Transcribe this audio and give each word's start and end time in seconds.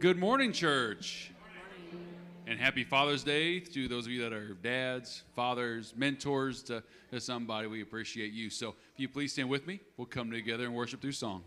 Good 0.00 0.18
morning, 0.18 0.52
church. 0.52 1.30
And 2.48 2.58
happy 2.58 2.82
Father's 2.82 3.22
Day 3.22 3.60
to 3.60 3.86
those 3.86 4.04
of 4.04 4.10
you 4.10 4.20
that 4.22 4.32
are 4.32 4.54
dads, 4.54 5.22
fathers, 5.36 5.94
mentors 5.96 6.64
to, 6.64 6.82
to 7.12 7.20
somebody. 7.20 7.68
We 7.68 7.82
appreciate 7.82 8.32
you. 8.32 8.50
So, 8.50 8.70
if 8.92 8.98
you 8.98 9.08
please 9.08 9.32
stand 9.32 9.48
with 9.48 9.64
me, 9.64 9.78
we'll 9.96 10.08
come 10.08 10.32
together 10.32 10.64
and 10.64 10.74
worship 10.74 11.00
through 11.00 11.12
song. 11.12 11.44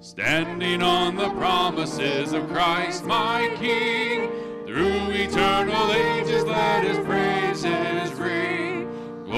Standing 0.00 0.82
on 0.82 1.16
the 1.16 1.30
promises 1.30 2.34
of 2.34 2.48
Christ, 2.48 3.06
my 3.06 3.50
King, 3.58 4.30
through 4.66 5.10
eternal 5.10 5.90
ages, 5.92 6.44
let 6.44 6.84
his 6.84 6.98
praises 6.98 8.12
ring. 8.20 8.67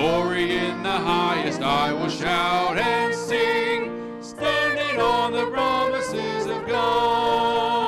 Glory 0.01 0.57
in 0.57 0.83
the 0.83 0.89
highest, 0.89 1.61
I 1.61 1.93
will 1.93 2.09
shout 2.09 2.79
and 2.79 3.15
sing, 3.15 4.17
standing 4.23 4.99
on 4.99 5.33
the 5.33 5.45
promises 5.51 6.47
of 6.47 6.67
God. 6.67 7.80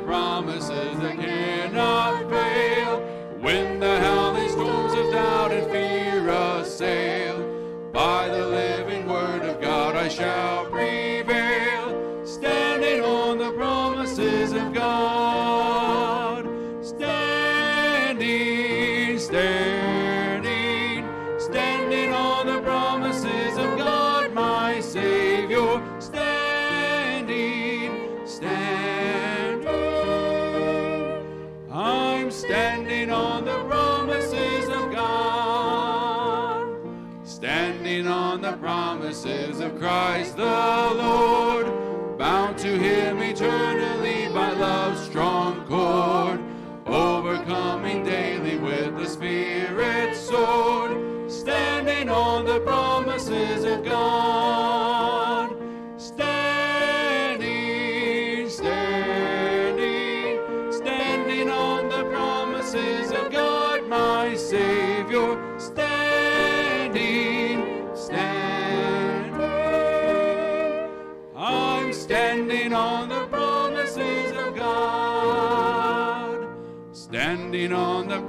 Promises 0.00 0.98
that 1.00 1.16
cannot 1.16 2.28
fail. 2.30 3.00
When 3.40 3.80
the 3.80 3.98
howling 4.00 4.48
storms 4.48 4.92
of 4.94 5.12
doubt 5.12 5.52
and 5.52 5.70
fear 5.70 6.28
assail, 6.28 7.90
by 7.92 8.28
the 8.28 8.46
living 8.46 9.06
word 9.08 9.42
of 9.42 9.60
God 9.60 9.96
I 9.96 10.08
shall 10.08 10.59
Christ 39.80 40.36
the 40.36 40.42
Lord. 40.44 41.49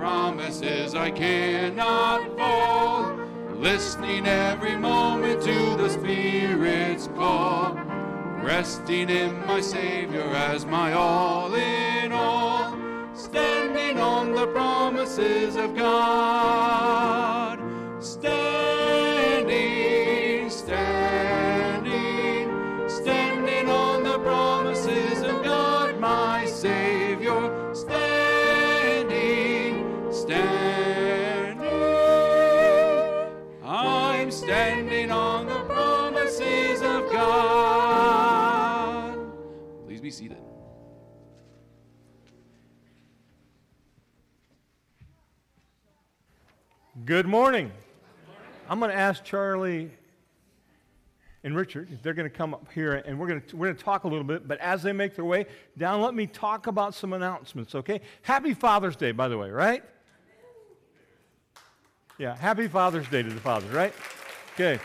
Promises 0.02 0.96
I 0.96 1.12
cannot 1.12 2.36
fall. 2.36 3.16
Listening 3.54 4.26
every 4.26 4.76
moment 4.76 5.44
to 5.44 5.78
the 5.78 5.90
Spirit's 5.90 7.06
call. 7.10 7.76
Resting 8.42 9.12
in 9.12 9.46
my 9.46 9.62
Savior 9.62 10.28
as 10.50 10.66
my 10.66 10.94
all 10.94 11.54
in 11.54 12.12
all. 12.12 12.76
Standing 13.14 14.00
on 14.00 14.34
the 14.34 14.48
promises 14.48 15.56
of 15.56 15.76
God. 15.76 17.01
Good 47.12 47.28
morning. 47.28 47.74
I'm 48.70 48.80
going 48.80 48.90
to 48.90 48.98
ask 48.98 49.22
Charlie 49.26 49.92
and 51.44 51.54
Richard 51.54 51.90
if 51.92 52.02
they're 52.02 52.14
going 52.14 52.30
to 52.30 52.34
come 52.34 52.54
up 52.54 52.72
here 52.74 52.94
and 52.94 53.20
we're 53.20 53.28
going 53.28 53.42
to 53.42 53.58
we're 53.58 53.68
going 53.68 53.76
to 53.76 53.84
talk 53.84 54.06
a 54.06 54.08
little 54.08 54.24
bit. 54.24 54.48
But 54.48 54.60
as 54.60 54.82
they 54.82 54.94
make 54.94 55.18
their 55.18 55.26
way 55.26 55.46
down, 55.78 56.00
let 56.00 56.14
me 56.14 56.26
talk 56.26 56.68
about 56.68 56.96
some 56.96 57.12
announcements. 57.12 57.76
Okay? 57.76 58.00
Happy 58.22 58.54
Father's 58.54 58.96
Day, 58.96 59.12
by 59.12 59.28
the 59.28 59.38
way, 59.38 59.52
right? 59.52 59.84
Yeah. 62.18 62.34
Happy 62.38 62.70
Father's 62.70 63.10
Day 63.10 63.22
to 63.24 63.30
the 63.30 63.42
fathers, 63.42 63.74
right? 63.74 63.94
Okay. 64.54 64.80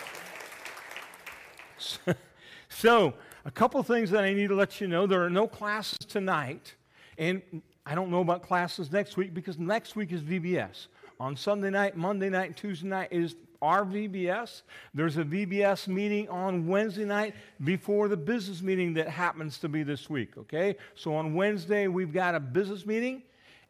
So, 1.79 2.01
so 2.69 3.15
a 3.45 3.53
couple 3.53 3.81
things 3.85 4.11
that 4.11 4.25
I 4.25 4.35
need 4.35 4.49
to 4.49 4.57
let 4.57 4.81
you 4.81 4.89
know. 4.89 5.07
There 5.07 5.23
are 5.23 5.31
no 5.31 5.47
classes 5.47 5.99
tonight, 5.99 6.75
and 7.19 7.41
I 7.87 7.95
don't 7.95 8.11
know 8.11 8.21
about 8.21 8.43
classes 8.43 8.91
next 8.91 9.17
week 9.17 9.33
because 9.33 9.61
next 9.61 9.95
week 9.95 10.11
is 10.11 10.23
VBS. 10.23 10.89
On 11.19 11.35
Sunday 11.37 11.71
night, 11.71 11.97
Monday 11.97 12.29
night, 12.29 12.57
Tuesday 12.57 12.89
night 12.89 13.09
is 13.11 13.37
our 13.63 13.85
VBS. 13.85 14.63
There's 14.93 15.17
a 15.17 15.25
VBS 15.25 15.89
meeting 15.89 16.29
on 16.29 16.67
Wednesday 16.67 17.07
night 17.07 17.35
before 17.65 18.09
the 18.09 18.17
business 18.17 18.61
meeting 18.61 18.95
that 18.95 19.09
happens 19.09 19.59
to 19.59 19.69
be 19.69 19.83
this 19.83 20.11
week, 20.11 20.37
okay? 20.37 20.77
So 20.95 21.15
on 21.15 21.35
Wednesday, 21.35 21.89
we've 21.89 22.13
got 22.13 22.35
a 22.35 22.41
business 22.41 22.85
meeting, 22.85 23.23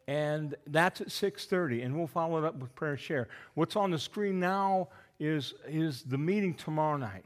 and 0.07 0.55
that's 0.67 0.99
at 0.99 1.07
6.30, 1.07 1.85
and 1.85 1.97
we'll 1.97 2.07
follow 2.07 2.37
it 2.37 2.43
up 2.45 2.55
with 2.57 2.75
prayer 2.75 2.97
share. 2.97 3.29
What's 3.53 3.77
on 3.77 3.91
the 3.91 3.99
screen 3.99 4.39
now 4.41 4.89
is, 5.19 5.53
is 5.67 6.03
the 6.03 6.17
meeting 6.17 6.53
tomorrow 6.53 6.97
night. 6.97 7.25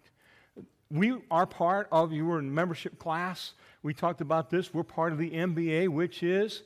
We 0.91 1.15
are 1.31 1.47
part 1.47 1.87
of, 1.91 2.11
you 2.11 2.25
were 2.25 2.37
in 2.37 2.53
membership 2.53 2.99
class. 2.99 3.53
We 3.81 3.93
talked 3.95 4.21
about 4.21 4.51
this. 4.51 4.71
We're 4.71 4.83
part 4.83 5.13
of 5.13 5.17
the 5.17 5.31
MBA, 5.31 5.89
which 5.89 6.21
is 6.21 6.61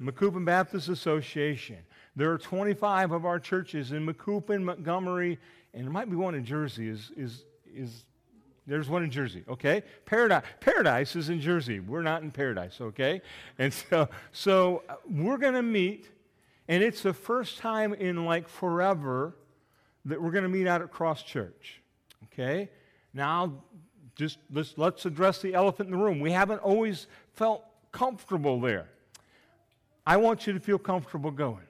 Macoupin 0.00 0.46
Baptist 0.46 0.88
Association. 0.88 1.76
There 2.20 2.30
are 2.30 2.36
25 2.36 3.12
of 3.12 3.24
our 3.24 3.40
churches 3.40 3.92
in 3.92 4.04
Macoupin, 4.04 4.62
Montgomery, 4.62 5.38
and 5.72 5.84
there 5.84 5.90
might 5.90 6.10
be 6.10 6.16
one 6.16 6.34
in 6.34 6.44
Jersey. 6.44 6.86
Is, 6.86 7.10
is, 7.16 7.44
is, 7.74 8.04
there's 8.66 8.90
one 8.90 9.02
in 9.02 9.10
Jersey, 9.10 9.42
okay? 9.48 9.82
Paradise, 10.04 10.42
Paradise 10.60 11.16
is 11.16 11.30
in 11.30 11.40
Jersey. 11.40 11.80
We're 11.80 12.02
not 12.02 12.20
in 12.20 12.30
Paradise, 12.30 12.78
okay? 12.78 13.22
And 13.58 13.72
so, 13.72 14.10
so 14.32 14.82
uh, 14.90 14.96
we're 15.08 15.38
going 15.38 15.54
to 15.54 15.62
meet, 15.62 16.10
and 16.68 16.82
it's 16.82 17.00
the 17.00 17.14
first 17.14 17.56
time 17.56 17.94
in 17.94 18.26
like 18.26 18.50
forever 18.50 19.34
that 20.04 20.20
we're 20.20 20.30
going 20.30 20.44
to 20.44 20.50
meet 20.50 20.66
out 20.66 20.82
at 20.82 20.90
Cross 20.90 21.22
Church, 21.22 21.80
okay? 22.24 22.68
Now, 23.14 23.54
just 24.14 24.36
let's, 24.52 24.76
let's 24.76 25.06
address 25.06 25.40
the 25.40 25.54
elephant 25.54 25.86
in 25.86 25.96
the 25.96 26.04
room. 26.04 26.20
We 26.20 26.32
haven't 26.32 26.58
always 26.58 27.06
felt 27.32 27.64
comfortable 27.92 28.60
there. 28.60 28.90
I 30.06 30.18
want 30.18 30.46
you 30.46 30.52
to 30.52 30.60
feel 30.60 30.78
comfortable 30.78 31.30
going. 31.30 31.64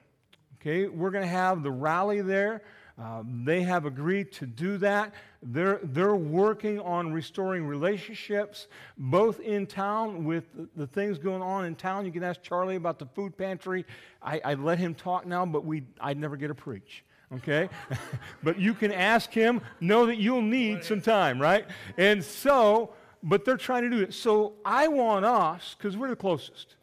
Okay, 0.61 0.87
we're 0.87 1.09
going 1.09 1.23
to 1.23 1.29
have 1.29 1.63
the 1.63 1.71
rally 1.71 2.21
there. 2.21 2.61
Uh, 3.01 3.23
they 3.43 3.63
have 3.63 3.85
agreed 3.85 4.31
to 4.31 4.45
do 4.45 4.77
that. 4.77 5.11
They're, 5.41 5.79
they're 5.81 6.15
working 6.15 6.79
on 6.79 7.11
restoring 7.11 7.65
relationships, 7.65 8.67
both 8.95 9.39
in 9.39 9.65
town 9.65 10.23
with 10.23 10.53
the, 10.53 10.69
the 10.75 10.85
things 10.85 11.17
going 11.17 11.41
on 11.41 11.65
in 11.65 11.73
town. 11.73 12.05
You 12.05 12.11
can 12.11 12.23
ask 12.23 12.43
Charlie 12.43 12.75
about 12.75 12.99
the 12.99 13.07
food 13.07 13.35
pantry. 13.35 13.87
I, 14.21 14.39
I 14.45 14.53
let 14.53 14.77
him 14.77 14.93
talk 14.93 15.25
now, 15.25 15.47
but 15.47 15.65
we, 15.65 15.81
I'd 15.99 16.19
never 16.19 16.37
get 16.37 16.49
to 16.49 16.55
preach 16.55 17.03
okay? 17.33 17.69
but 18.43 18.59
you 18.59 18.73
can 18.73 18.91
ask 18.91 19.31
him, 19.31 19.61
know 19.79 20.05
that 20.07 20.17
you'll 20.17 20.41
need 20.41 20.83
some 20.83 20.99
time, 20.99 21.41
right? 21.41 21.65
And 21.97 22.21
so, 22.21 22.93
but 23.23 23.45
they're 23.45 23.55
trying 23.55 23.83
to 23.83 23.89
do 23.89 24.03
it. 24.03 24.13
So 24.13 24.55
I 24.65 24.89
want 24.89 25.23
us, 25.23 25.73
because 25.77 25.95
we're 25.95 26.09
the 26.09 26.15
closest, 26.17 26.75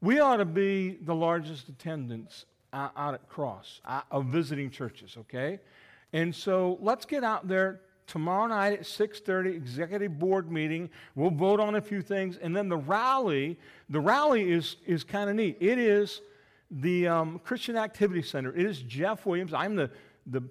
we 0.00 0.20
ought 0.20 0.36
to 0.36 0.44
be 0.44 0.98
the 1.02 1.14
largest 1.14 1.68
attendance 1.68 2.44
out, 2.72 3.14
at 3.14 3.28
Cross 3.28 3.80
of 4.10 4.26
visiting 4.26 4.70
churches, 4.70 5.16
okay? 5.18 5.60
And 6.12 6.34
so 6.34 6.78
let's 6.80 7.04
get 7.04 7.24
out 7.24 7.48
there 7.48 7.80
tomorrow 8.06 8.46
night 8.46 8.72
at 8.74 8.82
6.30 8.82 9.54
executive 9.54 10.18
board 10.18 10.50
meeting. 10.50 10.90
We'll 11.14 11.30
vote 11.30 11.60
on 11.60 11.76
a 11.76 11.80
few 11.80 12.02
things 12.02 12.36
and 12.36 12.54
then 12.54 12.68
the 12.68 12.76
rally 12.76 13.58
the 13.88 14.00
rally 14.00 14.50
is, 14.50 14.76
is 14.86 15.04
kind 15.04 15.30
of 15.30 15.36
neat. 15.36 15.56
It 15.60 15.78
is 15.78 16.20
the 16.70 17.06
um, 17.06 17.40
christian 17.44 17.76
activity 17.76 18.22
center. 18.22 18.54
It 18.54 18.66
is 18.66 18.82
jeff 18.82 19.24
williams. 19.24 19.54
I'm 19.54 19.76
the, 19.76 19.90
the 20.26 20.42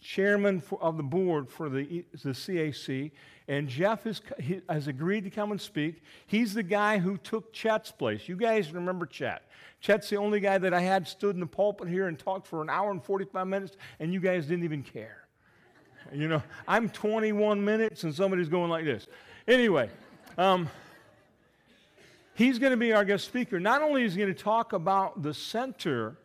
chairman 0.00 0.60
for, 0.60 0.80
of 0.82 0.96
the 0.96 1.02
board 1.02 1.48
for 1.48 1.68
the, 1.68 2.04
the 2.22 2.34
cac 2.34 3.12
and 3.50 3.68
jeff 3.68 4.04
has, 4.04 4.22
has 4.68 4.88
agreed 4.88 5.24
to 5.24 5.30
come 5.30 5.50
and 5.50 5.60
speak 5.60 6.02
he's 6.26 6.54
the 6.54 6.62
guy 6.62 6.98
who 6.98 7.18
took 7.18 7.52
chet's 7.52 7.90
place 7.90 8.28
you 8.28 8.36
guys 8.36 8.72
remember 8.72 9.04
chet 9.04 9.42
chet's 9.80 10.08
the 10.08 10.16
only 10.16 10.40
guy 10.40 10.56
that 10.56 10.72
i 10.72 10.80
had 10.80 11.06
stood 11.06 11.34
in 11.34 11.40
the 11.40 11.46
pulpit 11.46 11.88
here 11.88 12.08
and 12.08 12.18
talked 12.18 12.46
for 12.46 12.62
an 12.62 12.70
hour 12.70 12.90
and 12.90 13.04
45 13.04 13.46
minutes 13.46 13.76
and 13.98 14.14
you 14.14 14.20
guys 14.20 14.46
didn't 14.46 14.64
even 14.64 14.82
care 14.82 15.20
you 16.12 16.28
know, 16.28 16.42
I'm 16.66 16.88
21 16.88 17.64
minutes 17.64 18.04
and 18.04 18.14
somebody's 18.14 18.48
going 18.48 18.70
like 18.70 18.84
this. 18.84 19.06
Anyway, 19.46 19.90
um, 20.36 20.68
he's 22.34 22.58
going 22.58 22.72
to 22.72 22.76
be 22.76 22.92
our 22.92 23.04
guest 23.04 23.24
speaker. 23.24 23.60
Not 23.60 23.82
only 23.82 24.02
is 24.02 24.14
he 24.14 24.20
going 24.20 24.34
to 24.34 24.42
talk 24.42 24.72
about 24.72 25.22
the 25.22 25.32
center, 25.32 26.16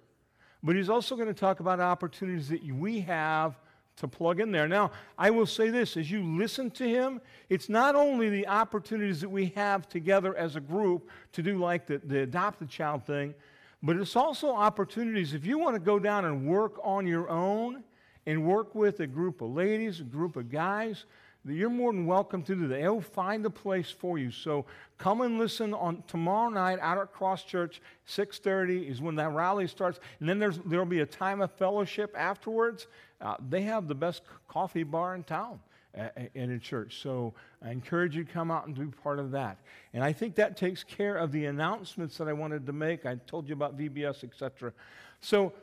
but 0.64 0.76
he's 0.76 0.90
also 0.90 1.16
going 1.16 1.28
to 1.28 1.34
talk 1.34 1.60
about 1.60 1.80
opportunities 1.80 2.50
that 2.50 2.64
we 2.64 3.02
have 3.02 3.60
to 3.98 4.08
plug 4.08 4.40
in 4.40 4.52
there. 4.52 4.68
Now, 4.68 4.92
I 5.18 5.30
will 5.30 5.46
say 5.46 5.70
this 5.70 5.96
as 5.96 6.12
you 6.12 6.24
listen 6.24 6.70
to 6.72 6.88
him, 6.88 7.22
it's 7.50 7.70
not 7.70 7.96
only 7.96 8.30
the 8.30 8.48
opportunities 8.48 9.22
that 9.22 9.30
we 9.30 9.48
have 9.56 9.88
together 9.88 10.36
as 10.36 10.56
a 10.56 10.60
group 10.60 11.10
to 11.34 11.42
do 11.42 11.58
like 11.58 11.88
the, 11.88 12.00
the 12.00 12.22
adopted 12.22 12.70
child 12.70 13.06
thing, 13.06 13.34
but 13.82 13.96
it's 13.96 14.16
also 14.16 14.50
opportunities 14.50 15.34
if 15.34 15.46
you 15.46 15.58
want 15.58 15.76
to 15.76 15.80
go 15.80 16.00
down 16.00 16.26
and 16.26 16.46
work 16.46 16.74
on 16.84 17.08
your 17.08 17.30
own 17.30 17.84
and 18.26 18.44
work 18.44 18.74
with 18.76 19.00
a 19.00 19.08
group 19.08 19.42
of 19.42 19.52
ladies, 19.52 20.00
a 20.00 20.04
group 20.04 20.36
of 20.36 20.50
guys, 20.50 21.06
you're 21.48 21.70
more 21.70 21.94
than 21.94 22.08
welcome 22.08 22.42
to 22.44 22.56
do 22.56 22.68
that. 22.68 22.82
They'll 22.82 23.02
find 23.02 23.46
a 23.46 23.50
place 23.52 23.92
for 23.92 24.18
you. 24.18 24.32
So 24.32 24.66
come 24.98 25.22
and 25.22 25.38
listen 25.38 25.74
on 25.76 26.04
tomorrow 26.08 26.50
night 26.50 26.80
out 26.82 26.98
at 26.98 27.14
Cross 27.14 27.44
Church. 27.44 27.82
6:30 28.08 28.90
is 28.90 29.00
when 29.00 29.16
that 29.16 29.30
rally 29.32 29.68
starts, 29.68 30.00
and 30.20 30.28
then 30.28 30.40
there's 30.40 30.58
there'll 30.66 30.86
be 30.86 31.02
a 31.02 31.06
time 31.06 31.42
of 31.42 31.52
fellowship 31.52 32.16
afterwards. 32.18 32.88
Uh, 33.22 33.36
they 33.50 33.62
have 33.62 33.88
the 33.88 33.96
best 33.96 34.24
coffee 34.48 34.84
bar 34.84 35.16
in 35.16 35.24
town 35.24 35.60
and 35.94 36.52
in 36.52 36.60
church. 36.60 37.02
So 37.02 37.34
I 37.64 37.72
encourage 37.72 38.16
you 38.16 38.24
to 38.24 38.32
come 38.32 38.52
out 38.52 38.68
and 38.68 38.78
be 38.78 38.86
part 38.86 39.20
of 39.20 39.32
that. 39.32 39.58
And 39.94 40.04
I 40.04 40.12
think 40.12 40.36
that 40.36 40.58
takes 40.58 40.84
care 40.84 41.16
of 41.16 41.32
the 41.32 41.46
announcements 41.46 42.18
that 42.18 42.28
I 42.28 42.34
wanted 42.34 42.66
to 42.66 42.74
make. 42.74 43.06
I 43.06 43.16
told 43.28 43.48
you 43.48 43.54
about 43.54 43.78
VBS, 43.78 44.24
etc. 44.24 44.74
So 45.22 45.54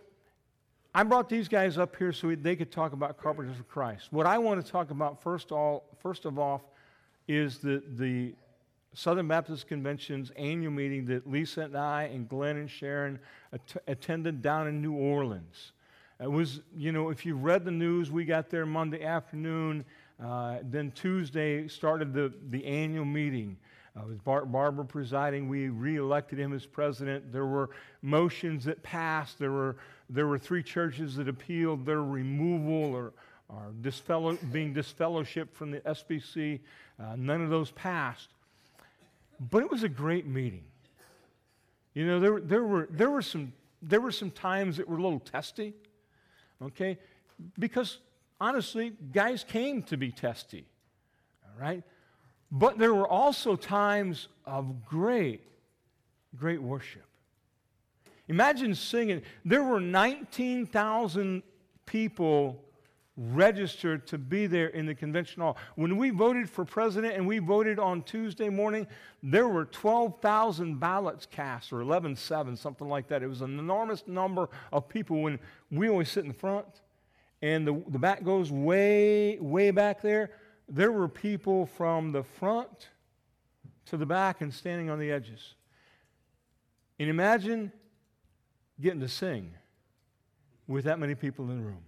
I 0.94 1.02
brought 1.02 1.28
these 1.28 1.48
guys 1.48 1.78
up 1.78 1.96
here 1.96 2.12
so 2.12 2.34
they 2.34 2.56
could 2.56 2.70
talk 2.70 2.92
about 2.92 3.18
Carpenters 3.18 3.58
of 3.58 3.68
Christ. 3.68 4.08
What 4.10 4.26
I 4.26 4.38
want 4.38 4.64
to 4.64 4.70
talk 4.70 4.90
about 4.90 5.22
first, 5.22 5.52
all, 5.52 5.84
first 5.98 6.24
of 6.24 6.38
all 6.38 6.62
is 7.28 7.58
the, 7.58 7.82
the 7.96 8.34
Southern 8.94 9.28
Baptist 9.28 9.68
Convention's 9.68 10.30
annual 10.36 10.72
meeting 10.72 11.06
that 11.06 11.30
Lisa 11.30 11.62
and 11.62 11.76
I 11.76 12.04
and 12.04 12.28
Glenn 12.28 12.56
and 12.56 12.70
Sharon 12.70 13.18
att- 13.52 13.82
attended 13.86 14.42
down 14.42 14.68
in 14.68 14.82
New 14.82 14.92
Orleans. 14.92 15.72
It 16.22 16.30
was, 16.30 16.60
you 16.76 16.92
know, 16.92 17.08
if 17.08 17.26
you 17.26 17.34
read 17.34 17.64
the 17.64 17.72
news, 17.72 18.12
we 18.12 18.24
got 18.24 18.48
there 18.48 18.64
Monday 18.64 19.02
afternoon. 19.02 19.84
Uh, 20.24 20.58
then 20.62 20.92
Tuesday 20.92 21.66
started 21.66 22.14
the, 22.14 22.32
the 22.50 22.64
annual 22.64 23.04
meeting. 23.04 23.56
Uh, 23.96 24.02
with 24.06 24.22
Bart 24.22 24.50
Barber 24.52 24.84
presiding, 24.84 25.48
we 25.48 25.68
reelected 25.68 26.38
him 26.38 26.52
as 26.52 26.64
president. 26.64 27.32
There 27.32 27.46
were 27.46 27.70
motions 28.02 28.64
that 28.66 28.80
passed. 28.84 29.40
There 29.40 29.50
were, 29.50 29.76
there 30.08 30.28
were 30.28 30.38
three 30.38 30.62
churches 30.62 31.16
that 31.16 31.28
appealed 31.28 31.84
their 31.84 32.04
removal 32.04 32.94
or, 32.94 33.12
or 33.48 33.72
disfellow, 33.80 34.38
being 34.52 34.72
disfellowshipped 34.72 35.52
from 35.52 35.72
the 35.72 35.80
SBC. 35.80 36.60
Uh, 37.00 37.16
none 37.16 37.42
of 37.42 37.50
those 37.50 37.72
passed. 37.72 38.28
But 39.50 39.64
it 39.64 39.70
was 39.70 39.82
a 39.82 39.88
great 39.88 40.26
meeting. 40.26 40.62
You 41.94 42.06
know, 42.06 42.20
there, 42.20 42.40
there, 42.40 42.64
were, 42.64 42.86
there, 42.90 43.10
were 43.10 43.22
some, 43.22 43.52
there 43.82 44.00
were 44.00 44.12
some 44.12 44.30
times 44.30 44.76
that 44.76 44.88
were 44.88 44.98
a 44.98 45.02
little 45.02 45.20
testy, 45.20 45.74
okay? 46.66 46.98
Because 47.58 47.98
honestly, 48.40 48.92
guys 49.12 49.44
came 49.44 49.82
to 49.84 49.96
be 49.96 50.10
testy, 50.10 50.66
all 51.44 51.60
right? 51.60 51.82
But 52.50 52.78
there 52.78 52.92
were 52.92 53.08
also 53.08 53.56
times 53.56 54.28
of 54.44 54.84
great, 54.84 55.40
great 56.36 56.62
worship. 56.62 57.04
Imagine 58.28 58.74
singing. 58.74 59.22
There 59.44 59.62
were 59.62 59.80
19,000 59.80 61.42
people 61.86 62.62
registered 63.16 64.06
to 64.06 64.18
be 64.18 64.46
there 64.46 64.68
in 64.68 64.86
the 64.86 64.94
convention 64.94 65.42
hall. 65.42 65.56
When 65.74 65.96
we 65.96 66.10
voted 66.10 66.48
for 66.48 66.64
president 66.64 67.14
and 67.14 67.26
we 67.26 67.38
voted 67.38 67.78
on 67.78 68.02
Tuesday 68.02 68.48
morning, 68.48 68.86
there 69.22 69.48
were 69.48 69.66
12,000 69.66 70.80
ballots 70.80 71.26
cast, 71.26 71.72
or 71.72 71.76
11,7, 71.76 72.56
something 72.56 72.88
like 72.88 73.08
that. 73.08 73.22
It 73.22 73.28
was 73.28 73.42
an 73.42 73.58
enormous 73.58 74.04
number 74.06 74.48
of 74.72 74.88
people 74.88 75.20
when 75.20 75.38
we 75.70 75.88
always 75.88 76.10
sit 76.10 76.24
in 76.24 76.28
the 76.28 76.34
front 76.34 76.66
and 77.42 77.66
the, 77.66 77.82
the 77.88 77.98
back 77.98 78.24
goes 78.24 78.50
way, 78.50 79.38
way 79.40 79.70
back 79.70 80.00
there 80.00 80.30
there 80.72 80.90
were 80.90 81.08
people 81.08 81.66
from 81.66 82.12
the 82.12 82.22
front 82.22 82.88
to 83.86 83.96
the 83.96 84.06
back 84.06 84.40
and 84.40 84.52
standing 84.52 84.88
on 84.88 84.98
the 84.98 85.10
edges. 85.10 85.54
And 86.98 87.10
imagine 87.10 87.72
getting 88.80 89.00
to 89.00 89.08
sing 89.08 89.52
with 90.66 90.84
that 90.84 90.98
many 90.98 91.14
people 91.14 91.50
in 91.50 91.58
the 91.58 91.64
room. 91.64 91.84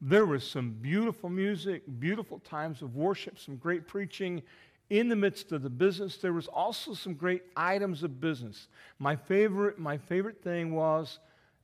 There 0.00 0.24
was 0.24 0.44
some 0.44 0.70
beautiful 0.70 1.28
music, 1.28 1.82
beautiful 1.98 2.38
times 2.38 2.80
of 2.80 2.96
worship, 2.96 3.38
some 3.38 3.56
great 3.56 3.86
preaching. 3.86 4.42
In 4.88 5.08
the 5.08 5.16
midst 5.16 5.52
of 5.52 5.62
the 5.62 5.70
business, 5.70 6.16
there 6.16 6.32
was 6.32 6.46
also 6.46 6.94
some 6.94 7.14
great 7.14 7.42
items 7.56 8.02
of 8.02 8.20
business. 8.20 8.68
My 8.98 9.14
favorite, 9.14 9.78
my 9.78 9.98
favorite 9.98 10.42
thing 10.42 10.74
was, 10.74 11.18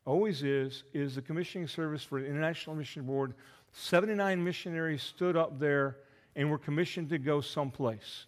always 0.04 0.42
is, 0.42 0.84
is 0.92 1.14
the 1.14 1.22
commissioning 1.22 1.66
service 1.66 2.04
for 2.04 2.20
the 2.20 2.26
International 2.26 2.76
Mission 2.76 3.02
Board. 3.02 3.34
79 3.72 4.42
missionaries 4.42 5.02
stood 5.02 5.36
up 5.36 5.58
there 5.58 5.96
and 6.36 6.50
were 6.50 6.58
commissioned 6.58 7.08
to 7.08 7.18
go 7.18 7.40
someplace. 7.40 8.26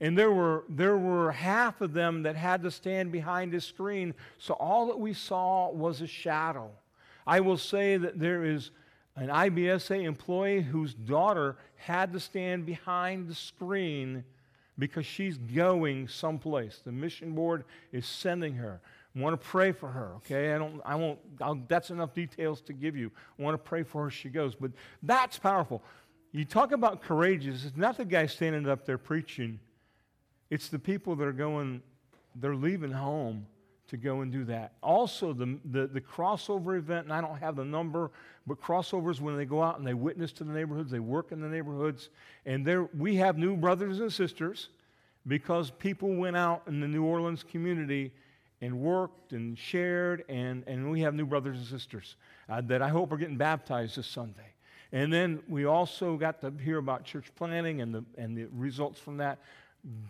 And 0.00 0.18
there 0.18 0.30
were, 0.30 0.64
there 0.68 0.98
were 0.98 1.32
half 1.32 1.80
of 1.80 1.94
them 1.94 2.24
that 2.24 2.36
had 2.36 2.62
to 2.64 2.70
stand 2.70 3.12
behind 3.12 3.54
a 3.54 3.60
screen, 3.60 4.12
so 4.38 4.54
all 4.54 4.88
that 4.88 4.98
we 4.98 5.14
saw 5.14 5.70
was 5.70 6.02
a 6.02 6.06
shadow. 6.06 6.70
I 7.26 7.40
will 7.40 7.56
say 7.56 7.96
that 7.96 8.18
there 8.18 8.44
is 8.44 8.70
an 9.16 9.28
IBSA 9.28 10.04
employee 10.04 10.60
whose 10.60 10.94
daughter 10.94 11.56
had 11.76 12.12
to 12.12 12.20
stand 12.20 12.66
behind 12.66 13.28
the 13.28 13.34
screen 13.34 14.24
because 14.78 15.06
she's 15.06 15.38
going 15.38 16.06
someplace. 16.06 16.82
The 16.84 16.92
mission 16.92 17.32
board 17.32 17.64
is 17.92 18.06
sending 18.06 18.54
her. 18.56 18.80
I 19.16 19.20
want 19.20 19.40
to 19.40 19.46
pray 19.48 19.72
for 19.72 19.88
her, 19.88 20.12
okay? 20.16 20.52
I 20.52 20.58
don't, 20.58 20.82
I 20.84 20.94
won't, 20.96 21.18
I'll, 21.40 21.58
that's 21.66 21.88
enough 21.88 22.12
details 22.12 22.60
to 22.62 22.74
give 22.74 22.94
you. 22.94 23.10
I 23.38 23.42
want 23.42 23.54
to 23.54 23.68
pray 23.68 23.82
for 23.82 24.04
her 24.04 24.10
she 24.10 24.28
goes. 24.28 24.54
But 24.54 24.72
that's 25.02 25.38
powerful. 25.38 25.82
You 26.32 26.44
talk 26.44 26.72
about 26.72 27.00
courageous, 27.00 27.64
it's 27.64 27.76
not 27.76 27.96
the 27.96 28.04
guy 28.04 28.26
standing 28.26 28.68
up 28.68 28.84
there 28.84 28.98
preaching, 28.98 29.58
it's 30.50 30.68
the 30.68 30.78
people 30.78 31.16
that 31.16 31.26
are 31.26 31.32
going, 31.32 31.80
they're 32.34 32.54
leaving 32.54 32.92
home 32.92 33.46
to 33.88 33.96
go 33.96 34.20
and 34.20 34.32
do 34.32 34.44
that. 34.44 34.72
Also, 34.82 35.32
the, 35.32 35.58
the, 35.64 35.86
the, 35.86 36.00
crossover 36.00 36.76
event, 36.76 37.04
and 37.04 37.12
I 37.12 37.20
don't 37.20 37.38
have 37.38 37.56
the 37.56 37.64
number, 37.64 38.10
but 38.46 38.60
crossovers 38.60 39.20
when 39.20 39.36
they 39.36 39.44
go 39.44 39.62
out 39.62 39.78
and 39.78 39.86
they 39.86 39.94
witness 39.94 40.32
to 40.34 40.44
the 40.44 40.52
neighborhoods, 40.52 40.90
they 40.90 40.98
work 40.98 41.32
in 41.32 41.40
the 41.40 41.48
neighborhoods, 41.48 42.10
and 42.44 42.66
there 42.66 42.84
we 42.96 43.16
have 43.16 43.38
new 43.38 43.56
brothers 43.56 44.00
and 44.00 44.12
sisters 44.12 44.70
because 45.26 45.70
people 45.70 46.14
went 46.14 46.36
out 46.36 46.62
in 46.66 46.80
the 46.80 46.88
New 46.88 47.04
Orleans 47.04 47.42
community 47.42 48.12
and 48.60 48.78
worked 48.78 49.32
and 49.32 49.58
shared, 49.58 50.24
and, 50.28 50.64
and 50.66 50.90
we 50.90 51.00
have 51.00 51.14
new 51.14 51.26
brothers 51.26 51.58
and 51.58 51.66
sisters 51.66 52.16
uh, 52.48 52.60
that 52.62 52.82
I 52.82 52.88
hope 52.88 53.12
are 53.12 53.16
getting 53.16 53.36
baptized 53.36 53.96
this 53.96 54.06
Sunday. 54.06 54.54
And 54.92 55.12
then 55.12 55.42
we 55.48 55.64
also 55.64 56.16
got 56.16 56.40
to 56.40 56.52
hear 56.62 56.78
about 56.78 57.04
church 57.04 57.26
planning 57.34 57.80
and 57.80 57.94
the, 57.94 58.04
and 58.16 58.36
the 58.36 58.46
results 58.52 58.98
from 58.98 59.18
that. 59.18 59.38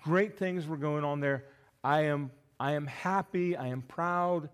Great 0.02 0.38
things 0.38 0.66
were 0.66 0.76
going 0.76 1.04
on 1.04 1.20
there. 1.20 1.44
I 1.82 2.02
am, 2.02 2.30
I 2.58 2.72
am 2.72 2.86
happy, 2.86 3.56
I 3.56 3.68
am 3.68 3.82
proud 3.82 4.48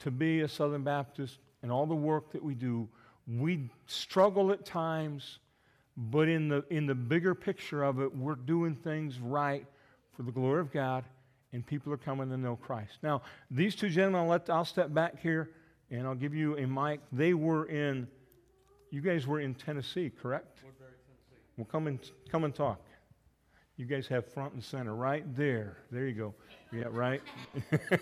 to 0.00 0.10
be 0.10 0.40
a 0.40 0.48
Southern 0.48 0.82
Baptist 0.82 1.38
and 1.62 1.72
all 1.72 1.86
the 1.86 1.94
work 1.94 2.32
that 2.32 2.42
we 2.42 2.54
do. 2.54 2.88
We 3.26 3.70
struggle 3.86 4.52
at 4.52 4.64
times, 4.64 5.38
but 5.96 6.28
in 6.28 6.48
the, 6.48 6.64
in 6.70 6.86
the 6.86 6.94
bigger 6.94 7.34
picture 7.34 7.82
of 7.82 8.00
it, 8.00 8.14
we're 8.14 8.34
doing 8.34 8.74
things 8.74 9.18
right 9.18 9.66
for 10.16 10.22
the 10.22 10.32
glory 10.32 10.60
of 10.60 10.72
God, 10.72 11.04
and 11.52 11.66
people 11.66 11.92
are 11.92 11.98
coming 11.98 12.28
to 12.30 12.36
know 12.36 12.56
Christ. 12.56 12.98
Now, 13.02 13.22
these 13.50 13.74
two 13.74 13.88
gentlemen, 13.88 14.22
I'll, 14.22 14.28
let, 14.28 14.50
I'll 14.50 14.64
step 14.64 14.94
back 14.94 15.20
here 15.20 15.50
and 15.90 16.06
I'll 16.06 16.14
give 16.14 16.34
you 16.34 16.56
a 16.56 16.66
mic. 16.66 17.00
They 17.12 17.34
were 17.34 17.66
in 17.66 18.08
you 18.90 19.00
guys 19.00 19.26
were 19.26 19.40
in 19.40 19.54
Tennessee, 19.54 20.10
correct? 20.10 20.60
Woodbury, 20.64 20.90
Tennessee. 21.06 21.42
Well, 21.56 21.66
come 21.70 21.86
and, 21.86 21.98
come 22.30 22.44
and 22.44 22.54
talk. 22.54 22.80
You 23.76 23.84
guys 23.84 24.06
have 24.08 24.32
front 24.32 24.54
and 24.54 24.64
center 24.64 24.94
right 24.94 25.24
there. 25.36 25.78
There 25.90 26.06
you 26.06 26.14
go. 26.14 26.34
Yeah, 26.72 26.84
right? 26.90 27.22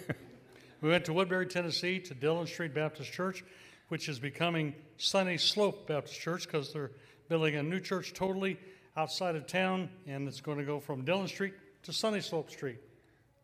We 0.85 0.91
went 0.91 1.07
to 1.07 1.15
Woodbury, 1.15 1.47
Tennessee 1.47 1.99
to 2.01 2.13
Dillon 2.13 2.47
Street 2.47 2.75
Baptist 2.75 3.11
Church, 3.11 3.43
which 3.89 4.11
is 4.11 4.19
becoming 4.19 4.75
Sunny 4.99 5.39
Slope 5.39 5.89
Baptist 5.89 6.21
Church 6.21 6.45
because 6.45 6.75
they're 6.75 6.91
building 7.31 7.57
a 7.57 7.63
new 7.63 7.81
church 7.81 8.13
totally 8.13 8.59
outside 8.95 9.35
of 9.35 9.47
town, 9.47 9.89
and 10.07 10.29
it's 10.29 10.43
going 10.43 10.59
to 10.59 10.65
go 10.65 10.81
from 10.81 11.03
Dillon 11.03 11.27
Street 11.27 11.55
to 11.85 11.93
Sunny 11.95 12.21
Slope 12.21 12.51
Street. 12.51 12.81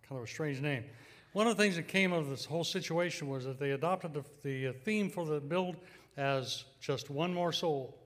Kind 0.07 0.19
of 0.19 0.25
a 0.25 0.31
strange 0.31 0.61
name. 0.61 0.85
One 1.33 1.47
of 1.47 1.57
the 1.57 1.63
things 1.63 1.77
that 1.77 1.89
came 1.89 2.13
out 2.13 2.19
of 2.19 2.29
this 2.29 2.45
whole 2.45 2.63
situation 2.63 3.27
was 3.31 3.47
that 3.47 3.59
they 3.59 3.71
adopted 3.71 4.13
the, 4.13 4.25
the 4.43 4.75
theme 4.75 5.09
for 5.09 5.25
the 5.25 5.41
build 5.41 5.77
as 6.19 6.67
just 6.79 7.09
one 7.09 7.33
more 7.33 7.53
soul. 7.53 7.97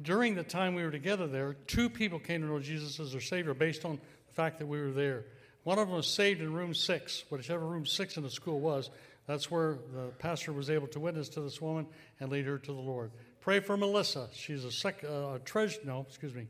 During 0.00 0.34
the 0.34 0.42
time 0.42 0.74
we 0.74 0.82
were 0.82 0.90
together 0.90 1.26
there, 1.26 1.54
two 1.66 1.90
people 1.90 2.18
came 2.18 2.40
to 2.40 2.46
know 2.46 2.58
Jesus 2.58 2.98
as 2.98 3.12
their 3.12 3.20
Savior 3.20 3.54
based 3.54 3.84
on 3.84 4.00
the 4.26 4.32
fact 4.32 4.58
that 4.58 4.66
we 4.66 4.80
were 4.80 4.90
there. 4.90 5.26
One 5.64 5.78
of 5.78 5.88
them 5.88 5.96
was 5.96 6.08
saved 6.08 6.40
in 6.40 6.52
room 6.52 6.74
six, 6.74 7.24
whichever 7.28 7.66
room 7.66 7.86
six 7.86 8.16
in 8.16 8.22
the 8.22 8.30
school 8.30 8.58
was. 8.58 8.90
That's 9.26 9.50
where 9.50 9.78
the 9.94 10.08
pastor 10.18 10.52
was 10.52 10.70
able 10.70 10.88
to 10.88 11.00
witness 11.00 11.28
to 11.30 11.40
this 11.40 11.60
woman 11.60 11.86
and 12.18 12.30
lead 12.30 12.46
her 12.46 12.58
to 12.58 12.72
the 12.72 12.80
Lord. 12.80 13.12
Pray 13.40 13.60
for 13.60 13.76
Melissa. 13.76 14.28
She's 14.32 14.64
a, 14.64 14.72
sec, 14.72 15.04
uh, 15.04 15.34
a 15.34 15.40
treasure, 15.44 15.80
no, 15.84 16.04
excuse 16.08 16.34
me, 16.34 16.46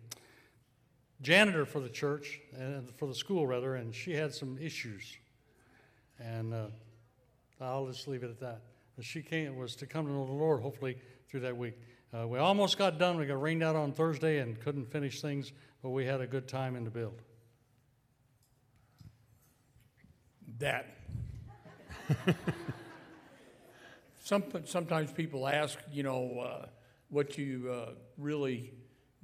janitor 1.21 1.67
for 1.67 1.81
the 1.81 1.89
church 1.89 2.41
and 2.59 2.89
for 2.97 3.07
the 3.07 3.15
school 3.15 3.47
rather, 3.47 3.75
and 3.75 3.95
she 3.95 4.13
had 4.13 4.35
some 4.35 4.57
issues. 4.59 5.17
And 6.19 6.55
uh, 6.55 6.67
I'll 7.61 7.87
just 7.87 8.09
leave 8.09 8.23
it 8.23 8.31
at 8.31 8.41
that. 8.41 8.61
She 9.01 9.23
came 9.23 9.57
was 9.57 9.75
to 9.77 9.87
come 9.87 10.07
to 10.07 10.13
know 10.13 10.27
the 10.27 10.33
Lord 10.33 10.61
hopefully 10.61 10.97
through 11.29 11.41
that 11.41 11.57
week. 11.57 11.79
Uh, 12.14 12.26
we 12.26 12.38
almost 12.38 12.76
got 12.76 12.99
done. 12.99 13.16
We 13.16 13.26
got 13.26 13.40
rained 13.40 13.62
out 13.62 13.76
on 13.76 13.92
Thursday 13.92 14.38
and 14.38 14.61
couldn't 14.61 14.90
finish 14.90 15.21
things, 15.21 15.52
but 15.83 15.90
we 15.90 16.04
had 16.04 16.21
a 16.21 16.26
good 16.26 16.47
time 16.47 16.76
in 16.76 16.85
the 16.85 16.90
build. 16.90 17.23
that. 20.62 20.87
Some, 24.25 24.45
sometimes 24.64 25.12
people 25.12 25.49
ask, 25.49 25.78
you 25.90 26.04
know, 26.04 26.38
uh, 26.38 26.66
what 27.09 27.37
you 27.37 27.71
uh, 27.71 27.90
really 28.16 28.73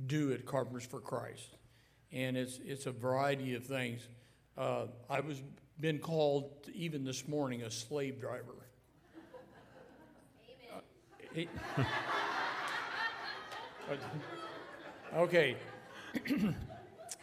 do 0.07 0.33
at 0.33 0.45
Carpenters 0.45 0.85
for 0.85 1.01
Christ, 1.01 1.57
and 2.13 2.37
it's 2.37 2.59
it's 2.65 2.87
a 2.87 2.93
variety 2.93 3.55
of 3.55 3.65
things. 3.65 4.09
Uh, 4.57 4.87
I 5.09 5.21
was 5.21 5.41
been 5.81 5.99
called 5.99 6.69
even 6.75 7.05
this 7.05 7.29
morning 7.29 7.63
a 7.63 7.71
slave 7.71 8.21
driver. 8.21 8.55
It, 11.35 11.49
okay, 15.15 15.57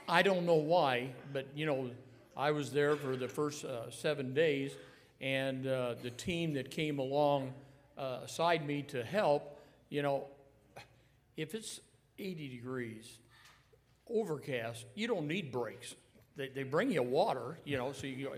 I 0.10 0.22
don't 0.22 0.46
know 0.46 0.56
why, 0.56 1.10
but 1.34 1.48
you 1.56 1.66
know, 1.66 1.92
I 2.36 2.52
was 2.52 2.72
there 2.72 2.96
for 2.96 3.16
the 3.16 3.28
first 3.28 3.66
uh, 3.66 3.92
seven 3.92 4.34
days, 4.34 4.76
and 5.22 5.68
uh, 5.68 5.96
the 6.02 6.12
team 6.12 6.54
that 6.54 6.72
came 6.72 7.00
along 7.00 7.54
uh, 7.98 8.20
aside 8.24 8.66
me 8.66 8.82
to 8.84 9.04
help, 9.04 9.60
you 9.90 10.02
know, 10.02 10.26
if 11.38 11.56
it's 11.56 11.80
80 12.20 12.50
degrees, 12.50 13.18
overcast, 14.10 14.86
you 14.96 15.08
don't 15.08 15.28
need 15.28 15.52
brakes. 15.52 15.96
They, 16.36 16.50
they 16.50 16.64
bring 16.64 16.92
you 16.92 17.04
water, 17.04 17.58
you 17.64 17.78
know, 17.78 17.92
so 17.92 18.08
you 18.08 18.32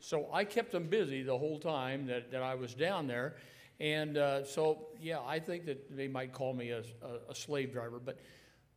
so 0.00 0.28
I 0.32 0.44
kept 0.44 0.72
them 0.72 0.88
busy 0.88 1.22
the 1.22 1.38
whole 1.38 1.58
time 1.58 2.06
that, 2.08 2.30
that 2.32 2.42
I 2.42 2.54
was 2.56 2.74
down 2.74 3.06
there. 3.06 3.36
And 3.80 4.16
uh, 4.16 4.44
so, 4.44 4.86
yeah, 5.00 5.18
I 5.26 5.38
think 5.38 5.66
that 5.66 5.96
they 5.96 6.06
might 6.06 6.32
call 6.32 6.52
me 6.52 6.70
a, 6.70 6.82
a, 7.28 7.34
slave 7.34 7.72
driver, 7.72 7.98
but 7.98 8.18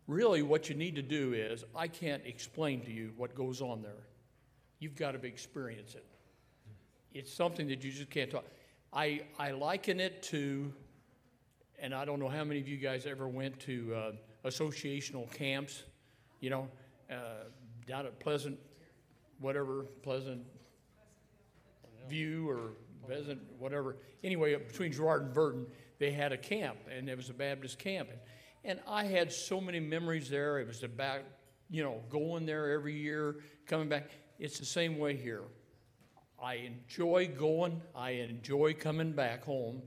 really 0.08 0.42
what 0.42 0.70
you 0.70 0.76
need 0.76 0.96
to 0.96 1.04
do 1.04 1.34
is 1.34 1.64
I 1.76 1.88
can't 1.88 2.26
explain 2.26 2.82
to 2.86 2.92
you 2.92 3.14
what 3.16 3.36
goes 3.36 3.62
on 3.62 3.84
there. 3.84 4.08
You've 4.80 4.96
got 4.96 5.12
to 5.12 5.28
experience 5.28 5.94
it. 5.94 6.06
It's 7.14 7.32
something 7.32 7.68
that 7.68 7.84
you 7.84 7.92
just 7.92 8.10
can't 8.10 8.32
talk. 8.32 8.46
I, 8.92 9.22
I 9.38 9.52
liken 9.52 10.00
it 10.00 10.24
to, 10.24 10.74
and 11.80 11.94
I 11.94 12.06
don't 12.06 12.20
know 12.20 12.30
how 12.30 12.44
many 12.44 12.60
of 12.60 12.68
you 12.68 12.78
guys 12.78 13.06
ever 13.06 13.28
went 13.28 13.60
to 13.62 13.94
uh, 13.96 14.12
associational 14.48 15.32
camps, 15.32 15.84
you 16.40 16.50
know, 16.50 16.68
uh, 17.12 17.46
down 17.88 18.06
at 18.06 18.20
Pleasant, 18.20 18.58
whatever, 19.40 19.86
Pleasant 20.02 20.42
View 22.10 22.50
or 22.50 22.72
Whatever. 23.60 23.98
Anyway, 24.24 24.56
between 24.56 24.92
Girard 24.92 25.24
and 25.24 25.34
Burton, 25.34 25.68
they 26.00 26.12
had 26.12 26.32
a 26.32 26.38
camp, 26.38 26.78
and 26.92 27.10
it 27.10 27.18
was 27.18 27.30
a 27.30 27.34
Baptist 27.34 27.80
camp. 27.80 28.10
And, 28.12 28.20
and 28.64 28.80
I 28.88 29.06
had 29.06 29.32
so 29.32 29.60
many 29.62 29.80
memories 29.80 30.30
there. 30.30 30.60
It 30.60 30.68
was 30.68 30.84
about, 30.84 31.22
you 31.70 31.84
know, 31.84 32.02
going 32.10 32.46
there 32.46 32.72
every 32.72 32.96
year, 32.96 33.38
coming 33.66 33.90
back. 33.90 34.10
It's 34.40 34.60
the 34.60 34.66
same 34.66 34.98
way 34.98 35.16
here. 35.16 35.44
I 36.42 36.56
enjoy 36.56 37.32
going, 37.36 37.82
I 37.96 38.12
enjoy 38.12 38.76
coming 38.76 39.12
back 39.12 39.44
home, 39.44 39.82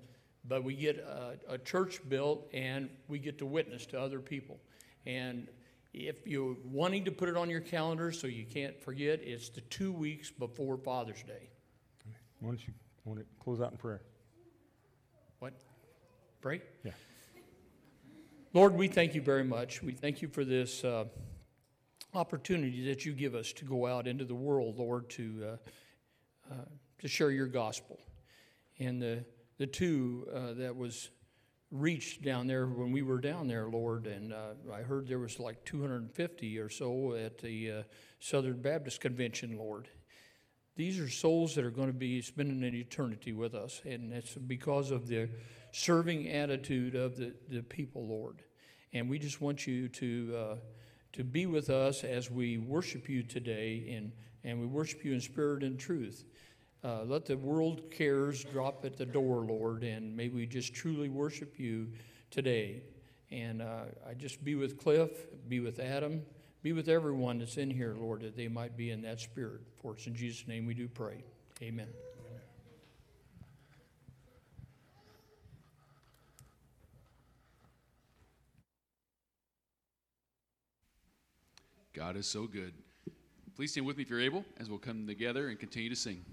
but 0.48 0.64
we 0.64 0.74
get 0.74 0.98
a, 0.98 1.38
a, 1.48 1.58
church 1.58 2.00
built 2.08 2.48
and 2.52 2.90
we 3.06 3.20
get 3.20 3.38
to 3.38 3.46
witness 3.46 3.86
to 3.86 4.00
other 4.00 4.18
people. 4.18 4.58
And 5.06 5.46
if 5.92 6.26
you're 6.26 6.56
wanting 6.64 7.04
to 7.04 7.12
put 7.12 7.28
it 7.28 7.36
on 7.36 7.50
your 7.50 7.60
calendar 7.60 8.10
so 8.10 8.26
you 8.26 8.44
can't 8.44 8.80
forget, 8.82 9.20
it's 9.22 9.48
the 9.50 9.60
two 9.62 9.92
weeks 9.92 10.30
before 10.30 10.76
Father's 10.76 11.22
Day. 11.22 11.50
Why 12.40 12.48
don't 12.48 12.66
you 12.66 12.72
want 13.04 13.20
to 13.20 13.26
close 13.38 13.60
out 13.60 13.72
in 13.72 13.78
prayer? 13.78 14.02
What? 15.38 15.54
Pray? 16.40 16.62
Yeah. 16.84 16.92
Lord, 18.52 18.74
we 18.74 18.88
thank 18.88 19.14
you 19.14 19.22
very 19.22 19.44
much. 19.44 19.82
We 19.82 19.92
thank 19.92 20.22
you 20.22 20.28
for 20.28 20.44
this. 20.44 20.84
Uh, 20.84 21.04
opportunity 22.14 22.86
that 22.88 23.04
you 23.04 23.12
give 23.12 23.34
us 23.34 23.52
to 23.52 23.64
go 23.64 23.86
out 23.86 24.06
into 24.06 24.24
the 24.24 24.34
world, 24.34 24.78
Lord, 24.78 25.08
to, 25.10 25.44
uh, 25.44 26.52
uh, 26.52 26.64
to 26.98 27.08
share 27.08 27.30
your 27.30 27.46
gospel. 27.46 27.98
And 28.78 29.00
the, 29.00 29.24
the 29.58 29.66
two 29.66 30.26
uh, 30.34 30.54
that 30.54 30.74
was 30.74 31.10
reached 31.70 32.22
down 32.22 32.48
there 32.48 32.66
when 32.66 32.90
we 32.90 33.02
were 33.02 33.20
down 33.20 33.46
there, 33.46 33.68
Lord, 33.68 34.06
and 34.06 34.32
uh, 34.32 34.54
I 34.72 34.82
heard 34.82 35.06
there 35.06 35.20
was 35.20 35.38
like 35.38 35.64
250 35.64 36.58
or 36.58 36.68
so 36.68 37.14
at 37.14 37.38
the 37.38 37.70
uh, 37.70 37.82
Southern 38.18 38.60
Baptist 38.60 39.00
Convention, 39.00 39.56
Lord. 39.56 39.88
These 40.76 40.98
are 40.98 41.08
souls 41.08 41.54
that 41.54 41.64
are 41.64 41.70
going 41.70 41.88
to 41.88 41.98
be 41.98 42.22
spending 42.22 42.62
an 42.64 42.74
eternity 42.74 43.32
with 43.32 43.54
us, 43.54 43.82
and 43.84 44.12
it's 44.12 44.34
because 44.34 44.90
of 44.90 45.08
the 45.08 45.28
serving 45.72 46.28
attitude 46.28 46.94
of 46.94 47.16
the, 47.16 47.34
the 47.48 47.62
people, 47.62 48.06
Lord. 48.06 48.42
And 48.92 49.08
we 49.08 49.18
just 49.18 49.40
want 49.40 49.66
you 49.66 49.88
to 49.88 50.36
uh, 50.36 50.56
to 51.12 51.24
be 51.24 51.46
with 51.46 51.70
us 51.70 52.04
as 52.04 52.30
we 52.30 52.58
worship 52.58 53.08
you 53.08 53.22
today 53.22 53.92
and, 53.96 54.12
and 54.44 54.60
we 54.60 54.66
worship 54.66 55.04
you 55.04 55.12
in 55.12 55.20
spirit 55.20 55.62
and 55.62 55.78
truth. 55.78 56.24
Uh, 56.82 57.02
let 57.04 57.26
the 57.26 57.36
world 57.36 57.90
cares 57.90 58.44
drop 58.44 58.84
at 58.84 58.96
the 58.96 59.04
door, 59.04 59.40
Lord, 59.44 59.82
and 59.82 60.16
may 60.16 60.28
we 60.28 60.46
just 60.46 60.72
truly 60.72 61.08
worship 61.08 61.58
you 61.58 61.88
today. 62.30 62.82
And 63.30 63.60
uh, 63.60 63.84
I 64.08 64.14
just 64.14 64.42
be 64.44 64.54
with 64.54 64.78
Cliff, 64.78 65.10
be 65.48 65.60
with 65.60 65.78
Adam, 65.78 66.22
be 66.62 66.72
with 66.72 66.88
everyone 66.88 67.38
that's 67.38 67.56
in 67.56 67.70
here, 67.70 67.94
Lord, 67.98 68.20
that 68.20 68.36
they 68.36 68.48
might 68.48 68.76
be 68.76 68.90
in 68.90 69.02
that 69.02 69.20
spirit. 69.20 69.60
For 69.80 69.94
it's 69.94 70.06
in 70.06 70.14
Jesus' 70.14 70.46
name 70.46 70.66
we 70.66 70.74
do 70.74 70.88
pray. 70.88 71.24
Amen. 71.62 71.88
God 81.92 82.16
is 82.16 82.26
so 82.26 82.46
good. 82.46 82.72
Please 83.56 83.72
stand 83.72 83.86
with 83.86 83.96
me 83.96 84.02
if 84.02 84.10
you're 84.10 84.20
able 84.20 84.44
as 84.58 84.70
we'll 84.70 84.78
come 84.78 85.06
together 85.06 85.48
and 85.48 85.58
continue 85.58 85.90
to 85.90 85.96
sing. 85.96 86.24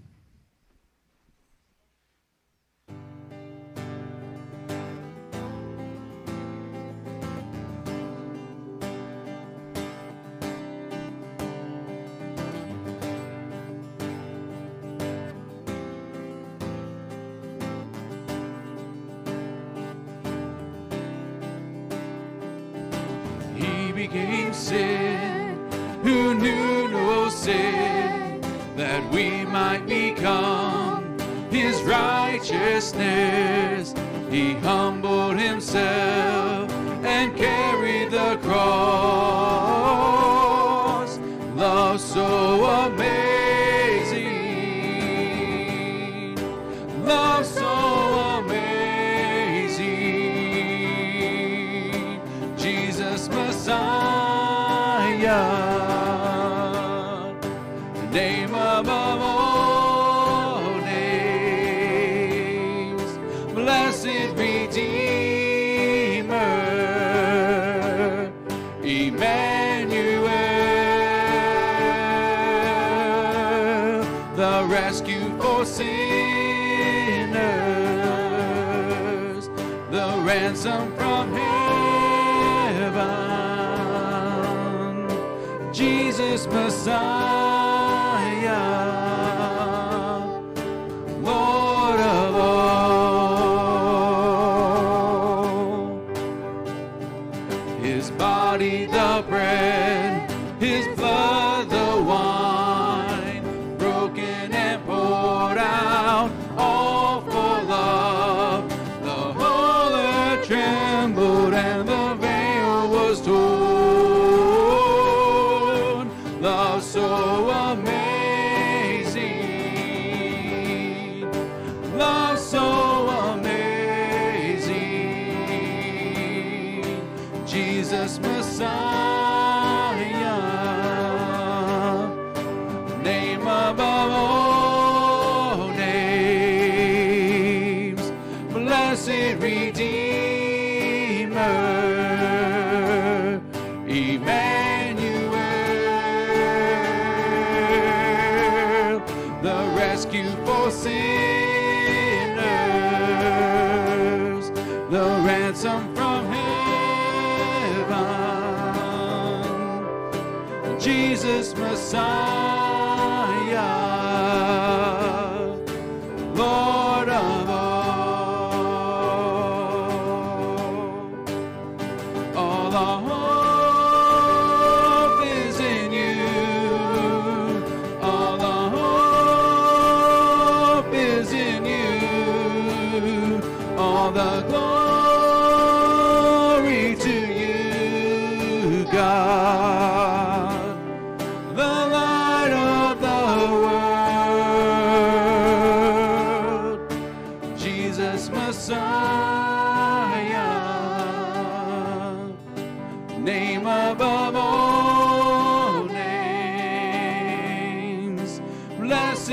Righteousness. 32.50 33.94
He 34.30 34.54
humbled 34.54 35.38
himself 35.38 36.27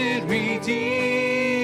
blessed 0.06 0.30
Redeemer, 0.30 1.55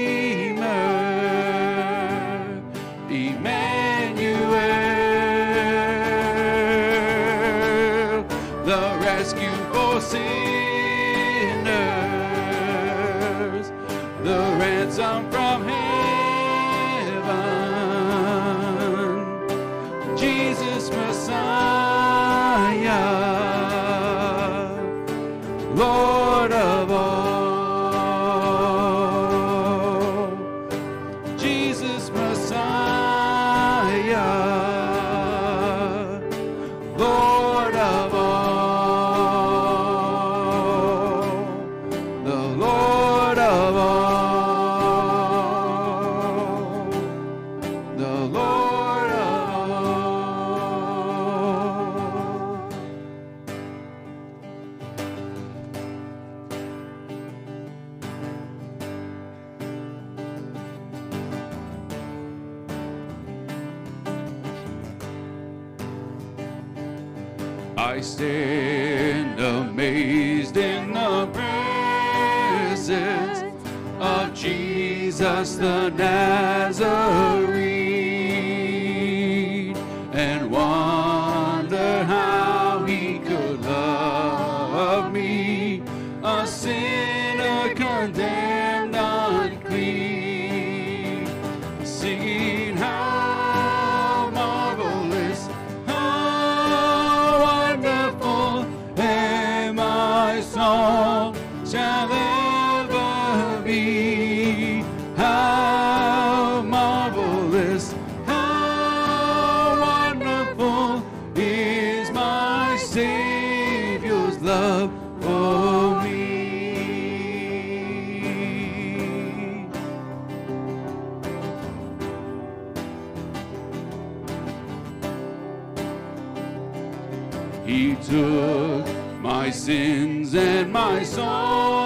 took 128.11 128.85
my 129.21 129.49
sins 129.49 130.35
and 130.35 130.73
my 130.73 131.01
sorrows, 131.01 131.80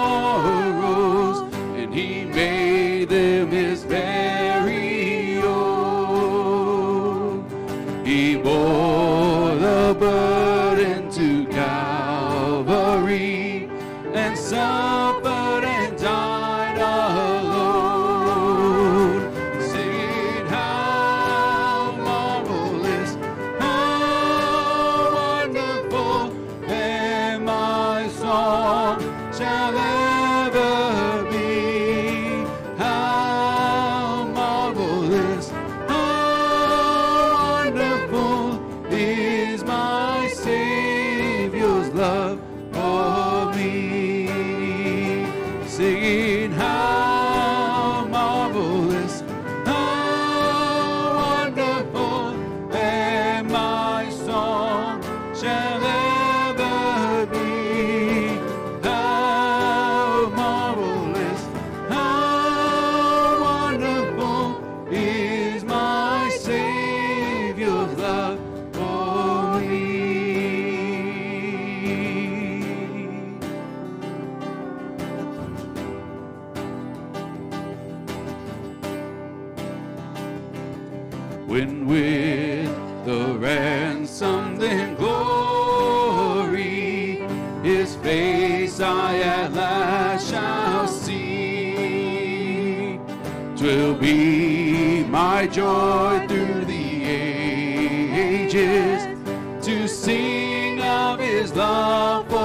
of 101.36 101.42
his 101.42 102.35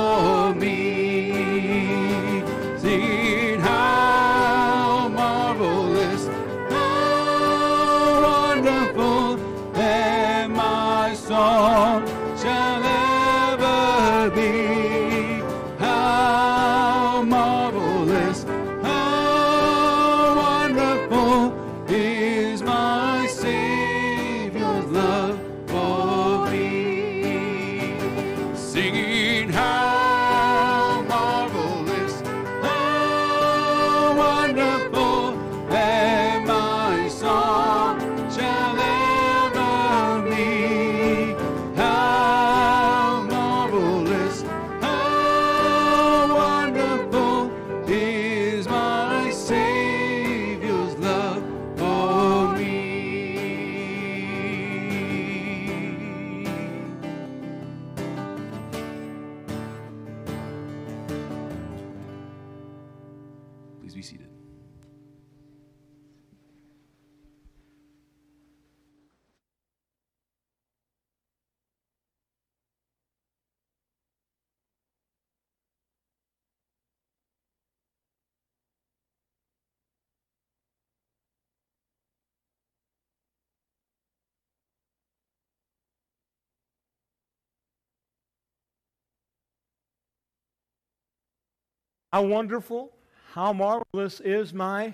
How 92.13 92.23
wonderful, 92.23 92.91
how 93.31 93.53
marvelous 93.53 94.19
is 94.19 94.53
my 94.53 94.93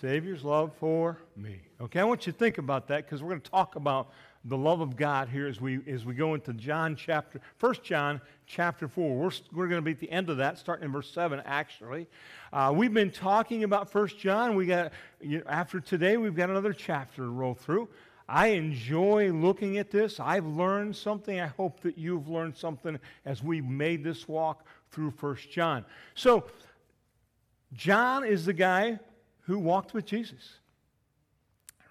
Savior's 0.00 0.42
love 0.42 0.72
for 0.80 1.18
me. 1.36 1.60
Okay, 1.82 2.00
I 2.00 2.04
want 2.04 2.26
you 2.26 2.32
to 2.32 2.38
think 2.38 2.56
about 2.56 2.88
that 2.88 3.04
because 3.04 3.22
we're 3.22 3.28
going 3.28 3.42
to 3.42 3.50
talk 3.50 3.76
about 3.76 4.10
the 4.46 4.56
love 4.56 4.80
of 4.80 4.96
God 4.96 5.28
here 5.28 5.46
as 5.46 5.60
we 5.60 5.80
as 5.86 6.06
we 6.06 6.14
go 6.14 6.32
into 6.32 6.54
John 6.54 6.96
chapter 6.96 7.42
1 7.60 7.74
John 7.82 8.22
chapter 8.46 8.88
4. 8.88 9.16
We're, 9.16 9.30
we're 9.52 9.68
going 9.68 9.76
to 9.76 9.82
be 9.82 9.90
at 9.90 10.00
the 10.00 10.10
end 10.10 10.30
of 10.30 10.38
that, 10.38 10.56
starting 10.58 10.86
in 10.86 10.92
verse 10.92 11.10
7, 11.10 11.42
actually. 11.44 12.06
Uh, 12.54 12.72
we've 12.74 12.94
been 12.94 13.10
talking 13.10 13.62
about 13.62 13.94
1 13.94 14.08
John. 14.18 14.56
We 14.56 14.64
got 14.64 14.92
you 15.20 15.40
know, 15.40 15.44
after 15.46 15.78
today, 15.78 16.16
we've 16.16 16.34
got 16.34 16.48
another 16.48 16.72
chapter 16.72 17.16
to 17.16 17.28
roll 17.28 17.52
through. 17.52 17.90
I 18.28 18.48
enjoy 18.48 19.30
looking 19.30 19.78
at 19.78 19.90
this. 19.90 20.18
I've 20.18 20.46
learned 20.46 20.96
something. 20.96 21.38
I 21.38 21.46
hope 21.46 21.80
that 21.80 21.96
you've 21.98 22.28
learned 22.28 22.56
something 22.56 22.98
as 23.26 23.42
we've 23.42 23.66
made 23.66 24.02
this 24.02 24.26
walk 24.26 24.64
through 24.90 25.12
1 25.18 25.36
John. 25.50 25.84
So, 26.14 26.44
John 27.72 28.24
is 28.24 28.44
the 28.44 28.52
guy 28.52 28.98
who 29.42 29.58
walked 29.58 29.94
with 29.94 30.06
Jesus. 30.06 30.54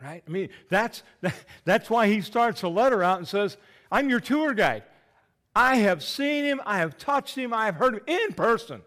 Right? 0.02 0.24
I 0.28 0.30
mean, 0.30 0.50
that's, 0.70 1.04
that's 1.66 1.90
why 1.90 2.08
he 2.08 2.22
starts 2.22 2.64
a 2.64 2.68
letter 2.68 3.04
out 3.04 3.18
and 3.18 3.28
says, 3.28 3.58
I'm 3.92 4.10
your 4.10 4.20
tour 4.20 4.54
guide. 4.54 4.84
I 5.56 5.78
have 5.78 6.04
seen 6.04 6.44
him, 6.44 6.62
I 6.66 6.80
have 6.80 6.98
touched 6.98 7.38
him, 7.38 7.54
I 7.54 7.66
have 7.66 7.76
heard 7.76 7.96
him 7.96 8.02
in 8.08 8.34
person. 8.34 8.82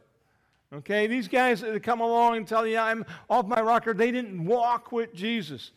Okay, 0.70 1.06
these 1.06 1.28
guys 1.28 1.62
that 1.62 1.82
come 1.82 2.00
along 2.00 2.36
and 2.36 2.46
tell 2.46 2.66
you 2.66 2.76
I'm 2.76 3.06
off 3.30 3.46
my 3.46 3.60
rocker, 3.60 3.94
they 3.94 4.10
didn't 4.10 4.44
walk 4.44 4.92
with 4.92 5.14
Jesus. 5.14 5.70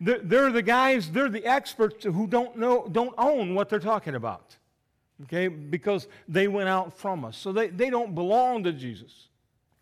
They're, 0.00 0.18
they're 0.18 0.50
the 0.50 0.62
guys, 0.62 1.10
they're 1.10 1.28
the 1.28 1.44
experts 1.44 2.04
who 2.04 2.26
don't 2.26 2.56
know, 2.56 2.88
don't 2.90 3.14
own 3.16 3.54
what 3.54 3.68
they're 3.68 3.78
talking 3.78 4.16
about. 4.16 4.56
Okay, 5.24 5.48
because 5.48 6.06
they 6.28 6.46
went 6.46 6.68
out 6.68 6.96
from 6.96 7.24
us. 7.24 7.36
So 7.36 7.50
they, 7.50 7.68
they 7.68 7.90
don't 7.90 8.14
belong 8.14 8.62
to 8.64 8.72
Jesus 8.72 9.28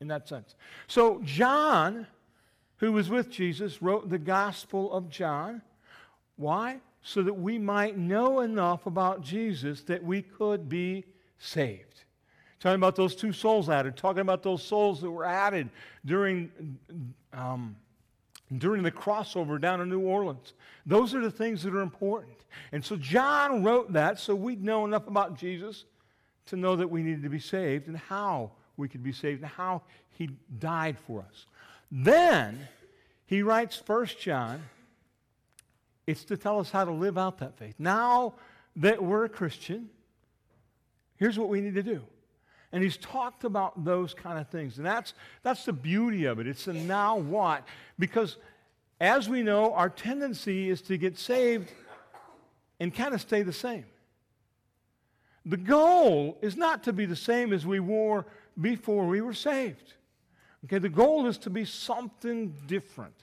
in 0.00 0.08
that 0.08 0.28
sense. 0.28 0.54
So 0.86 1.20
John, 1.24 2.06
who 2.78 2.92
was 2.92 3.10
with 3.10 3.30
Jesus, 3.30 3.82
wrote 3.82 4.08
the 4.08 4.18
Gospel 4.18 4.92
of 4.92 5.10
John. 5.10 5.62
Why? 6.36 6.80
So 7.02 7.22
that 7.22 7.34
we 7.34 7.58
might 7.58 7.96
know 7.96 8.40
enough 8.40 8.86
about 8.86 9.22
Jesus 9.22 9.82
that 9.82 10.02
we 10.02 10.22
could 10.22 10.68
be 10.68 11.04
saved. 11.38 12.04
Talking 12.58 12.76
about 12.76 12.96
those 12.96 13.14
two 13.14 13.32
souls 13.32 13.68
added, 13.68 13.96
talking 13.96 14.22
about 14.22 14.42
those 14.42 14.62
souls 14.62 15.00
that 15.02 15.10
were 15.10 15.24
added 15.24 15.68
during, 16.04 16.50
um, 17.32 17.76
during 18.58 18.82
the 18.82 18.90
crossover 18.90 19.60
down 19.60 19.80
in 19.80 19.88
New 19.88 20.00
Orleans. 20.00 20.52
Those 20.84 21.14
are 21.14 21.20
the 21.20 21.30
things 21.30 21.62
that 21.64 21.74
are 21.74 21.80
important. 21.80 22.36
And 22.72 22.84
so 22.84 22.96
John 22.96 23.62
wrote 23.62 23.92
that 23.92 24.18
so 24.18 24.34
we'd 24.34 24.62
know 24.62 24.84
enough 24.84 25.08
about 25.08 25.36
Jesus 25.36 25.84
to 26.46 26.56
know 26.56 26.76
that 26.76 26.88
we 26.88 27.02
needed 27.02 27.22
to 27.22 27.28
be 27.28 27.40
saved 27.40 27.88
and 27.88 27.96
how 27.96 28.52
we 28.76 28.88
could 28.88 29.02
be 29.02 29.12
saved 29.12 29.42
and 29.42 29.50
how 29.50 29.82
he 30.10 30.30
died 30.58 30.96
for 30.98 31.20
us. 31.20 31.46
Then 31.90 32.68
he 33.26 33.42
writes 33.42 33.76
First 33.76 34.20
John. 34.20 34.62
It's 36.06 36.24
to 36.24 36.36
tell 36.36 36.60
us 36.60 36.70
how 36.70 36.84
to 36.84 36.92
live 36.92 37.18
out 37.18 37.38
that 37.38 37.58
faith. 37.58 37.74
Now 37.78 38.34
that 38.76 39.02
we're 39.02 39.24
a 39.24 39.28
Christian, 39.28 39.90
here's 41.16 41.36
what 41.36 41.48
we 41.48 41.60
need 41.60 41.74
to 41.74 41.82
do. 41.82 42.02
And 42.76 42.84
he's 42.84 42.98
talked 42.98 43.44
about 43.44 43.86
those 43.86 44.12
kind 44.12 44.38
of 44.38 44.50
things. 44.50 44.76
And 44.76 44.84
that's, 44.84 45.14
that's 45.42 45.64
the 45.64 45.72
beauty 45.72 46.26
of 46.26 46.38
it. 46.38 46.46
It's 46.46 46.66
the 46.66 46.74
now 46.74 47.16
what. 47.16 47.66
Because 47.98 48.36
as 49.00 49.30
we 49.30 49.42
know, 49.42 49.72
our 49.72 49.88
tendency 49.88 50.68
is 50.68 50.82
to 50.82 50.98
get 50.98 51.18
saved 51.18 51.72
and 52.78 52.94
kind 52.94 53.14
of 53.14 53.22
stay 53.22 53.40
the 53.40 53.50
same. 53.50 53.86
The 55.46 55.56
goal 55.56 56.36
is 56.42 56.54
not 56.54 56.82
to 56.82 56.92
be 56.92 57.06
the 57.06 57.16
same 57.16 57.54
as 57.54 57.64
we 57.64 57.80
were 57.80 58.26
before 58.60 59.06
we 59.06 59.22
were 59.22 59.32
saved. 59.32 59.94
Okay, 60.66 60.76
the 60.76 60.90
goal 60.90 61.26
is 61.26 61.38
to 61.38 61.48
be 61.48 61.64
something 61.64 62.54
different. 62.66 63.14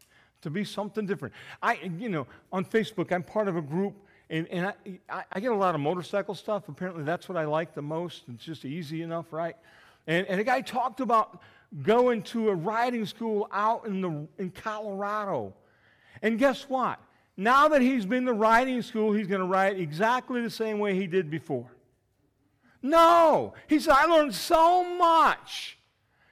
To 0.41 0.49
be 0.49 0.63
something 0.63 1.05
different. 1.05 1.35
I, 1.61 1.75
you 1.99 2.09
know, 2.09 2.25
on 2.51 2.65
Facebook, 2.65 3.11
I'm 3.11 3.21
part 3.21 3.47
of 3.47 3.55
a 3.55 3.61
group, 3.61 3.93
and, 4.33 4.47
and 4.47 4.73
I, 5.09 5.23
I, 5.31 5.39
get 5.39 5.51
a 5.51 5.55
lot 5.55 5.75
of 5.75 5.81
motorcycle 5.81 6.33
stuff. 6.33 6.67
Apparently, 6.67 7.03
that's 7.03 7.29
what 7.29 7.37
I 7.37 7.45
like 7.45 7.75
the 7.75 7.83
most. 7.83 8.23
It's 8.33 8.43
just 8.43 8.65
easy 8.65 9.03
enough, 9.03 9.31
right? 9.31 9.55
And, 10.07 10.25
and 10.25 10.41
a 10.41 10.43
guy 10.43 10.61
talked 10.61 11.01
about 11.01 11.39
going 11.83 12.23
to 12.23 12.49
a 12.49 12.55
riding 12.55 13.05
school 13.05 13.47
out 13.51 13.85
in, 13.85 14.01
the, 14.01 14.27
in 14.39 14.49
Colorado. 14.49 15.53
And 16.23 16.39
guess 16.39 16.63
what? 16.67 16.99
Now 17.37 17.67
that 17.67 17.83
he's 17.83 18.07
been 18.07 18.25
to 18.25 18.33
riding 18.33 18.81
school, 18.81 19.13
he's 19.13 19.27
going 19.27 19.41
to 19.41 19.47
ride 19.47 19.79
exactly 19.79 20.41
the 20.41 20.49
same 20.49 20.79
way 20.79 20.95
he 20.95 21.05
did 21.05 21.29
before. 21.29 21.69
No. 22.81 23.53
He 23.67 23.79
said, 23.79 23.93
I 23.93 24.05
learned 24.05 24.33
so 24.33 24.83
much. 24.97 25.77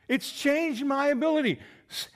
It's 0.07 0.31
changed 0.31 0.83
my 0.83 1.09
ability. 1.09 1.59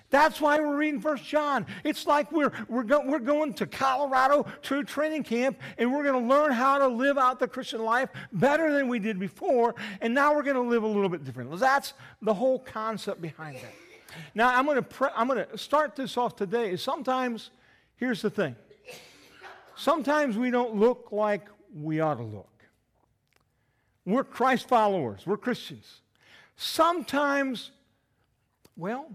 That's 0.09 0.39
why 0.39 0.57
we're 0.59 0.77
reading 0.77 1.01
First 1.01 1.25
John. 1.25 1.65
It's 1.83 2.07
like 2.07 2.31
we're, 2.31 2.51
we're, 2.69 2.83
go, 2.83 3.01
we're 3.05 3.19
going 3.19 3.53
to 3.55 3.65
Colorado 3.65 4.45
to 4.63 4.83
training 4.83 5.23
camp 5.23 5.59
and 5.77 5.91
we're 5.91 6.03
going 6.03 6.21
to 6.21 6.33
learn 6.33 6.53
how 6.53 6.77
to 6.77 6.87
live 6.87 7.17
out 7.17 7.39
the 7.39 7.47
Christian 7.47 7.83
life 7.83 8.09
better 8.31 8.71
than 8.71 8.87
we 8.87 8.99
did 8.99 9.19
before. 9.19 9.75
And 9.99 10.13
now 10.13 10.33
we're 10.33 10.43
going 10.43 10.55
to 10.55 10.61
live 10.61 10.83
a 10.83 10.87
little 10.87 11.09
bit 11.09 11.25
different. 11.25 11.57
That's 11.59 11.93
the 12.21 12.33
whole 12.33 12.59
concept 12.59 13.21
behind 13.21 13.57
that. 13.57 13.73
Now, 14.33 14.57
I'm 14.57 14.65
going 14.65 14.77
to, 14.77 14.81
pre- 14.81 15.09
I'm 15.15 15.27
going 15.27 15.45
to 15.45 15.57
start 15.57 15.95
this 15.95 16.15
off 16.15 16.35
today. 16.35 16.77
Sometimes, 16.77 17.51
here's 17.97 18.21
the 18.21 18.29
thing 18.29 18.55
sometimes 19.75 20.37
we 20.37 20.51
don't 20.51 20.75
look 20.75 21.09
like 21.11 21.47
we 21.73 21.99
ought 21.99 22.15
to 22.15 22.23
look. 22.23 22.47
We're 24.05 24.23
Christ 24.23 24.69
followers, 24.69 25.23
we're 25.25 25.37
Christians. 25.37 26.01
Sometimes, 26.55 27.71
well, 28.77 29.09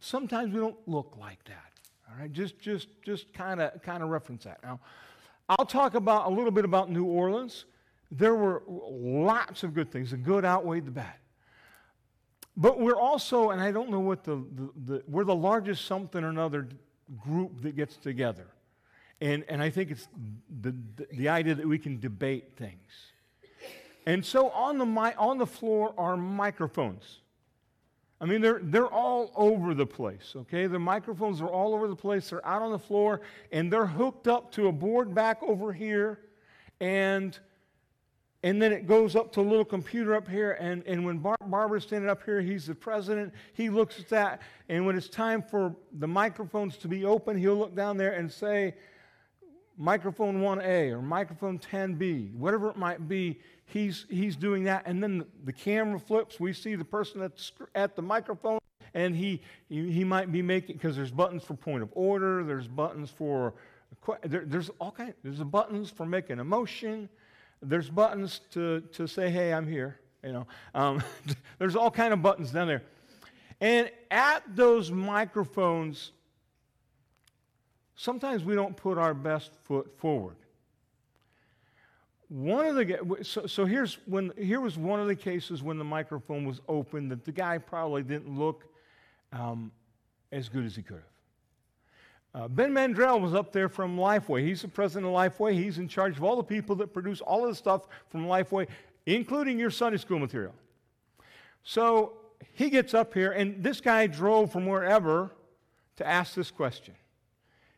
sometimes 0.00 0.52
we 0.52 0.60
don't 0.60 0.76
look 0.86 1.16
like 1.18 1.42
that, 1.44 1.72
All 2.10 2.18
right, 2.18 2.32
just 2.32 2.58
just 2.58 2.88
just 3.02 3.32
kind 3.32 3.60
of 3.60 3.82
kind 3.82 4.02
of 4.02 4.08
reference 4.08 4.44
that. 4.44 4.62
Now, 4.62 4.80
I'll 5.48 5.66
talk 5.66 5.94
about 5.94 6.26
a 6.26 6.30
little 6.30 6.50
bit 6.50 6.64
about 6.64 6.90
New 6.90 7.04
Orleans. 7.04 7.66
There 8.10 8.34
were 8.34 8.62
lots 8.66 9.62
of 9.62 9.74
good 9.74 9.90
things. 9.90 10.10
The 10.10 10.16
good 10.16 10.44
outweighed 10.44 10.86
the 10.86 10.92
bad. 10.92 11.14
But 12.56 12.80
we're 12.80 12.98
also, 12.98 13.50
and 13.50 13.60
I 13.60 13.70
don't 13.70 13.90
know 13.90 14.00
what 14.00 14.24
the, 14.24 14.36
the, 14.36 14.70
the 14.84 15.02
we're 15.06 15.24
the 15.24 15.34
largest 15.34 15.84
something 15.84 16.22
or 16.22 16.30
another 16.30 16.68
group 17.18 17.62
that 17.62 17.76
gets 17.76 17.96
together. 17.96 18.46
And, 19.20 19.44
and 19.48 19.62
I 19.62 19.70
think 19.70 19.90
it's 19.90 20.08
the, 20.60 20.74
the, 20.96 21.06
the 21.12 21.28
idea 21.28 21.54
that 21.54 21.66
we 21.66 21.78
can 21.78 21.98
debate 22.00 22.56
things. 22.56 22.92
And 24.06 24.24
so 24.24 24.50
on 24.50 24.78
the, 24.78 24.86
mi- 24.86 25.14
on 25.18 25.38
the 25.38 25.46
floor 25.46 25.94
are 25.98 26.16
microphones. 26.16 27.20
I 28.20 28.24
mean, 28.24 28.40
they're, 28.40 28.60
they're 28.62 28.86
all 28.86 29.30
over 29.36 29.74
the 29.74 29.86
place, 29.86 30.32
okay? 30.34 30.66
The 30.66 30.78
microphones 30.78 31.42
are 31.42 31.48
all 31.48 31.74
over 31.74 31.86
the 31.86 31.96
place. 31.96 32.30
They're 32.30 32.46
out 32.46 32.62
on 32.62 32.72
the 32.72 32.78
floor, 32.78 33.20
and 33.52 33.70
they're 33.70 33.86
hooked 33.86 34.26
up 34.26 34.50
to 34.52 34.68
a 34.68 34.72
board 34.72 35.14
back 35.14 35.42
over 35.42 35.70
here. 35.70 36.20
And, 36.80 37.38
and 38.42 38.60
then 38.60 38.72
it 38.72 38.86
goes 38.86 39.16
up 39.16 39.32
to 39.32 39.40
a 39.40 39.42
little 39.42 39.66
computer 39.66 40.14
up 40.14 40.26
here. 40.26 40.52
And, 40.52 40.82
and 40.86 41.04
when 41.04 41.18
Bar- 41.18 41.36
Barber's 41.46 41.82
standing 41.82 42.08
up 42.08 42.22
here, 42.24 42.40
he's 42.40 42.66
the 42.66 42.74
president. 42.74 43.34
He 43.52 43.68
looks 43.68 44.00
at 44.00 44.08
that. 44.08 44.40
And 44.70 44.86
when 44.86 44.96
it's 44.96 45.08
time 45.10 45.42
for 45.42 45.76
the 45.98 46.08
microphones 46.08 46.78
to 46.78 46.88
be 46.88 47.04
open, 47.04 47.36
he'll 47.36 47.58
look 47.58 47.74
down 47.76 47.98
there 47.98 48.12
and 48.12 48.32
say, 48.32 48.74
microphone 49.76 50.40
1A 50.40 50.92
or 50.92 51.02
microphone 51.02 51.58
10B, 51.58 52.34
whatever 52.34 52.70
it 52.70 52.76
might 52.76 53.08
be, 53.08 53.38
he's, 53.66 54.06
he's 54.08 54.36
doing 54.36 54.64
that. 54.64 54.82
And 54.86 55.02
then 55.02 55.18
the, 55.18 55.26
the 55.44 55.52
camera 55.52 55.98
flips. 55.98 56.40
We 56.40 56.52
see 56.52 56.74
the 56.74 56.84
person 56.84 57.22
at 57.22 57.36
the, 57.36 57.50
at 57.74 57.96
the 57.96 58.02
microphone, 58.02 58.58
and 58.94 59.14
he, 59.14 59.42
he, 59.68 59.90
he 59.90 60.04
might 60.04 60.32
be 60.32 60.42
making, 60.42 60.76
because 60.76 60.96
there's 60.96 61.10
buttons 61.10 61.42
for 61.42 61.54
point 61.54 61.82
of 61.82 61.90
order, 61.92 62.44
there's 62.44 62.68
buttons 62.68 63.10
for, 63.10 63.54
there, 64.24 64.44
there's 64.46 64.70
all 64.80 64.92
kind, 64.92 65.14
there's 65.22 65.42
buttons 65.42 65.90
for 65.90 66.06
making 66.06 66.38
a 66.38 66.44
motion, 66.44 67.08
there's 67.62 67.90
buttons 67.90 68.40
to, 68.52 68.80
to 68.92 69.06
say, 69.06 69.30
hey, 69.30 69.52
I'm 69.52 69.66
here. 69.66 69.98
You 70.22 70.32
know, 70.32 70.46
um, 70.74 71.02
there's 71.58 71.76
all 71.76 71.90
kind 71.90 72.12
of 72.12 72.22
buttons 72.22 72.50
down 72.50 72.66
there. 72.66 72.82
And 73.60 73.90
at 74.10 74.42
those 74.54 74.90
microphones, 74.90 76.12
sometimes 77.96 78.44
we 78.44 78.54
don't 78.54 78.76
put 78.76 78.98
our 78.98 79.14
best 79.14 79.52
foot 79.64 79.98
forward. 79.98 80.36
One 82.28 82.66
of 82.66 82.74
the 82.74 83.18
so, 83.22 83.46
so 83.46 83.64
here's 83.64 83.98
when 84.06 84.32
here 84.36 84.60
was 84.60 84.76
one 84.76 85.00
of 85.00 85.06
the 85.06 85.14
cases 85.14 85.62
when 85.62 85.78
the 85.78 85.84
microphone 85.84 86.44
was 86.44 86.60
open 86.68 87.08
that 87.08 87.24
the 87.24 87.32
guy 87.32 87.58
probably 87.58 88.02
didn't 88.02 88.36
look 88.36 88.64
um, 89.32 89.70
as 90.32 90.48
good 90.48 90.64
as 90.64 90.74
he 90.74 90.82
could 90.82 90.96
have. 90.96 92.42
Uh, 92.42 92.48
ben 92.48 92.72
Mandrell 92.72 93.20
was 93.20 93.32
up 93.32 93.52
there 93.52 93.68
from 93.68 93.96
Lifeway. 93.96 94.44
He's 94.44 94.60
the 94.60 94.68
president 94.68 95.06
of 95.06 95.12
Lifeway. 95.12 95.54
He's 95.54 95.78
in 95.78 95.88
charge 95.88 96.16
of 96.16 96.24
all 96.24 96.36
the 96.36 96.42
people 96.42 96.76
that 96.76 96.92
produce 96.92 97.20
all 97.20 97.44
of 97.44 97.50
the 97.50 97.54
stuff 97.54 97.86
from 98.10 98.26
Lifeway, 98.26 98.66
including 99.06 99.58
your 99.58 99.70
Sunday 99.70 99.96
school 99.96 100.18
material. 100.18 100.52
So 101.62 102.12
he 102.52 102.68
gets 102.68 102.92
up 102.92 103.14
here, 103.14 103.32
and 103.32 103.62
this 103.62 103.80
guy 103.80 104.06
drove 104.06 104.52
from 104.52 104.66
wherever 104.66 105.30
to 105.96 106.06
ask 106.06 106.34
this 106.34 106.50
question. 106.50 106.94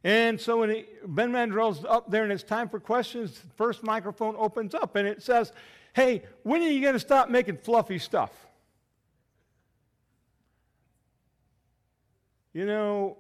And 0.05 0.41
so 0.41 0.59
when 0.61 0.71
he, 0.71 0.87
Ben 1.07 1.33
Mandrell's 1.33 1.85
up 1.85 2.11
there 2.11 2.23
and 2.23 2.33
it's 2.33 2.45
time 2.45 2.69
for 2.69 2.79
questions, 2.79 3.41
the 3.41 3.55
first 3.57 3.83
microphone 3.83 4.37
opens 4.39 4.75
up 4.75 4.97
and 4.97 5.09
it 5.09 5.23
says, 5.23 5.53
Hey, 5.93 6.23
when 6.45 6.63
are 6.63 6.69
you 6.69 6.81
going 6.81 6.93
to 6.93 7.01
stop 7.01 7.29
making 7.29 7.57
fluffy 7.59 7.99
stuff? 7.99 8.31
You 12.53 12.67
know, 12.67 13.17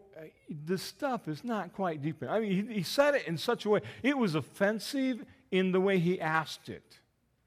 the 0.67 0.79
stuff 0.79 1.29
is 1.29 1.45
not 1.45 1.73
quite 1.75 2.03
deep. 2.03 2.23
I 2.29 2.41
mean, 2.41 2.69
he, 2.69 2.75
he 2.77 2.83
said 2.83 3.14
it 3.14 3.27
in 3.27 3.37
such 3.37 3.64
a 3.64 3.71
way, 3.71 3.81
it 4.03 4.17
was 4.17 4.35
offensive 4.35 5.25
in 5.51 5.73
the 5.73 5.81
way 5.81 5.99
he 5.99 6.21
asked 6.21 6.69
it. 6.69 6.99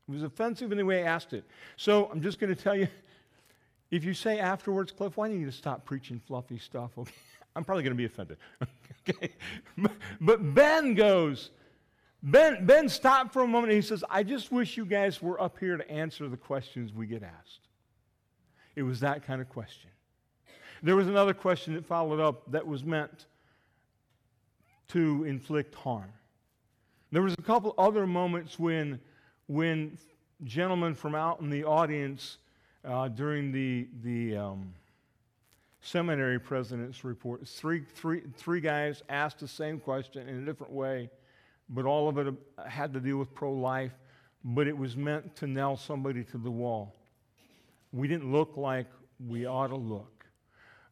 It 0.07 0.11
was 0.11 0.23
offensive 0.23 0.71
in 0.71 0.77
the 0.77 0.85
way 0.85 0.99
he 0.99 1.03
asked 1.03 1.33
it. 1.33 1.45
So 1.77 2.09
I'm 2.11 2.21
just 2.21 2.39
going 2.39 2.53
to 2.53 2.61
tell 2.61 2.75
you 2.75 2.87
if 3.89 4.03
you 4.03 4.13
say 4.13 4.39
afterwards, 4.39 4.91
Cliff, 4.91 5.17
why 5.17 5.27
don't 5.27 5.39
you 5.39 5.51
stop 5.51 5.85
preaching 5.85 6.21
fluffy 6.25 6.57
stuff? 6.57 6.97
Okay. 6.97 7.11
I'm 7.55 7.63
probably 7.63 7.83
going 7.83 7.95
to 7.95 7.97
be 7.97 8.05
offended. 8.05 8.37
okay. 9.09 9.33
But 10.19 10.53
Ben 10.53 10.93
goes, 10.93 11.49
Ben, 12.23 12.65
Ben 12.65 12.87
stopped 12.87 13.33
for 13.33 13.41
a 13.41 13.47
moment 13.47 13.73
and 13.73 13.81
he 13.81 13.87
says, 13.87 14.03
I 14.09 14.23
just 14.23 14.51
wish 14.51 14.77
you 14.77 14.85
guys 14.85 15.21
were 15.21 15.41
up 15.41 15.57
here 15.59 15.77
to 15.77 15.89
answer 15.89 16.29
the 16.29 16.37
questions 16.37 16.93
we 16.93 17.07
get 17.07 17.23
asked. 17.23 17.67
It 18.75 18.83
was 18.83 18.99
that 19.01 19.25
kind 19.25 19.41
of 19.41 19.49
question. 19.49 19.89
There 20.83 20.95
was 20.95 21.07
another 21.07 21.33
question 21.33 21.73
that 21.75 21.85
followed 21.85 22.19
up 22.19 22.49
that 22.51 22.65
was 22.65 22.83
meant 22.83 23.27
to 24.89 25.23
inflict 25.25 25.75
harm. 25.75 26.11
There 27.11 27.21
was 27.21 27.33
a 27.33 27.41
couple 27.41 27.73
other 27.77 28.07
moments 28.07 28.57
when, 28.57 28.99
when 29.47 29.97
gentlemen 30.43 30.95
from 30.95 31.13
out 31.13 31.41
in 31.41 31.49
the 31.49 31.63
audience 31.63 32.37
uh, 32.85 33.09
during 33.09 33.51
the, 33.51 33.87
the 34.03 34.37
um, 34.37 34.73
seminary 35.81 36.39
president's 36.39 37.03
report. 37.03 37.47
Three, 37.47 37.83
three, 37.95 38.21
three 38.35 38.61
guys 38.61 39.01
asked 39.09 39.39
the 39.39 39.47
same 39.47 39.79
question 39.79 40.27
in 40.27 40.43
a 40.43 40.45
different 40.45 40.71
way, 40.71 41.09
but 41.69 41.85
all 41.85 42.07
of 42.07 42.17
it 42.17 42.33
had 42.67 42.93
to 42.93 42.99
do 42.99 43.17
with 43.17 43.33
pro 43.33 43.51
life, 43.51 43.93
but 44.43 44.67
it 44.67 44.77
was 44.77 44.95
meant 44.95 45.35
to 45.37 45.47
nail 45.47 45.75
somebody 45.75 46.23
to 46.25 46.37
the 46.37 46.51
wall. 46.51 46.95
We 47.91 48.07
didn't 48.07 48.31
look 48.31 48.55
like 48.55 48.87
we 49.27 49.45
ought 49.45 49.67
to 49.67 49.75
look. 49.75 50.25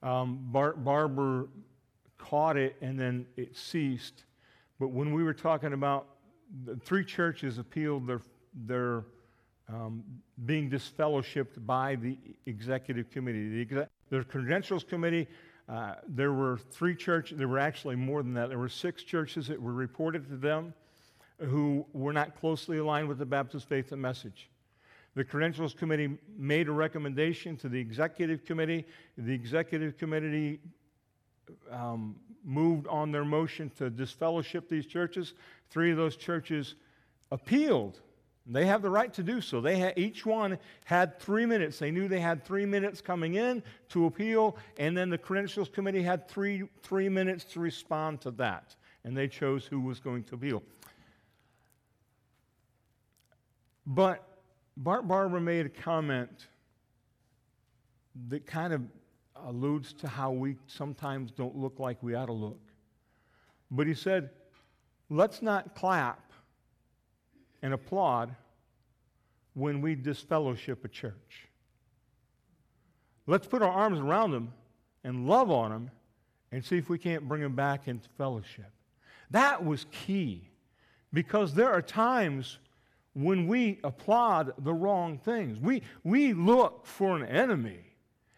Um, 0.01 0.39
Bar- 0.51 0.75
Barber 0.75 1.47
caught 2.17 2.57
it 2.57 2.75
and 2.81 2.99
then 2.99 3.25
it 3.37 3.55
ceased. 3.55 4.25
But 4.79 4.89
when 4.89 5.13
we 5.13 5.23
were 5.23 5.33
talking 5.33 5.73
about 5.73 6.07
the 6.65 6.75
three 6.77 7.05
churches 7.05 7.57
appealed 7.57 8.07
their, 8.07 8.21
their 8.65 9.03
um, 9.67 10.03
being 10.45 10.69
disfellowshipped 10.69 11.65
by 11.65 11.95
the 11.95 12.17
executive 12.45 13.09
committee. 13.11 13.49
The, 13.49 13.61
exe- 13.61 13.89
the 14.09 14.23
credentials 14.23 14.83
committee, 14.83 15.27
uh, 15.67 15.95
there 16.07 16.33
were 16.33 16.57
three 16.57 16.95
churches, 16.95 17.37
there 17.37 17.47
were 17.47 17.59
actually 17.59 17.95
more 17.95 18.23
than 18.23 18.33
that. 18.33 18.49
There 18.49 18.57
were 18.57 18.69
six 18.69 19.03
churches 19.03 19.47
that 19.47 19.61
were 19.61 19.73
reported 19.73 20.27
to 20.29 20.35
them 20.35 20.73
who 21.39 21.85
were 21.93 22.13
not 22.13 22.39
closely 22.39 22.79
aligned 22.79 23.07
with 23.07 23.17
the 23.17 23.25
Baptist 23.25 23.69
faith 23.69 23.91
and 23.91 24.01
message. 24.01 24.49
The 25.15 25.23
credentials 25.23 25.73
committee 25.73 26.17
made 26.37 26.67
a 26.67 26.71
recommendation 26.71 27.57
to 27.57 27.69
the 27.69 27.79
executive 27.79 28.45
committee. 28.45 28.85
The 29.17 29.33
executive 29.33 29.97
committee 29.97 30.59
um, 31.71 32.15
moved 32.43 32.87
on 32.87 33.11
their 33.11 33.25
motion 33.25 33.71
to 33.77 33.89
disfellowship 33.89 34.69
these 34.69 34.85
churches. 34.85 35.33
Three 35.69 35.91
of 35.91 35.97
those 35.97 36.15
churches 36.15 36.75
appealed. 37.31 37.99
They 38.51 38.65
have 38.65 38.81
the 38.81 38.89
right 38.89 39.13
to 39.13 39.21
do 39.21 39.41
so. 39.41 39.61
They 39.61 39.93
each 39.95 40.25
one 40.25 40.57
had 40.83 41.19
three 41.19 41.45
minutes. 41.45 41.77
They 41.77 41.91
knew 41.91 42.07
they 42.07 42.19
had 42.19 42.43
three 42.43 42.65
minutes 42.65 42.99
coming 42.99 43.35
in 43.35 43.61
to 43.89 44.07
appeal, 44.07 44.57
and 44.79 44.97
then 44.97 45.11
the 45.11 45.19
credentials 45.19 45.69
committee 45.69 46.01
had 46.01 46.27
three, 46.27 46.63
three 46.81 47.09
minutes 47.09 47.43
to 47.53 47.59
respond 47.59 48.21
to 48.21 48.31
that. 48.31 48.75
And 49.03 49.15
they 49.15 49.27
chose 49.27 49.65
who 49.65 49.79
was 49.79 49.99
going 49.99 50.23
to 50.25 50.35
appeal. 50.35 50.63
But 53.85 54.27
Bart 54.77 55.07
Barber 55.07 55.39
made 55.39 55.67
a 55.67 55.69
comment 55.69 56.47
that 58.29 58.47
kind 58.47 58.73
of 58.73 58.81
alludes 59.45 59.93
to 59.93 60.07
how 60.07 60.31
we 60.31 60.57
sometimes 60.65 61.31
don't 61.31 61.55
look 61.55 61.79
like 61.79 62.01
we 62.01 62.15
ought 62.15 62.25
to 62.25 62.33
look. 62.33 62.59
But 63.69 63.85
he 63.85 63.93
said, 63.93 64.31
let's 65.09 65.43
not 65.43 65.75
clap 65.75 66.28
and 67.61 67.73
applaud 67.73 68.35
when 69.53 69.81
we 69.81 69.95
disfellowship 69.95 70.85
a 70.85 70.87
church. 70.87 71.47
Let's 73.27 73.47
put 73.47 73.61
our 73.61 73.71
arms 73.71 73.99
around 73.99 74.31
them 74.31 74.53
and 75.03 75.27
love 75.27 75.51
on 75.51 75.71
them 75.71 75.91
and 76.51 76.63
see 76.63 76.77
if 76.77 76.89
we 76.89 76.97
can't 76.97 77.27
bring 77.27 77.41
them 77.41 77.55
back 77.55 77.87
into 77.87 78.09
fellowship. 78.17 78.71
That 79.31 79.63
was 79.63 79.85
key 79.91 80.49
because 81.13 81.53
there 81.53 81.71
are 81.71 81.81
times 81.81 82.57
when 83.13 83.47
we 83.47 83.79
applaud 83.83 84.53
the 84.59 84.73
wrong 84.73 85.17
things. 85.17 85.59
We, 85.59 85.83
we 86.03 86.33
look 86.33 86.85
for 86.85 87.15
an 87.17 87.25
enemy. 87.25 87.81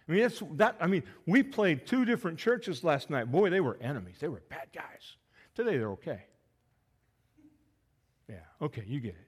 I 0.07 0.11
mean, 0.11 0.23
it's 0.23 0.41
that, 0.53 0.75
I 0.81 0.87
mean, 0.87 1.03
we 1.25 1.43
played 1.43 1.85
two 1.85 2.03
different 2.03 2.37
churches 2.37 2.83
last 2.83 3.09
night. 3.09 3.31
Boy, 3.31 3.49
they 3.49 3.61
were 3.61 3.77
enemies. 3.79 4.17
They 4.19 4.27
were 4.27 4.41
bad 4.49 4.67
guys. 4.73 5.15
Today 5.55 5.77
they're 5.77 5.91
okay. 5.91 6.23
Yeah, 8.31 8.37
okay, 8.61 8.85
you 8.87 9.01
get 9.01 9.11
it. 9.11 9.27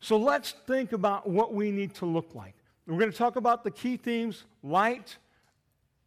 So 0.00 0.18
let's 0.18 0.52
think 0.66 0.92
about 0.92 1.28
what 1.28 1.54
we 1.54 1.70
need 1.70 1.94
to 1.96 2.06
look 2.06 2.34
like. 2.34 2.54
We're 2.86 2.98
going 2.98 3.10
to 3.10 3.16
talk 3.16 3.36
about 3.36 3.64
the 3.64 3.70
key 3.70 3.96
themes 3.96 4.44
light, 4.62 5.16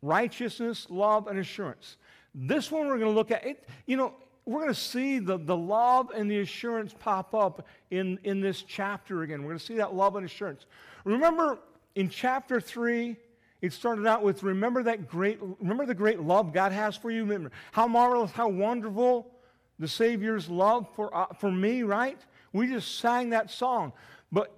righteousness, 0.04 0.88
love, 0.90 1.28
and 1.28 1.40
assurance. 1.40 1.98
This 2.36 2.72
one 2.72 2.88
we're 2.88 3.00
going 3.00 3.12
to 3.12 3.16
look 3.16 3.32
at, 3.32 3.46
it, 3.46 3.68
you 3.88 3.98
know, 3.98 4.14
we're 4.46 4.60
going 4.60 4.74
to 4.74 4.80
see 4.80 5.20
the, 5.20 5.38
the 5.38 5.56
love 5.56 6.12
and 6.14 6.30
the 6.30 6.42
assurance 6.42 6.94
pop 6.98 7.34
up 7.34 7.66
in, 7.90 8.20
in 8.24 8.42
this 8.42 8.62
chapter 8.62 9.24
again. 9.24 9.42
We're 9.42 9.50
going 9.50 9.60
to 9.60 9.66
see 9.66 9.78
that 9.78 9.96
love 9.96 10.16
and 10.16 10.26
assurance. 10.26 10.66
Remember 11.06 11.60
in 11.96 12.10
chapter 12.10 12.60
3, 12.60 13.16
It 13.62 13.72
started 13.72 14.06
out 14.06 14.24
with 14.24 14.44
remember 14.44 14.84
that 14.84 15.08
great 15.08 15.40
remember 15.42 15.86
the 15.86 15.96
great 15.96 16.20
love 16.20 16.52
God 16.52 16.74
has 16.74 16.98
for 16.98 17.10
you. 17.10 17.24
Remember 17.24 17.52
how 17.72 17.88
marvelous, 17.88 18.32
how 18.32 18.50
wonderful 18.50 19.33
the 19.80 19.88
Savior's 19.88 20.50
love 20.50 20.88
for 20.96 21.16
uh, 21.16 21.28
for 21.40 21.52
me, 21.52 21.84
right? 21.84 22.20
We 22.52 22.68
just 22.68 23.00
sang 23.00 23.30
that 23.32 23.50
song. 23.50 23.94
But 24.32 24.56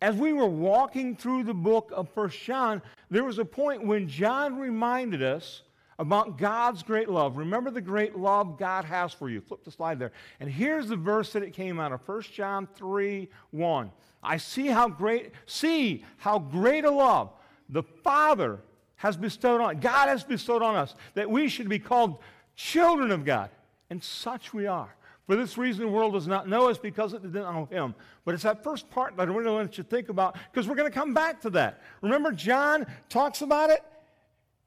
as 0.00 0.14
we 0.14 0.32
were 0.32 0.46
walking 0.46 1.16
through 1.16 1.44
the 1.44 1.54
book 1.54 1.92
of 1.94 2.08
First 2.10 2.40
John, 2.40 2.82
there 3.10 3.24
was 3.24 3.38
a 3.38 3.44
point 3.44 3.84
when 3.84 4.08
John 4.08 4.58
reminded 4.58 5.22
us 5.22 5.62
about 5.98 6.38
God's 6.38 6.82
great 6.82 7.08
love. 7.08 7.36
Remember 7.36 7.70
the 7.70 7.80
great 7.80 8.16
love 8.16 8.56
God 8.58 8.84
has 8.84 9.12
for 9.12 9.28
you. 9.28 9.40
Flip 9.40 9.64
the 9.64 9.70
slide 9.70 9.98
there. 9.98 10.12
And 10.38 10.48
here's 10.48 10.88
the 10.88 10.96
verse 10.96 11.32
that 11.32 11.42
it 11.42 11.52
came 11.52 11.80
out 11.80 11.92
of 11.92 12.06
1 12.06 12.22
John 12.32 12.68
3 12.76 13.28
1. 13.50 13.90
I 14.22 14.36
see 14.36 14.66
how 14.66 14.88
great, 14.88 15.32
see 15.46 16.04
how 16.18 16.38
great 16.38 16.84
a 16.84 16.90
love 16.90 17.30
the 17.68 17.82
Father 17.82 18.60
has 18.96 19.16
bestowed 19.16 19.60
on, 19.60 19.78
God 19.78 20.08
has 20.08 20.24
bestowed 20.24 20.62
on 20.62 20.74
us, 20.74 20.94
that 21.14 21.30
we 21.30 21.48
should 21.48 21.68
be 21.68 21.78
called 21.78 22.18
children 22.56 23.12
of 23.12 23.24
God. 23.24 23.50
And 23.90 24.02
such 24.02 24.52
we 24.52 24.66
are. 24.66 24.94
For 25.26 25.36
this 25.36 25.58
reason, 25.58 25.84
the 25.84 25.92
world 25.92 26.14
does 26.14 26.26
not 26.26 26.48
know 26.48 26.70
us 26.70 26.78
because 26.78 27.12
it 27.12 27.22
didn't 27.22 27.34
know 27.34 27.68
him. 27.70 27.94
But 28.24 28.34
it's 28.34 28.44
that 28.44 28.64
first 28.64 28.88
part 28.90 29.14
that 29.18 29.28
I 29.28 29.30
really 29.30 29.50
want 29.50 29.76
you 29.76 29.84
to 29.84 29.88
think 29.88 30.08
about 30.08 30.36
because 30.50 30.66
we're 30.66 30.74
going 30.74 30.90
to 30.90 30.98
come 30.98 31.12
back 31.12 31.42
to 31.42 31.50
that. 31.50 31.82
Remember, 32.00 32.32
John 32.32 32.86
talks 33.10 33.42
about 33.42 33.68
it, 33.68 33.82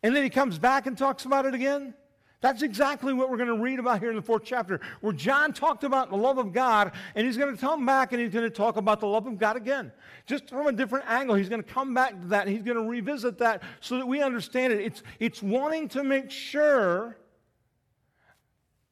and 0.03 0.15
then 0.15 0.23
he 0.23 0.29
comes 0.29 0.59
back 0.59 0.85
and 0.85 0.95
talks 0.95 1.25
about 1.25 1.47
it 1.47 1.55
again? 1.55 1.95
That's 2.41 2.63
exactly 2.63 3.13
what 3.13 3.29
we're 3.29 3.37
going 3.37 3.49
to 3.49 3.61
read 3.61 3.77
about 3.79 3.99
here 3.99 4.09
in 4.09 4.15
the 4.15 4.21
fourth 4.21 4.43
chapter, 4.43 4.79
where 5.01 5.13
John 5.13 5.53
talked 5.53 5.83
about 5.83 6.09
the 6.09 6.17
love 6.17 6.39
of 6.39 6.53
God, 6.53 6.91
and 7.15 7.25
he's 7.25 7.37
going 7.37 7.55
to 7.55 7.59
come 7.59 7.85
back 7.85 8.13
and 8.13 8.21
he's 8.21 8.33
going 8.33 8.49
to 8.49 8.55
talk 8.55 8.77
about 8.77 8.99
the 8.99 9.07
love 9.07 9.27
of 9.27 9.37
God 9.37 9.55
again. 9.55 9.91
Just 10.25 10.49
from 10.49 10.67
a 10.67 10.71
different 10.71 11.05
angle. 11.07 11.35
He's 11.35 11.49
going 11.49 11.63
to 11.63 11.71
come 11.71 11.93
back 11.93 12.19
to 12.19 12.27
that, 12.29 12.47
and 12.47 12.55
he's 12.55 12.63
going 12.63 12.77
to 12.77 12.89
revisit 12.89 13.37
that 13.39 13.61
so 13.79 13.97
that 13.97 14.07
we 14.07 14.21
understand 14.23 14.73
it. 14.73 14.79
It's, 14.79 15.03
it's 15.19 15.41
wanting 15.41 15.87
to 15.89 16.03
make 16.03 16.31
sure 16.31 17.17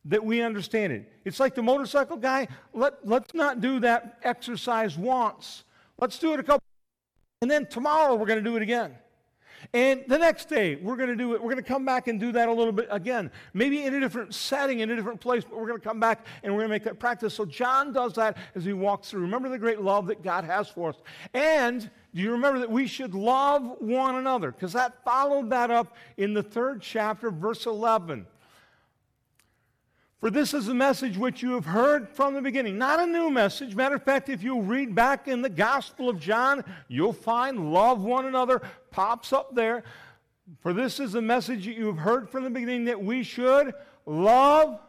that 0.10 0.24
we 0.24 0.41
understand 0.41 0.91
it. 0.91 1.12
It's 1.24 1.39
like 1.39 1.56
the 1.56 1.63
motorcycle 1.63 2.17
guy. 2.17 2.48
Let, 2.74 3.08
let's 3.08 3.34
not 3.34 3.62
do 3.62 3.80
that 3.80 4.19
exercise 4.24 4.98
once. 4.98 5.63
Let's 6.00 6.19
do 6.19 6.34
it 6.34 6.39
a 6.39 6.43
couple, 6.43 6.63
and 7.41 7.50
then 7.50 7.65
tomorrow 7.67 8.15
we're 8.15 8.26
going 8.26 8.43
to 8.43 8.50
do 8.50 8.56
it 8.56 8.62
again. 8.62 8.95
And 9.74 10.04
the 10.08 10.17
next 10.17 10.48
day, 10.48 10.78
we're 10.78 10.95
going 10.95 11.10
to 11.10 11.15
do 11.15 11.34
it. 11.34 11.41
We're 11.41 11.52
going 11.52 11.63
to 11.63 11.67
come 11.67 11.86
back 11.86 12.08
and 12.08 12.19
do 12.19 12.32
that 12.32 12.48
a 12.48 12.54
little 12.54 12.72
bit 12.72 12.88
again. 12.89 13.30
Maybe 13.54 13.84
in 13.84 13.93
a 13.93 14.00
different 14.00 14.34
setting, 14.34 14.80
in 14.80 14.89
a 14.89 14.95
different 14.95 15.19
place, 15.19 15.43
but 15.43 15.60
we're 15.60 15.67
going 15.67 15.80
to 15.80 15.86
come 15.86 16.00
back 16.00 16.26
and 16.43 16.54
we're 16.54 16.62
going 16.62 16.69
to 16.69 16.76
make 16.76 16.84
that 16.86 16.98
practice. 16.98 17.34
So 17.34 17.45
John 17.45 17.91
does 17.91 18.13
that 18.13 18.38
as 18.56 18.63
he 18.63 18.74
walks 18.74 19.10
through. 19.10 19.22
Remember 19.22 19.50
the 19.50 19.60
great 19.60 19.82
love 19.82 20.08
that 20.08 20.24
God 20.24 20.45
has 20.45 20.69
for 20.69 20.89
us. 20.89 20.95
And 21.34 21.89
do 22.15 22.22
you 22.22 22.32
remember 22.32 22.60
that 22.60 22.72
we 22.72 22.88
should 22.88 23.13
love 23.13 23.76
one 23.80 24.15
another? 24.15 24.52
Because 24.52 24.74
that 24.74 25.04
followed 25.04 25.50
that 25.50 25.72
up 25.72 25.95
in 26.17 26.34
the 26.34 26.43
third 26.43 26.82
chapter, 26.82 27.30
verse 27.30 27.65
11. 27.65 28.26
For 30.19 30.29
this 30.29 30.53
is 30.53 30.65
the 30.65 30.73
message 30.73 31.17
which 31.17 31.41
you 31.41 31.53
have 31.53 31.65
heard 31.65 32.10
from 32.10 32.34
the 32.34 32.41
beginning. 32.41 32.77
Not 32.77 32.99
a 32.99 33.05
new 33.05 33.29
message. 33.29 33.73
Matter 33.73 33.95
of 33.95 34.03
fact, 34.03 34.27
if 34.27 34.43
you 34.43 34.60
read 34.60 34.93
back 34.93 35.29
in 35.29 35.41
the 35.41 35.49
Gospel 35.49 36.10
of 36.10 36.19
John, 36.19 36.65
you'll 36.89 37.13
find 37.13 37.71
love 37.71 38.03
one 38.03 38.25
another 38.25 38.62
pops 38.91 39.32
up 39.32 39.55
there. 39.55 39.84
For 40.62 40.73
this 40.73 40.99
is 40.99 41.13
the 41.13 41.21
message 41.21 41.65
that 41.65 41.77
you 41.77 41.88
have 41.88 41.97
heard 41.97 42.29
from 42.29 42.43
the 42.43 42.49
beginning 42.49 42.86
that 42.86 43.01
we 43.01 43.23
should 43.23 43.73
love 44.05 44.79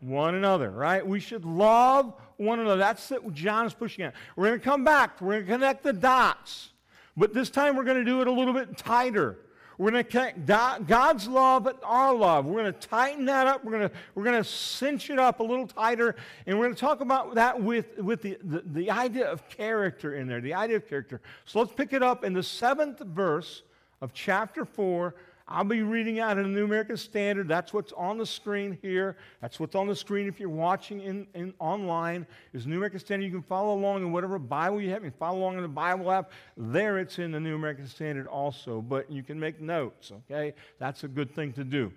one 0.00 0.34
another, 0.34 0.70
right? 0.70 1.06
We 1.06 1.20
should 1.20 1.44
love 1.44 2.14
one 2.38 2.60
another. 2.60 2.78
That's 2.78 3.10
what 3.10 3.34
John 3.34 3.66
is 3.66 3.74
pushing 3.74 4.06
at. 4.06 4.14
We're 4.36 4.48
going 4.48 4.60
to 4.60 4.64
come 4.64 4.84
back. 4.84 5.20
We're 5.20 5.32
going 5.32 5.46
to 5.46 5.52
connect 5.52 5.82
the 5.82 5.92
dots. 5.92 6.70
But 7.14 7.34
this 7.34 7.50
time 7.50 7.76
we're 7.76 7.84
going 7.84 7.98
to 7.98 8.04
do 8.04 8.22
it 8.22 8.26
a 8.26 8.32
little 8.32 8.54
bit 8.54 8.76
tighter. 8.76 9.38
We're 9.78 9.90
going 9.90 10.04
to 10.04 10.10
connect 10.10 10.46
God's 10.86 11.26
love 11.26 11.66
and 11.66 11.78
our 11.82 12.14
love. 12.14 12.46
We're 12.46 12.62
going 12.62 12.72
to 12.72 12.88
tighten 12.88 13.24
that 13.26 13.46
up. 13.46 13.64
We're 13.64 13.72
going 13.72 13.88
to, 13.88 13.94
we're 14.14 14.24
going 14.24 14.42
to 14.42 14.48
cinch 14.48 15.10
it 15.10 15.18
up 15.18 15.40
a 15.40 15.42
little 15.42 15.66
tighter. 15.66 16.14
And 16.46 16.58
we're 16.58 16.66
going 16.66 16.74
to 16.74 16.80
talk 16.80 17.00
about 17.00 17.34
that 17.34 17.60
with, 17.60 17.98
with 17.98 18.22
the, 18.22 18.38
the, 18.42 18.62
the 18.64 18.90
idea 18.90 19.26
of 19.26 19.48
character 19.48 20.14
in 20.14 20.28
there, 20.28 20.40
the 20.40 20.54
idea 20.54 20.76
of 20.76 20.88
character. 20.88 21.20
So 21.44 21.58
let's 21.58 21.72
pick 21.72 21.92
it 21.92 22.02
up 22.02 22.24
in 22.24 22.32
the 22.32 22.42
seventh 22.42 23.00
verse 23.00 23.62
of 24.00 24.12
chapter 24.12 24.64
4 24.64 25.14
I'll 25.46 25.62
be 25.62 25.82
reading 25.82 26.20
out 26.20 26.38
in 26.38 26.44
the 26.44 26.48
New 26.48 26.64
American 26.64 26.96
Standard. 26.96 27.48
That's 27.48 27.74
what's 27.74 27.92
on 27.92 28.16
the 28.16 28.24
screen 28.24 28.78
here. 28.80 29.16
That's 29.42 29.60
what's 29.60 29.74
on 29.74 29.86
the 29.86 29.94
screen 29.94 30.26
if 30.26 30.40
you're 30.40 30.48
watching 30.48 31.00
in, 31.00 31.26
in 31.34 31.52
online. 31.58 32.26
Is 32.54 32.66
New 32.66 32.76
American 32.76 32.98
Standard. 32.98 33.26
You 33.26 33.30
can 33.30 33.42
follow 33.42 33.74
along 33.74 34.02
in 34.02 34.10
whatever 34.10 34.38
Bible 34.38 34.80
you 34.80 34.88
have. 34.90 35.04
You 35.04 35.10
follow 35.10 35.40
along 35.40 35.56
in 35.56 35.62
the 35.62 35.68
Bible 35.68 36.10
app. 36.10 36.32
There 36.56 36.98
it's 36.98 37.18
in 37.18 37.30
the 37.30 37.40
New 37.40 37.56
American 37.56 37.86
Standard 37.86 38.26
also. 38.26 38.80
But 38.80 39.10
you 39.10 39.22
can 39.22 39.38
make 39.38 39.60
notes, 39.60 40.12
okay? 40.12 40.54
That's 40.78 41.04
a 41.04 41.08
good 41.08 41.34
thing 41.34 41.52
to 41.54 41.64
do. 41.64 41.92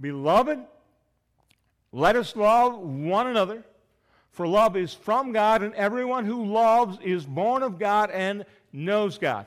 Beloved, 0.00 0.58
let 1.92 2.16
us 2.16 2.34
love 2.34 2.76
one 2.76 3.28
another. 3.28 3.62
For 4.32 4.48
love 4.48 4.76
is 4.76 4.92
from 4.92 5.30
God, 5.30 5.62
and 5.62 5.72
everyone 5.74 6.24
who 6.24 6.44
loves 6.44 6.98
is 7.04 7.24
born 7.24 7.62
of 7.62 7.78
God 7.78 8.10
and 8.10 8.44
knows 8.72 9.16
God. 9.16 9.46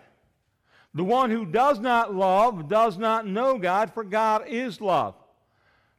The 0.97 1.03
one 1.03 1.29
who 1.29 1.45
does 1.45 1.79
not 1.79 2.15
love 2.15 2.67
does 2.67 2.97
not 2.97 3.27
know 3.27 3.59
God, 3.59 3.93
for 3.93 4.03
God 4.03 4.47
is 4.47 4.81
love. 4.81 5.13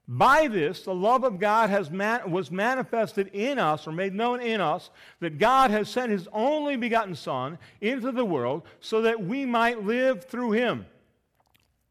By 0.08 0.48
this, 0.48 0.82
the 0.82 0.92
love 0.94 1.22
of 1.22 1.38
God 1.38 1.70
has 1.70 1.88
man, 1.88 2.32
was 2.32 2.50
manifested 2.50 3.28
in 3.28 3.60
us, 3.60 3.86
or 3.86 3.92
made 3.92 4.12
known 4.12 4.40
in 4.40 4.60
us, 4.60 4.90
that 5.20 5.38
God 5.38 5.70
has 5.70 5.88
sent 5.88 6.10
his 6.10 6.26
only 6.32 6.74
begotten 6.74 7.14
Son 7.14 7.58
into 7.80 8.10
the 8.10 8.24
world 8.24 8.62
so 8.80 9.02
that 9.02 9.24
we 9.24 9.46
might 9.46 9.84
live 9.84 10.24
through 10.24 10.50
him. 10.50 10.84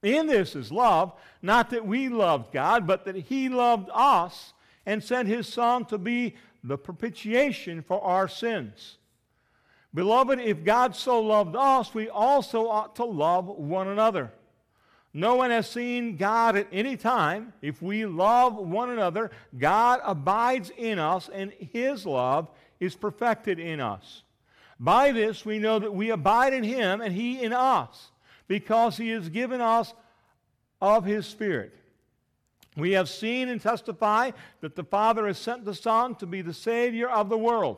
In 0.03 0.27
this 0.27 0.53
is 0.53 0.69
love, 0.69 1.13
not 1.41 1.69
that 1.69 1.87
we 1.87 2.09
loved 2.09 2.51
God, 2.51 2.85
but 2.85 3.05
that 3.05 3.15
he 3.15 3.47
loved 3.47 3.89
us 3.93 4.51
and 4.85 5.01
sent 5.01 5.29
his 5.29 5.47
Son 5.47 5.85
to 5.85 5.97
be 5.97 6.35
the 6.61 6.77
propitiation 6.77 7.81
for 7.81 8.03
our 8.03 8.27
sins. 8.27 8.96
Beloved, 9.93 10.39
if 10.39 10.63
God 10.63 10.95
so 10.95 11.21
loved 11.21 11.55
us, 11.55 11.93
we 11.93 12.09
also 12.09 12.67
ought 12.67 12.95
to 12.97 13.05
love 13.05 13.47
one 13.47 13.87
another. 13.87 14.31
No 15.13 15.35
one 15.35 15.49
has 15.49 15.69
seen 15.69 16.17
God 16.17 16.55
at 16.55 16.67
any 16.71 16.97
time. 16.97 17.53
If 17.61 17.81
we 17.81 18.05
love 18.05 18.55
one 18.55 18.91
another, 18.91 19.31
God 19.57 19.99
abides 20.03 20.71
in 20.77 20.99
us, 20.99 21.29
and 21.33 21.51
his 21.53 22.05
love 22.05 22.49
is 22.79 22.95
perfected 22.95 23.57
in 23.59 23.79
us. 23.79 24.23
By 24.79 25.11
this 25.11 25.43
we 25.43 25.57
know 25.57 25.79
that 25.79 25.93
we 25.93 26.11
abide 26.11 26.53
in 26.53 26.63
him, 26.63 27.01
and 27.01 27.15
he 27.15 27.41
in 27.41 27.51
us, 27.51 28.11
because 28.47 28.97
he 28.97 29.09
has 29.09 29.29
given 29.29 29.61
us 29.61 29.93
of 30.79 31.05
his 31.05 31.25
Spirit. 31.25 31.73
We 32.75 32.91
have 32.91 33.09
seen 33.09 33.49
and 33.49 33.59
testify 33.59 34.31
that 34.61 34.75
the 34.75 34.83
Father 34.83 35.25
has 35.25 35.39
sent 35.39 35.65
the 35.65 35.73
Son 35.73 36.13
to 36.15 36.27
be 36.27 36.43
the 36.43 36.53
Savior 36.53 37.09
of 37.09 37.29
the 37.29 37.37
world. 37.37 37.77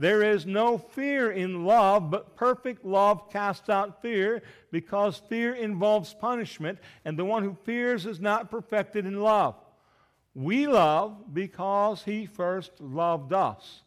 There 0.00 0.22
is 0.22 0.46
no 0.46 0.78
fear 0.78 1.30
in 1.30 1.66
love, 1.66 2.10
but 2.10 2.34
perfect 2.34 2.86
love 2.86 3.28
casts 3.30 3.68
out 3.68 4.00
fear, 4.00 4.42
because 4.70 5.18
fear 5.28 5.52
involves 5.52 6.14
punishment, 6.14 6.78
and 7.04 7.18
the 7.18 7.24
one 7.26 7.42
who 7.42 7.54
fears 7.64 8.06
is 8.06 8.18
not 8.18 8.50
perfected 8.50 9.04
in 9.04 9.20
love. 9.20 9.56
We 10.34 10.66
love 10.66 11.34
because 11.34 12.02
he 12.02 12.24
first 12.24 12.80
loved 12.80 13.34
us. 13.34 13.82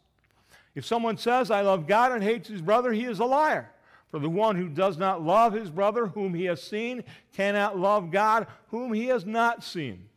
If 0.76 0.86
someone 0.86 1.16
says, 1.16 1.50
I 1.50 1.62
love 1.62 1.88
God 1.88 2.12
and 2.12 2.22
hates 2.22 2.48
his 2.48 2.62
brother, 2.62 2.92
he 2.92 3.06
is 3.06 3.18
a 3.18 3.24
liar. 3.24 3.72
For 4.12 4.20
the 4.20 4.30
one 4.30 4.54
who 4.54 4.68
does 4.68 4.96
not 4.96 5.20
love 5.20 5.52
his 5.52 5.68
brother 5.68 6.06
whom 6.06 6.32
he 6.32 6.44
has 6.44 6.62
seen 6.62 7.02
cannot 7.32 7.76
love 7.76 8.12
God 8.12 8.46
whom 8.68 8.92
he 8.92 9.06
has 9.06 9.26
not 9.26 9.64
seen. 9.64 10.08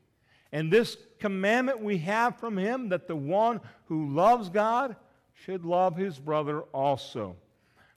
And 0.51 0.71
this 0.71 0.95
commandment 1.17 1.81
we 1.81 1.97
have 1.97 2.39
from 2.39 2.55
him 2.55 2.89
that 2.89 3.07
the 3.07 3.15
one 3.15 3.61
who 3.85 4.13
loves 4.13 4.49
God 4.49 4.95
should 5.43 5.65
love 5.65 5.95
his 5.95 6.19
brother 6.19 6.61
also. 6.73 7.35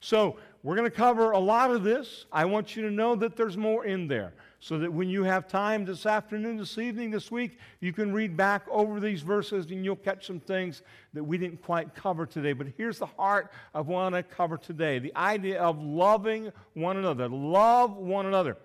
So, 0.01 0.36
we're 0.62 0.76
going 0.76 0.91
to 0.91 0.97
cover 0.97 1.30
a 1.30 1.38
lot 1.38 1.70
of 1.70 1.84
this. 1.84 2.26
I 2.30 2.45
want 2.45 2.76
you 2.76 2.82
to 2.82 2.91
know 2.91 3.14
that 3.16 3.34
there's 3.34 3.57
more 3.57 3.86
in 3.86 4.09
there. 4.09 4.34
so 4.62 4.78
that 4.78 4.93
when 4.93 5.09
you 5.09 5.22
have 5.24 5.49
time 5.49 5.86
this 5.86 6.05
afternoon, 6.05 6.59
this 6.59 6.76
evening, 6.76 7.11
this 7.11 7.30
week, 7.30 7.59
you 7.80 7.95
can 7.95 8.12
read 8.12 8.36
back 8.36 8.66
over 8.70 9.01
these 9.01 9.22
verses 9.22 9.70
and 9.70 9.86
you'll 9.86 9.97
catch 9.97 10.26
some 10.26 10.38
things 10.38 10.82
that 11.14 11.24
we 11.24 11.38
didn't 11.38 11.62
quite 11.62 11.95
cover 11.95 12.26
today. 12.26 12.53
But 12.53 12.66
here's 12.76 12.99
the 12.99 13.07
heart 13.07 13.51
of 13.72 13.88
what 13.88 14.12
I 14.12 14.20
cover 14.20 14.59
today 14.59 14.99
the 14.99 15.16
idea 15.16 15.62
of 15.62 15.82
loving 15.82 16.53
one 16.74 16.99
another. 16.99 17.26
Love 17.26 17.97
one 17.97 18.26
another. 18.26 18.59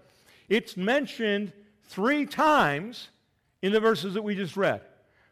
It's 0.50 0.76
mentioned 0.76 1.54
three 1.86 2.26
times 2.26 3.08
in 3.62 3.72
the 3.72 3.80
verses 3.80 4.16
that 4.16 4.22
we 4.22 4.36
just 4.36 4.58
read. 4.58 4.82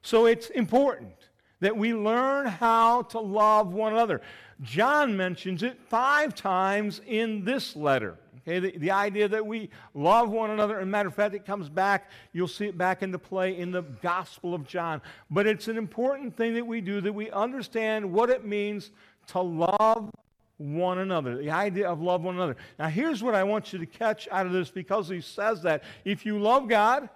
So 0.02 0.28
it's 0.28 0.50
important 0.50 1.23
that 1.64 1.78
we 1.78 1.94
learn 1.94 2.46
how 2.46 3.04
to 3.04 3.20
love 3.20 3.74
one 3.74 3.94
another. 3.94 4.22
John 4.62 5.16
mentions 5.16 5.64
it 5.64 5.80
five 5.88 6.36
times 6.36 7.00
in 7.08 7.46
this 7.46 7.74
letter. 7.76 8.18
Okay, 8.42 8.60
the, 8.60 8.78
the 8.78 8.92
idea 8.92 9.30
that 9.30 9.46
we 9.46 9.70
love 9.94 10.30
one 10.30 10.52
another. 10.52 10.80
And 10.80 10.92
matter 10.92 11.08
of 11.08 11.16
fact, 11.16 11.34
it 11.34 11.46
comes 11.46 11.70
back, 11.70 12.10
you'll 12.34 12.50
see 12.50 12.66
it 12.66 12.78
back 12.78 13.02
into 13.02 13.18
play 13.18 13.58
in 13.58 13.72
the 13.72 13.84
Gospel 14.02 14.54
of 14.54 14.68
John. 14.68 15.02
But 15.32 15.48
it's 15.48 15.70
an 15.70 15.78
important 15.78 16.36
thing 16.36 16.54
that 16.56 16.68
we 16.68 16.82
do 16.82 17.00
that 17.00 17.14
we 17.14 17.32
understand 17.32 18.12
what 18.12 18.30
it 18.30 18.44
means 18.44 18.92
to 19.28 19.40
love 19.40 20.12
one 20.58 20.98
another. 20.98 21.38
The 21.38 21.52
idea 21.52 21.90
of 21.90 22.02
love 22.02 22.24
one 22.24 22.36
another. 22.36 22.58
Now, 22.78 22.90
here's 22.90 23.24
what 23.24 23.36
I 23.36 23.46
want 23.46 23.72
you 23.72 23.80
to 23.80 23.86
catch 23.86 24.28
out 24.30 24.46
of 24.46 24.52
this 24.52 24.70
because 24.70 25.08
he 25.08 25.22
says 25.22 25.62
that 25.62 25.84
if 26.04 26.26
you 26.26 26.40
love 26.40 26.68
God, 26.68 27.08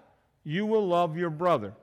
you 0.46 0.66
will 0.66 0.88
love 0.88 1.18
your 1.18 1.30
brother. 1.30 1.74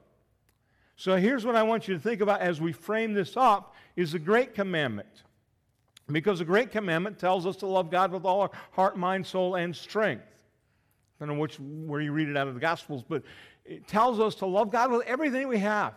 So 0.96 1.16
here's 1.16 1.44
what 1.44 1.56
I 1.56 1.62
want 1.62 1.88
you 1.88 1.94
to 1.94 2.00
think 2.00 2.20
about 2.20 2.40
as 2.40 2.60
we 2.60 2.72
frame 2.72 3.14
this 3.14 3.36
up 3.36 3.74
is 3.96 4.12
the 4.12 4.18
great 4.18 4.54
commandment. 4.54 5.24
Because 6.10 6.38
the 6.38 6.44
Great 6.44 6.70
Commandment 6.70 7.18
tells 7.18 7.46
us 7.46 7.56
to 7.56 7.66
love 7.66 7.90
God 7.90 8.12
with 8.12 8.24
all 8.24 8.42
our 8.42 8.50
heart, 8.72 8.98
mind, 8.98 9.26
soul, 9.26 9.54
and 9.54 9.74
strength. 9.74 10.26
I 11.18 11.24
don't 11.24 11.36
know 11.36 11.40
which, 11.40 11.58
where 11.58 12.00
you 12.00 12.12
read 12.12 12.28
it 12.28 12.36
out 12.36 12.46
of 12.46 12.54
the 12.54 12.60
Gospels, 12.60 13.02
but 13.08 13.22
it 13.64 13.88
tells 13.88 14.20
us 14.20 14.34
to 14.36 14.46
love 14.46 14.70
God 14.70 14.90
with 14.90 15.06
everything 15.06 15.48
we 15.48 15.58
have. 15.58 15.94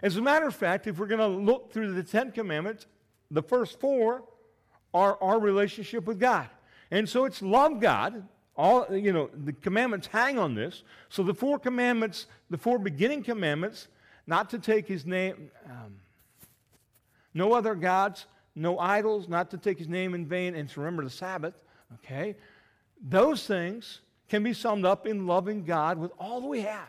As 0.00 0.16
a 0.16 0.22
matter 0.22 0.46
of 0.46 0.54
fact, 0.54 0.86
if 0.86 0.98
we're 0.98 1.06
going 1.06 1.18
to 1.18 1.26
look 1.26 1.72
through 1.72 1.92
the 1.92 2.04
Ten 2.04 2.30
Commandments, 2.30 2.86
the 3.30 3.42
first 3.42 3.80
four 3.80 4.22
are 4.94 5.18
our 5.20 5.40
relationship 5.40 6.06
with 6.06 6.20
God. 6.20 6.48
And 6.90 7.08
so 7.08 7.24
it's 7.24 7.42
love 7.42 7.80
God. 7.80 8.28
All, 8.56 8.94
you 8.94 9.12
know, 9.12 9.30
the 9.34 9.54
commandments 9.54 10.06
hang 10.06 10.38
on 10.38 10.54
this. 10.54 10.84
So 11.08 11.22
the 11.22 11.34
four 11.34 11.58
commandments, 11.58 12.26
the 12.50 12.58
four 12.58 12.78
beginning 12.78 13.22
commandments, 13.24 13.88
not 14.26 14.50
to 14.50 14.58
take 14.58 14.86
his 14.86 15.04
name, 15.04 15.50
um, 15.66 15.96
no 17.34 17.52
other 17.52 17.74
gods, 17.74 18.26
no 18.54 18.78
idols, 18.78 19.28
not 19.28 19.50
to 19.50 19.58
take 19.58 19.78
his 19.78 19.88
name 19.88 20.14
in 20.14 20.26
vain, 20.26 20.54
and 20.54 20.68
to 20.68 20.80
remember 20.80 21.04
the 21.04 21.10
Sabbath, 21.10 21.54
okay? 21.94 22.36
Those 23.02 23.46
things 23.46 24.00
can 24.28 24.42
be 24.42 24.52
summed 24.52 24.84
up 24.84 25.06
in 25.06 25.26
loving 25.26 25.64
God 25.64 25.98
with 25.98 26.12
all 26.18 26.40
that 26.40 26.46
we 26.46 26.60
have. 26.60 26.88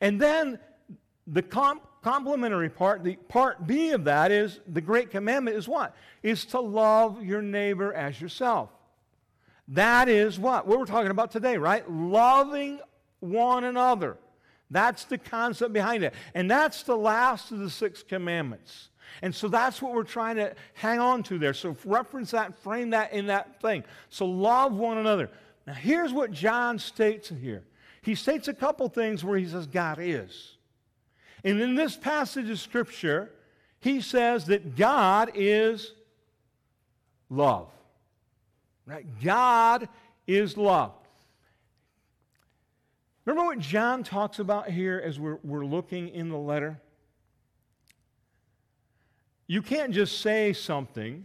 And 0.00 0.20
then 0.20 0.58
the 1.26 1.42
comp- 1.42 1.86
complementary 2.02 2.68
part, 2.68 3.04
the 3.04 3.16
part 3.16 3.66
B 3.66 3.90
of 3.90 4.04
that 4.04 4.30
is 4.30 4.60
the 4.66 4.80
great 4.80 5.10
commandment 5.10 5.56
is 5.56 5.68
what? 5.68 5.94
Is 6.22 6.44
to 6.46 6.60
love 6.60 7.22
your 7.22 7.42
neighbor 7.42 7.92
as 7.92 8.20
yourself. 8.20 8.70
That 9.68 10.08
is 10.08 10.38
what? 10.38 10.66
What 10.66 10.78
we're 10.78 10.86
talking 10.86 11.10
about 11.10 11.30
today, 11.30 11.56
right? 11.56 11.88
Loving 11.90 12.80
one 13.20 13.64
another. 13.64 14.16
That's 14.72 15.04
the 15.04 15.18
concept 15.18 15.72
behind 15.72 16.02
it. 16.02 16.14
And 16.34 16.50
that's 16.50 16.82
the 16.82 16.96
last 16.96 17.52
of 17.52 17.58
the 17.58 17.70
six 17.70 18.02
commandments. 18.02 18.88
And 19.20 19.34
so 19.34 19.46
that's 19.46 19.82
what 19.82 19.92
we're 19.92 20.02
trying 20.02 20.36
to 20.36 20.54
hang 20.74 20.98
on 20.98 21.22
to 21.24 21.38
there. 21.38 21.52
So 21.52 21.76
reference 21.84 22.30
that, 22.30 22.58
frame 22.58 22.90
that 22.90 23.12
in 23.12 23.26
that 23.26 23.60
thing. 23.60 23.84
So 24.08 24.24
love 24.24 24.72
one 24.72 24.96
another. 24.96 25.30
Now, 25.66 25.74
here's 25.74 26.12
what 26.12 26.32
John 26.32 26.78
states 26.78 27.30
in 27.30 27.38
here. 27.38 27.62
He 28.00 28.14
states 28.14 28.48
a 28.48 28.54
couple 28.54 28.88
things 28.88 29.22
where 29.22 29.38
he 29.38 29.46
says 29.46 29.66
God 29.66 29.98
is. 30.00 30.56
And 31.44 31.60
in 31.60 31.74
this 31.74 31.96
passage 31.96 32.48
of 32.48 32.58
Scripture, 32.58 33.30
he 33.78 34.00
says 34.00 34.46
that 34.46 34.74
God 34.74 35.32
is 35.34 35.92
love. 37.28 37.68
Right? 38.86 39.06
God 39.22 39.88
is 40.26 40.56
love. 40.56 40.92
Remember 43.24 43.46
what 43.46 43.58
John 43.60 44.02
talks 44.02 44.38
about 44.38 44.70
here 44.70 45.00
as 45.04 45.20
we're, 45.20 45.38
we're 45.44 45.64
looking 45.64 46.08
in 46.08 46.28
the 46.28 46.38
letter? 46.38 46.80
You 49.46 49.62
can't 49.62 49.92
just 49.92 50.20
say 50.20 50.52
something 50.52 51.24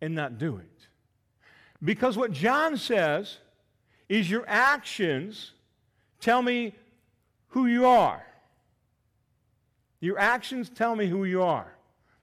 and 0.00 0.14
not 0.14 0.38
do 0.38 0.56
it. 0.56 0.86
Because 1.82 2.16
what 2.16 2.32
John 2.32 2.76
says 2.76 3.38
is 4.08 4.30
your 4.30 4.44
actions 4.46 5.52
tell 6.20 6.40
me 6.40 6.74
who 7.48 7.66
you 7.66 7.86
are. 7.86 8.24
Your 10.00 10.18
actions 10.18 10.70
tell 10.70 10.96
me 10.96 11.06
who 11.06 11.24
you 11.24 11.42
are. 11.42 11.74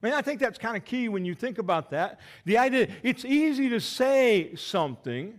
I 0.02 0.06
mean, 0.06 0.14
I 0.14 0.22
think 0.22 0.40
that's 0.40 0.58
kind 0.58 0.76
of 0.76 0.84
key 0.84 1.08
when 1.08 1.24
you 1.24 1.34
think 1.34 1.58
about 1.58 1.90
that. 1.90 2.20
The 2.44 2.58
idea, 2.58 2.88
it's 3.02 3.24
easy 3.24 3.68
to 3.68 3.80
say 3.80 4.54
something, 4.56 5.38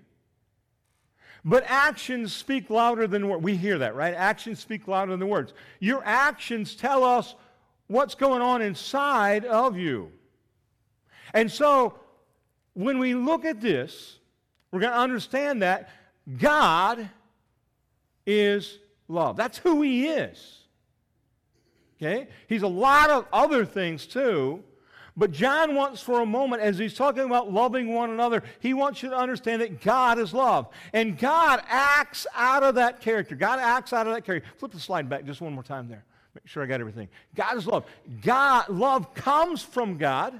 but 1.45 1.63
actions 1.67 2.33
speak 2.33 2.69
louder 2.69 3.07
than 3.07 3.27
words. 3.27 3.43
We 3.43 3.55
hear 3.55 3.77
that, 3.79 3.95
right? 3.95 4.13
Actions 4.13 4.59
speak 4.59 4.87
louder 4.87 5.17
than 5.17 5.27
words. 5.27 5.53
Your 5.79 6.01
actions 6.05 6.75
tell 6.75 7.03
us 7.03 7.35
what's 7.87 8.15
going 8.15 8.41
on 8.41 8.61
inside 8.61 9.45
of 9.45 9.77
you. 9.77 10.11
And 11.33 11.51
so, 11.51 11.99
when 12.73 12.97
we 12.97 13.13
look 13.13 13.45
at 13.45 13.59
this, 13.59 14.19
we're 14.71 14.79
going 14.79 14.93
to 14.93 14.99
understand 14.99 15.61
that 15.61 15.89
God 16.37 17.09
is 18.25 18.79
love. 19.07 19.35
That's 19.35 19.57
who 19.57 19.81
He 19.81 20.07
is. 20.07 20.59
Okay? 22.01 22.27
He's 22.47 22.63
a 22.63 22.67
lot 22.67 23.09
of 23.09 23.25
other 23.31 23.65
things 23.65 24.05
too. 24.05 24.63
But 25.15 25.31
John 25.31 25.75
wants 25.75 26.01
for 26.01 26.21
a 26.21 26.25
moment, 26.25 26.63
as 26.63 26.79
he's 26.79 26.95
talking 26.95 27.23
about 27.23 27.51
loving 27.51 27.93
one 27.93 28.09
another, 28.09 28.41
he 28.59 28.73
wants 28.73 29.03
you 29.03 29.09
to 29.09 29.15
understand 29.15 29.61
that 29.61 29.81
God 29.81 30.17
is 30.17 30.33
love. 30.33 30.67
And 30.91 31.17
God 31.17 31.61
acts 31.67 32.25
out 32.33 32.63
of 32.63 32.75
that 32.75 32.99
character. 32.99 33.35
God 33.35 33.59
acts 33.59 33.93
out 33.93 34.07
of 34.07 34.13
that 34.13 34.25
character. 34.25 34.49
Flip 34.57 34.71
the 34.71 34.79
slide 34.79 35.07
back 35.09 35.25
just 35.25 35.39
one 35.39 35.53
more 35.53 35.63
time 35.63 35.87
there. 35.87 36.03
Make 36.33 36.47
sure 36.47 36.63
I 36.63 36.65
got 36.65 36.79
everything. 36.79 37.09
God 37.35 37.57
is 37.57 37.67
love. 37.67 37.85
God, 38.23 38.69
love 38.69 39.13
comes 39.13 39.61
from 39.61 39.97
God. 39.97 40.39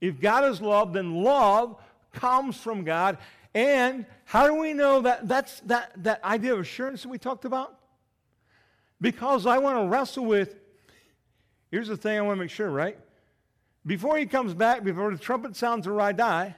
If 0.00 0.20
God 0.20 0.44
is 0.44 0.60
love, 0.60 0.92
then 0.92 1.22
love 1.22 1.76
comes 2.12 2.56
from 2.56 2.82
God. 2.82 3.18
And 3.54 4.06
how 4.24 4.48
do 4.48 4.54
we 4.54 4.72
know 4.72 5.02
that 5.02 5.28
that's 5.28 5.60
that, 5.60 5.92
that 6.02 6.22
idea 6.24 6.52
of 6.52 6.60
assurance 6.60 7.02
that 7.02 7.08
we 7.08 7.18
talked 7.18 7.44
about? 7.44 7.78
Because 9.00 9.46
I 9.46 9.58
want 9.58 9.78
to 9.78 9.88
wrestle 9.88 10.24
with, 10.24 10.56
here's 11.70 11.88
the 11.88 11.96
thing 11.96 12.18
I 12.18 12.22
want 12.22 12.36
to 12.36 12.40
make 12.40 12.50
sure, 12.50 12.70
right? 12.70 12.98
Before 13.86 14.18
he 14.18 14.26
comes 14.26 14.52
back, 14.52 14.82
before 14.82 15.12
the 15.12 15.18
trumpet 15.18 15.54
sounds 15.54 15.86
or 15.86 16.00
I 16.00 16.12
die, 16.12 16.56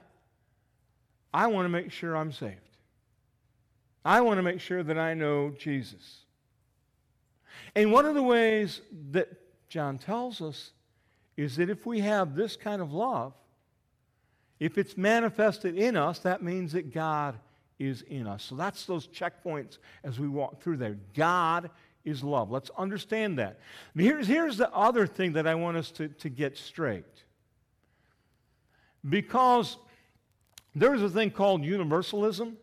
I 1.33 1.47
want 1.49 1.67
to 1.67 1.69
make 1.69 1.93
sure 1.93 2.17
I'm 2.17 2.33
saved. 2.33 2.57
I 4.05 4.23
want 4.23 4.39
to 4.39 4.43
make 4.43 4.61
sure 4.61 4.83
that 4.83 4.99
I 4.99 5.13
know 5.13 5.51
Jesus. 5.51 6.21
And 7.75 7.93
one 7.93 8.07
of 8.07 8.15
the 8.15 8.23
ways 8.23 8.81
that 9.11 9.29
John 9.69 9.99
tells 9.99 10.41
us 10.41 10.71
is 11.37 11.57
that 11.57 11.69
if 11.69 11.85
we 11.85 12.01
have 12.01 12.35
this 12.35 12.57
kind 12.57 12.81
of 12.81 12.93
love, 12.93 13.35
if 14.59 14.79
it's 14.79 14.97
manifested 14.97 15.77
in 15.77 15.97
us, 15.97 16.21
that 16.21 16.43
means 16.43 16.73
that 16.73 16.93
God 16.93 17.39
is 17.79 18.03
in 18.03 18.27
us. 18.27 18.43
So 18.43 18.57
that's 18.57 18.87
those 18.87 19.07
checkpoints 19.07 19.79
as 20.03 20.19
we 20.19 20.27
walk 20.27 20.63
through 20.63 20.79
there. 20.79 20.97
God 21.15 21.71
is 22.05 22.23
love. 22.23 22.51
Let's 22.51 22.71
understand 22.77 23.39
that. 23.39 23.59
Here's, 23.95 24.27
here's 24.27 24.57
the 24.57 24.73
other 24.73 25.07
thing 25.07 25.33
that 25.33 25.47
I 25.47 25.55
want 25.55 25.77
us 25.77 25.91
to, 25.93 26.09
to 26.09 26.29
get 26.29 26.57
straight. 26.57 27.05
Because 29.09 29.77
there's 30.75 31.03
a 31.03 31.09
thing 31.09 31.31
called 31.31 31.65
universalism. 31.65 32.57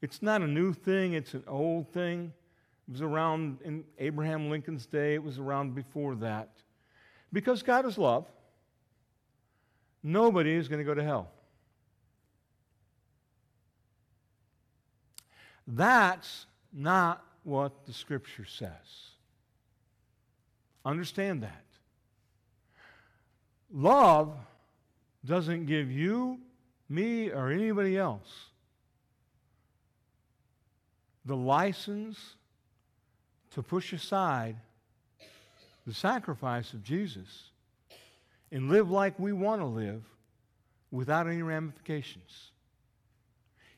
It's 0.00 0.22
not 0.22 0.42
a 0.42 0.46
new 0.46 0.72
thing, 0.72 1.14
it's 1.14 1.34
an 1.34 1.44
old 1.46 1.92
thing. 1.92 2.32
It 2.88 2.92
was 2.92 3.02
around 3.02 3.58
in 3.64 3.84
Abraham 3.98 4.50
Lincoln's 4.50 4.86
day, 4.86 5.14
it 5.14 5.22
was 5.22 5.38
around 5.38 5.74
before 5.74 6.14
that. 6.16 6.50
Because 7.32 7.62
God 7.62 7.86
is 7.86 7.96
love, 7.96 8.26
nobody 10.02 10.52
is 10.52 10.68
going 10.68 10.80
to 10.80 10.84
go 10.84 10.94
to 10.94 11.02
hell. 11.02 11.30
That's 15.66 16.46
not 16.72 17.24
what 17.44 17.86
the 17.86 17.92
scripture 17.92 18.44
says. 18.44 18.70
Understand 20.84 21.42
that. 21.42 21.64
Love 23.72 24.34
doesn't 25.24 25.66
give 25.66 25.90
you, 25.90 26.38
me, 26.88 27.30
or 27.30 27.50
anybody 27.50 27.96
else 27.96 28.46
the 31.24 31.36
license 31.36 32.34
to 33.52 33.62
push 33.62 33.92
aside 33.92 34.56
the 35.86 35.94
sacrifice 35.94 36.72
of 36.72 36.82
Jesus 36.82 37.50
and 38.50 38.68
live 38.68 38.90
like 38.90 39.18
we 39.18 39.32
want 39.32 39.60
to 39.60 39.66
live 39.66 40.02
without 40.90 41.26
any 41.26 41.42
ramifications. 41.42 42.50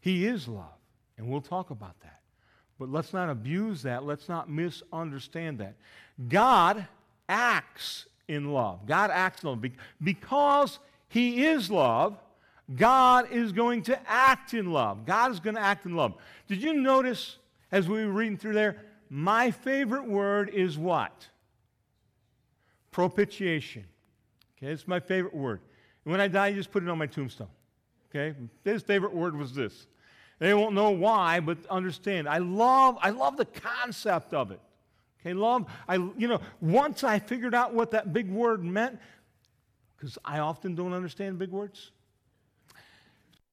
He 0.01 0.27
is 0.27 0.49
love. 0.49 0.65
And 1.17 1.29
we'll 1.29 1.41
talk 1.41 1.71
about 1.71 2.01
that. 2.01 2.21
But 2.79 2.91
let's 2.91 3.12
not 3.12 3.31
abuse 3.31 3.83
that. 3.83 4.05
Let's 4.05 4.29
not 4.29 4.51
misunderstand 4.51 5.59
that. 5.59 5.75
God 6.29 6.87
acts 7.29 8.07
in 8.29 8.53
love. 8.53 8.87
God 8.87 9.11
acts 9.11 9.43
in 9.43 9.51
love. 9.51 9.64
Because 10.03 10.79
He 11.09 11.45
is 11.47 11.70
love, 11.70 12.16
God 12.75 13.31
is 13.31 13.53
going 13.53 13.83
to 13.83 14.11
act 14.11 14.55
in 14.55 14.72
love. 14.72 15.05
God 15.05 15.31
is 15.31 15.41
going 15.41 15.57
to 15.57 15.61
act 15.61 15.87
in 15.87 15.95
love. 15.95 16.14
Did 16.49 16.62
you 16.62 16.75
notice 16.75 17.37
as 17.70 17.89
we 17.89 18.05
were 18.05 18.12
reading 18.12 18.39
through 18.39 18.55
there? 18.55 18.83
My 19.11 19.51
favorite 19.51 20.07
word 20.07 20.49
is 20.49 20.79
what? 20.79 21.29
Propitiation. 22.91 23.85
Okay, 24.57 24.72
it's 24.72 24.89
my 24.89 25.01
favorite 25.01 25.35
word. 25.35 25.61
And 26.05 26.12
when 26.12 26.20
I 26.20 26.29
die, 26.29 26.49
you 26.49 26.57
just 26.57 26.70
put 26.70 26.83
it 26.83 26.89
on 26.89 26.99
my 26.99 27.07
tombstone. 27.07 27.49
Okay? 28.11 28.37
His 28.64 28.83
favorite 28.83 29.14
word 29.14 29.37
was 29.37 29.55
this. 29.55 29.87
They 30.45 30.53
won't 30.53 30.74
know 30.74 30.90
why, 30.90 31.40
but 31.40 31.57
understand. 31.70 32.28
I 32.28 32.36
love, 32.36 32.99
I 33.01 33.09
love 33.09 33.38
the 33.38 33.47
concept 33.47 34.34
of 34.34 34.51
it. 34.51 34.61
Okay, 35.18 35.32
love, 35.32 35.64
I, 35.88 35.95
you 35.95 36.28
know, 36.28 36.38
once 36.61 37.03
I 37.03 37.18
figured 37.18 37.55
out 37.55 37.72
what 37.72 37.92
that 37.92 38.12
big 38.12 38.30
word 38.30 38.62
meant, 38.62 38.99
because 39.97 40.18
I 40.22 40.40
often 40.40 40.74
don't 40.74 40.92
understand 40.92 41.38
big 41.38 41.49
words. 41.49 41.92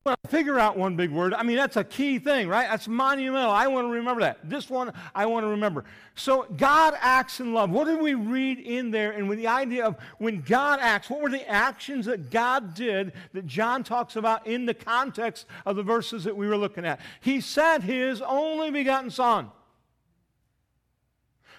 Well, 0.04 0.16
figure 0.30 0.58
out 0.58 0.78
one 0.78 0.96
big 0.96 1.12
word. 1.12 1.36
I 1.36 1.44
mean, 1.44 1.58
that's 1.58 1.78
a 1.78 1.84
key 1.84 2.18
thing, 2.18 2.48
right? 2.48 2.68
That's 2.68 2.88
monumental. 2.88 3.52
I 3.52 3.68
want 3.68 3.86
to 3.86 3.92
remember 3.92 4.22
that. 4.22 4.50
This 4.50 4.68
one, 4.68 4.92
I 5.14 5.28
want 5.28 5.44
to 5.44 5.50
remember. 5.50 5.86
So, 6.16 6.48
God 6.58 6.96
acts 7.00 7.40
in 7.40 7.54
love. 7.54 7.70
What 7.70 7.86
did 7.86 8.02
we 8.02 8.16
read 8.16 8.58
in 8.58 8.90
there? 8.90 9.12
And 9.12 9.30
with 9.30 9.38
the 9.38 9.46
idea 9.46 9.86
of 9.86 9.98
when 10.18 10.42
God 10.42 10.80
acts, 10.82 11.08
what 11.08 11.22
were 11.22 11.30
the 11.30 11.48
actions 11.48 12.08
that 12.08 12.32
God 12.32 12.74
did 12.74 13.14
that 13.34 13.46
John 13.46 13.84
talks 13.84 14.16
about 14.16 14.48
in 14.48 14.66
the 14.66 14.74
context 14.74 15.46
of 15.68 15.76
the 15.76 15.84
verses 15.84 16.24
that 16.24 16.36
we 16.36 16.48
were 16.48 16.58
looking 16.58 16.84
at? 16.84 17.00
He 17.20 17.40
sent 17.40 17.84
his 17.84 18.24
only 18.24 18.72
begotten 18.72 19.12
Son. 19.12 19.52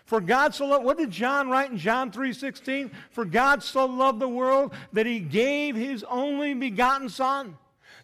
For 0.04 0.20
God 0.20 0.52
so 0.52 0.66
loved, 0.66 0.84
what 0.84 0.98
did 0.98 1.12
John 1.12 1.48
write 1.48 1.70
in 1.70 1.78
John 1.78 2.10
3:16? 2.10 2.90
For 3.12 3.24
God 3.24 3.62
so 3.62 3.86
loved 3.86 4.18
the 4.18 4.28
world 4.28 4.74
that 4.92 5.06
he 5.06 5.20
gave 5.20 5.76
his 5.76 6.02
only 6.10 6.54
begotten 6.54 7.08
Son 7.08 7.56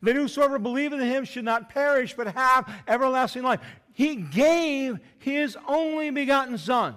that 0.03 0.17
whosoever 0.17 0.59
believeth 0.59 1.01
in 1.01 1.07
him 1.07 1.25
should 1.25 1.45
not 1.45 1.71
perish 1.71 2.15
but 2.15 2.29
have 2.35 2.73
everlasting 2.87 3.43
life. 3.43 3.61
He 3.93 4.17
gave 4.17 4.99
his 5.19 5.57
only 5.67 6.11
begotten 6.11 6.57
Son. 6.59 6.95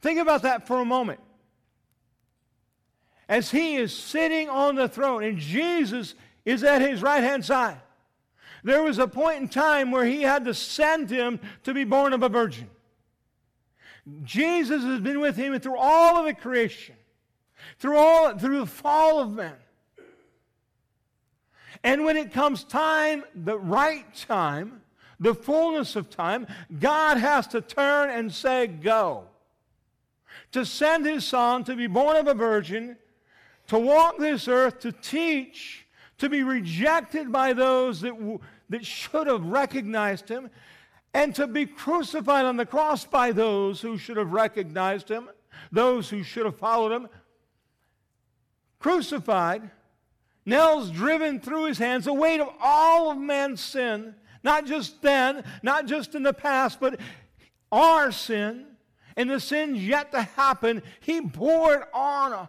Think 0.00 0.18
about 0.20 0.42
that 0.42 0.66
for 0.66 0.80
a 0.80 0.84
moment. 0.84 1.20
As 3.28 3.50
he 3.50 3.76
is 3.76 3.96
sitting 3.96 4.48
on 4.48 4.76
the 4.76 4.88
throne 4.88 5.24
and 5.24 5.38
Jesus 5.38 6.14
is 6.44 6.62
at 6.62 6.80
his 6.80 7.02
right 7.02 7.22
hand 7.22 7.44
side, 7.44 7.80
there 8.62 8.82
was 8.82 8.98
a 8.98 9.08
point 9.08 9.38
in 9.38 9.48
time 9.48 9.90
where 9.90 10.04
he 10.04 10.22
had 10.22 10.44
to 10.44 10.54
send 10.54 11.10
him 11.10 11.40
to 11.64 11.72
be 11.74 11.84
born 11.84 12.12
of 12.12 12.22
a 12.22 12.28
virgin. 12.28 12.68
Jesus 14.22 14.84
has 14.84 15.00
been 15.00 15.20
with 15.20 15.36
him 15.36 15.58
through 15.58 15.78
all 15.78 16.18
of 16.18 16.26
the 16.26 16.34
creation, 16.34 16.94
through 17.78 17.96
all 17.96 18.38
through 18.38 18.60
the 18.60 18.66
fall 18.66 19.18
of 19.18 19.32
man. 19.32 19.56
And 21.82 22.04
when 22.04 22.16
it 22.16 22.32
comes 22.32 22.64
time, 22.64 23.24
the 23.34 23.58
right 23.58 24.06
time, 24.14 24.82
the 25.18 25.34
fullness 25.34 25.96
of 25.96 26.10
time, 26.10 26.46
God 26.78 27.18
has 27.18 27.46
to 27.48 27.60
turn 27.60 28.10
and 28.10 28.32
say, 28.32 28.66
Go. 28.66 29.24
To 30.52 30.64
send 30.64 31.06
his 31.06 31.24
son 31.24 31.64
to 31.64 31.74
be 31.74 31.86
born 31.86 32.16
of 32.16 32.28
a 32.28 32.34
virgin, 32.34 32.96
to 33.68 33.78
walk 33.78 34.18
this 34.18 34.48
earth, 34.48 34.80
to 34.80 34.92
teach, 34.92 35.86
to 36.18 36.28
be 36.28 36.42
rejected 36.42 37.32
by 37.32 37.52
those 37.52 38.00
that, 38.02 38.18
w- 38.18 38.38
that 38.68 38.84
should 38.84 39.26
have 39.26 39.44
recognized 39.44 40.28
him, 40.28 40.50
and 41.14 41.34
to 41.34 41.46
be 41.46 41.66
crucified 41.66 42.44
on 42.44 42.56
the 42.56 42.66
cross 42.66 43.04
by 43.04 43.32
those 43.32 43.80
who 43.80 43.98
should 43.98 44.16
have 44.16 44.32
recognized 44.32 45.08
him, 45.08 45.28
those 45.72 46.10
who 46.10 46.22
should 46.22 46.44
have 46.44 46.56
followed 46.56 46.92
him. 46.92 47.08
Crucified 48.78 49.70
nails 50.46 50.90
driven 50.90 51.40
through 51.40 51.66
his 51.66 51.76
hands, 51.76 52.06
the 52.06 52.14
weight 52.14 52.40
of 52.40 52.48
all 52.62 53.10
of 53.10 53.18
man's 53.18 53.60
sin, 53.60 54.14
not 54.42 54.64
just 54.64 55.02
then, 55.02 55.44
not 55.62 55.86
just 55.86 56.14
in 56.14 56.22
the 56.22 56.32
past, 56.32 56.80
but 56.80 56.98
our 57.72 58.12
sin 58.12 58.64
and 59.16 59.28
the 59.28 59.40
sins 59.40 59.78
yet 59.82 60.12
to 60.12 60.22
happen, 60.22 60.82
he 61.00 61.20
bore 61.20 61.74
it 61.74 61.88
on 61.92 62.48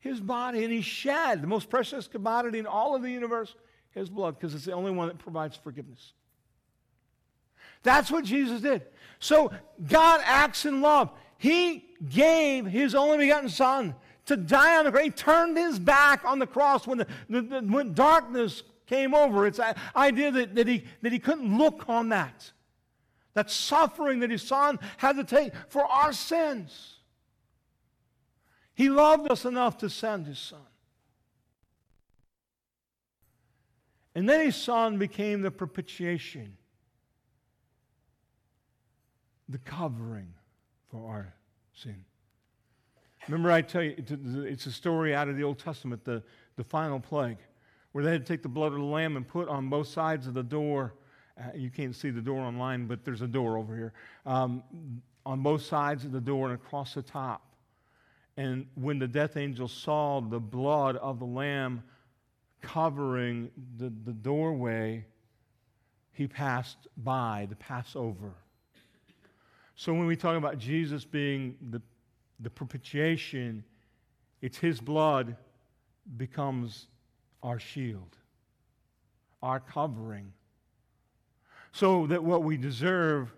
his 0.00 0.20
body 0.20 0.64
and 0.64 0.72
he 0.72 0.82
shed 0.82 1.40
the 1.40 1.46
most 1.46 1.70
precious 1.70 2.06
commodity 2.06 2.58
in 2.58 2.66
all 2.66 2.94
of 2.94 3.02
the 3.02 3.10
universe, 3.10 3.54
his 3.92 4.10
blood, 4.10 4.36
because 4.36 4.54
it's 4.54 4.64
the 4.64 4.72
only 4.72 4.90
one 4.90 5.08
that 5.08 5.18
provides 5.18 5.56
forgiveness. 5.56 6.12
That's 7.84 8.10
what 8.10 8.24
Jesus 8.24 8.60
did. 8.60 8.82
So 9.20 9.52
God 9.86 10.20
acts 10.24 10.64
in 10.66 10.80
love. 10.80 11.10
He 11.38 11.84
gave 12.08 12.66
his 12.66 12.94
only 12.94 13.18
begotten 13.18 13.48
Son 13.48 13.94
to 14.26 14.36
die 14.36 14.78
on 14.78 14.84
the 14.84 14.90
cross. 14.90 15.04
He 15.04 15.10
turned 15.10 15.56
his 15.56 15.78
back 15.78 16.24
on 16.24 16.38
the 16.38 16.46
cross 16.46 16.86
when, 16.86 16.98
the, 16.98 17.06
the, 17.28 17.42
the 17.42 17.60
when 17.60 17.94
darkness 17.94 18.62
came 18.86 19.14
over. 19.14 19.46
It's 19.46 19.58
an 19.58 19.74
idea 19.94 20.30
that, 20.30 20.54
that, 20.54 20.68
he, 20.68 20.84
that 21.02 21.12
he 21.12 21.18
couldn't 21.18 21.56
look 21.56 21.88
on 21.88 22.10
that. 22.10 22.52
That 23.34 23.50
suffering 23.50 24.20
that 24.20 24.30
his 24.30 24.42
son 24.42 24.78
had 24.96 25.16
to 25.16 25.24
take 25.24 25.52
for 25.68 25.84
our 25.84 26.12
sins. 26.12 26.98
He 28.74 28.90
loved 28.90 29.30
us 29.30 29.44
enough 29.44 29.78
to 29.78 29.90
send 29.90 30.26
his 30.26 30.38
son. 30.38 30.60
And 34.14 34.28
then 34.28 34.46
his 34.46 34.56
son 34.56 34.98
became 34.98 35.42
the 35.42 35.50
propitiation, 35.50 36.56
the 39.48 39.58
covering 39.58 40.32
for 40.90 41.08
our 41.08 41.34
sin. 41.72 42.04
Remember, 43.28 43.50
I 43.50 43.62
tell 43.62 43.82
you, 43.82 43.94
it's 43.98 44.66
a 44.66 44.72
story 44.72 45.14
out 45.14 45.28
of 45.28 45.36
the 45.36 45.44
Old 45.44 45.58
Testament, 45.58 46.04
the, 46.04 46.22
the 46.56 46.64
final 46.64 47.00
plague, 47.00 47.38
where 47.92 48.04
they 48.04 48.12
had 48.12 48.26
to 48.26 48.32
take 48.32 48.42
the 48.42 48.48
blood 48.48 48.72
of 48.72 48.78
the 48.78 48.84
lamb 48.84 49.16
and 49.16 49.26
put 49.26 49.48
on 49.48 49.68
both 49.68 49.88
sides 49.88 50.26
of 50.26 50.34
the 50.34 50.42
door. 50.42 50.94
Uh, 51.38 51.44
you 51.54 51.70
can't 51.70 51.96
see 51.96 52.10
the 52.10 52.20
door 52.20 52.40
online, 52.40 52.86
but 52.86 53.04
there's 53.04 53.22
a 53.22 53.26
door 53.26 53.56
over 53.56 53.74
here. 53.74 53.92
Um, 54.26 54.62
on 55.24 55.40
both 55.40 55.62
sides 55.62 56.04
of 56.04 56.12
the 56.12 56.20
door 56.20 56.50
and 56.50 56.54
across 56.54 56.94
the 56.94 57.02
top. 57.02 57.42
And 58.36 58.66
when 58.74 58.98
the 58.98 59.08
death 59.08 59.36
angel 59.36 59.68
saw 59.68 60.20
the 60.20 60.40
blood 60.40 60.96
of 60.96 61.18
the 61.18 61.24
lamb 61.24 61.82
covering 62.60 63.50
the, 63.78 63.92
the 64.04 64.12
doorway, 64.12 65.06
he 66.12 66.26
passed 66.26 66.88
by 66.96 67.46
the 67.48 67.56
Passover. 67.56 68.34
So 69.76 69.92
when 69.94 70.06
we 70.06 70.16
talk 70.16 70.36
about 70.36 70.58
Jesus 70.58 71.04
being 71.04 71.56
the 71.70 71.80
the 72.40 72.50
propitiation, 72.50 73.64
it's 74.40 74.58
His 74.58 74.80
blood 74.80 75.36
becomes 76.16 76.86
our 77.42 77.58
shield, 77.58 78.16
our 79.42 79.60
covering, 79.60 80.32
so 81.72 82.06
that 82.06 82.22
what 82.22 82.42
we 82.42 82.56
deserve 82.56 83.32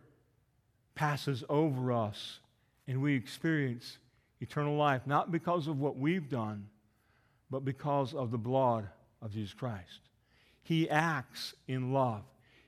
passes 0.95 1.45
over 1.49 1.93
us 1.93 2.41
and 2.87 3.03
we 3.03 3.15
experience 3.15 3.99
eternal 4.41 4.77
life, 4.77 5.03
not 5.07 5.31
because 5.31 5.67
of 5.67 5.81
what 5.81 5.97
we've 5.97 6.29
done, 6.29 6.67
but 7.51 7.65
because 7.65 8.15
of 8.15 8.31
the 8.31 8.39
blood 8.39 8.89
of 9.23 9.33
Jesus 9.33 9.55
Christ. 9.55 10.01
He 10.63 10.91
acts 10.91 11.55
in 11.69 11.93
love. 11.93 12.23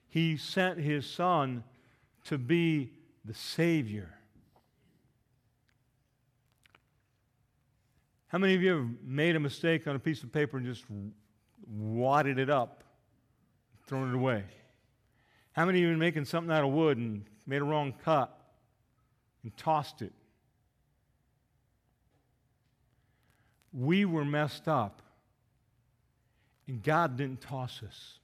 He 0.08 0.36
sent 0.36 0.78
His 0.78 1.06
Son 1.06 1.64
to 2.24 2.38
be 2.38 2.92
the 3.24 3.34
Savior 3.34 4.17
How 8.28 8.38
many 8.38 8.54
of 8.54 8.62
you 8.62 8.76
have 8.76 8.86
made 9.02 9.36
a 9.36 9.40
mistake 9.40 9.86
on 9.86 9.96
a 9.96 9.98
piece 9.98 10.22
of 10.22 10.32
paper 10.32 10.58
and 10.58 10.66
just 10.66 10.84
wadded 11.66 12.38
it 12.38 12.50
up, 12.50 12.84
thrown 13.86 14.10
it 14.10 14.14
away? 14.14 14.44
How 15.52 15.64
many 15.64 15.78
of 15.78 15.82
you 15.82 15.88
have 15.88 15.94
been 15.94 16.00
making 16.00 16.26
something 16.26 16.54
out 16.54 16.62
of 16.62 16.70
wood 16.70 16.98
and 16.98 17.24
made 17.46 17.62
a 17.62 17.64
wrong 17.64 17.94
cut 18.04 18.38
and 19.42 19.56
tossed 19.56 20.02
it? 20.02 20.12
We 23.72 24.04
were 24.04 24.24
messed 24.24 24.68
up, 24.68 25.02
and 26.66 26.82
God 26.82 27.16
didn't 27.16 27.40
toss 27.40 27.82
us. 27.82 28.18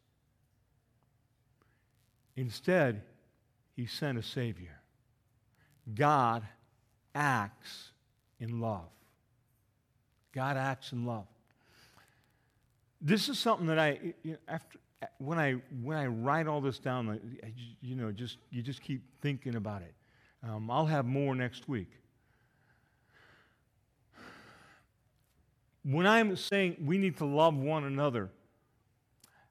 Instead, 2.36 3.02
He 3.74 3.86
sent 3.86 4.18
a 4.18 4.22
Savior. 4.22 4.80
God 5.94 6.42
acts 7.14 7.90
in 8.38 8.60
love. 8.60 8.88
God 10.34 10.56
acts 10.56 10.92
in 10.92 11.06
love. 11.06 11.26
This 13.00 13.28
is 13.28 13.38
something 13.38 13.66
that 13.68 13.78
I, 13.78 13.98
you 14.22 14.32
know, 14.32 14.36
after, 14.48 14.78
when 15.18 15.38
I, 15.38 15.52
when 15.82 15.96
I 15.96 16.06
write 16.06 16.46
all 16.46 16.60
this 16.60 16.78
down, 16.78 17.20
you 17.80 17.94
know, 17.94 18.10
just, 18.10 18.38
you 18.50 18.62
just 18.62 18.82
keep 18.82 19.02
thinking 19.20 19.54
about 19.54 19.82
it. 19.82 19.94
Um, 20.42 20.70
I'll 20.70 20.86
have 20.86 21.06
more 21.06 21.34
next 21.34 21.68
week. 21.68 21.90
When 25.84 26.06
I'm 26.06 26.36
saying 26.36 26.76
we 26.80 26.98
need 26.98 27.18
to 27.18 27.26
love 27.26 27.54
one 27.54 27.84
another, 27.84 28.30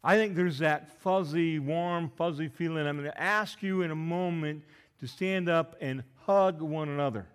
I 0.04 0.18
think 0.18 0.36
there's 0.36 0.60
that 0.60 1.00
fuzzy, 1.02 1.60
warm, 1.60 2.12
fuzzy 2.18 2.50
feeling. 2.50 2.86
I'm 2.88 2.98
going 2.98 3.10
to 3.10 3.22
ask 3.22 3.64
you 3.64 3.84
in 3.84 3.92
a 3.92 3.96
moment 3.96 4.64
to 5.00 5.08
stand 5.08 5.48
up 5.48 5.76
and 5.80 6.04
hug 6.26 6.62
one 6.62 6.90
another. 6.90 7.28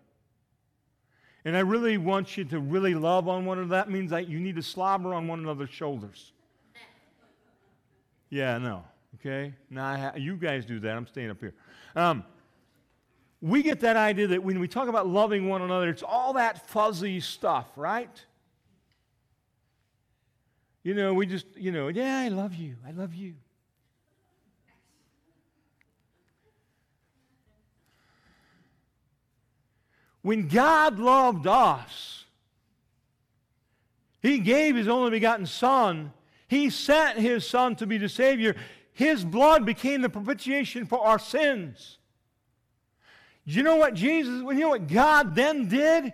And 1.49 1.57
I 1.57 1.61
really 1.61 1.96
want 1.96 2.36
you 2.36 2.44
to 2.44 2.61
really 2.61 2.94
love 2.94 3.26
on 3.26 3.46
one 3.46 3.57
another. 3.57 3.70
That 3.70 3.88
means 3.88 4.11
that 4.11 4.28
you 4.28 4.38
need 4.38 4.57
to 4.57 4.62
slobber 4.62 5.14
on 5.14 5.26
one 5.26 5.38
another's 5.38 5.70
shoulders. 5.70 6.32
Yeah, 8.28 8.59
no. 8.59 8.84
Okay? 9.14 9.55
Now, 9.70 9.96
ha- 9.96 10.12
you 10.14 10.36
guys 10.36 10.66
do 10.66 10.78
that. 10.80 10.94
I'm 10.94 11.07
staying 11.07 11.30
up 11.30 11.40
here. 11.40 11.55
Um, 11.96 12.22
we 13.40 13.62
get 13.62 13.80
that 13.80 13.96
idea 13.96 14.26
that 14.26 14.44
when 14.44 14.61
we 14.61 14.68
talk 14.68 14.88
about 14.88 15.09
loving 15.09 15.49
one 15.49 15.62
another, 15.62 15.88
it's 15.88 16.03
all 16.03 16.34
that 16.34 16.68
fuzzy 16.68 17.18
stuff, 17.18 17.66
right? 17.76 18.22
You 20.82 20.92
know, 20.92 21.14
we 21.14 21.24
just, 21.24 21.46
you 21.57 21.72
know, 21.72 21.88
yeah, 21.88 22.18
I 22.18 22.28
love 22.28 22.57
you. 22.57 22.76
I 22.86 22.90
love 22.90 23.14
you. 23.14 23.32
When 30.28 30.46
God 30.46 30.98
loved 30.98 31.46
us, 31.46 32.26
He 34.20 34.40
gave 34.40 34.76
His 34.76 34.86
only 34.86 35.10
begotten 35.10 35.46
Son. 35.46 36.12
He 36.48 36.68
sent 36.68 37.18
His 37.18 37.46
Son 37.46 37.76
to 37.76 37.86
be 37.86 37.96
the 37.96 38.10
Savior. 38.10 38.54
His 38.92 39.24
blood 39.24 39.64
became 39.64 40.02
the 40.02 40.10
propitiation 40.10 40.84
for 40.84 40.98
our 41.00 41.18
sins. 41.18 41.96
You 43.46 43.62
know 43.62 43.76
what 43.76 43.94
Jesus, 43.94 44.34
you 44.34 44.52
know 44.52 44.68
what 44.68 44.86
God 44.86 45.34
then 45.34 45.66
did? 45.66 46.12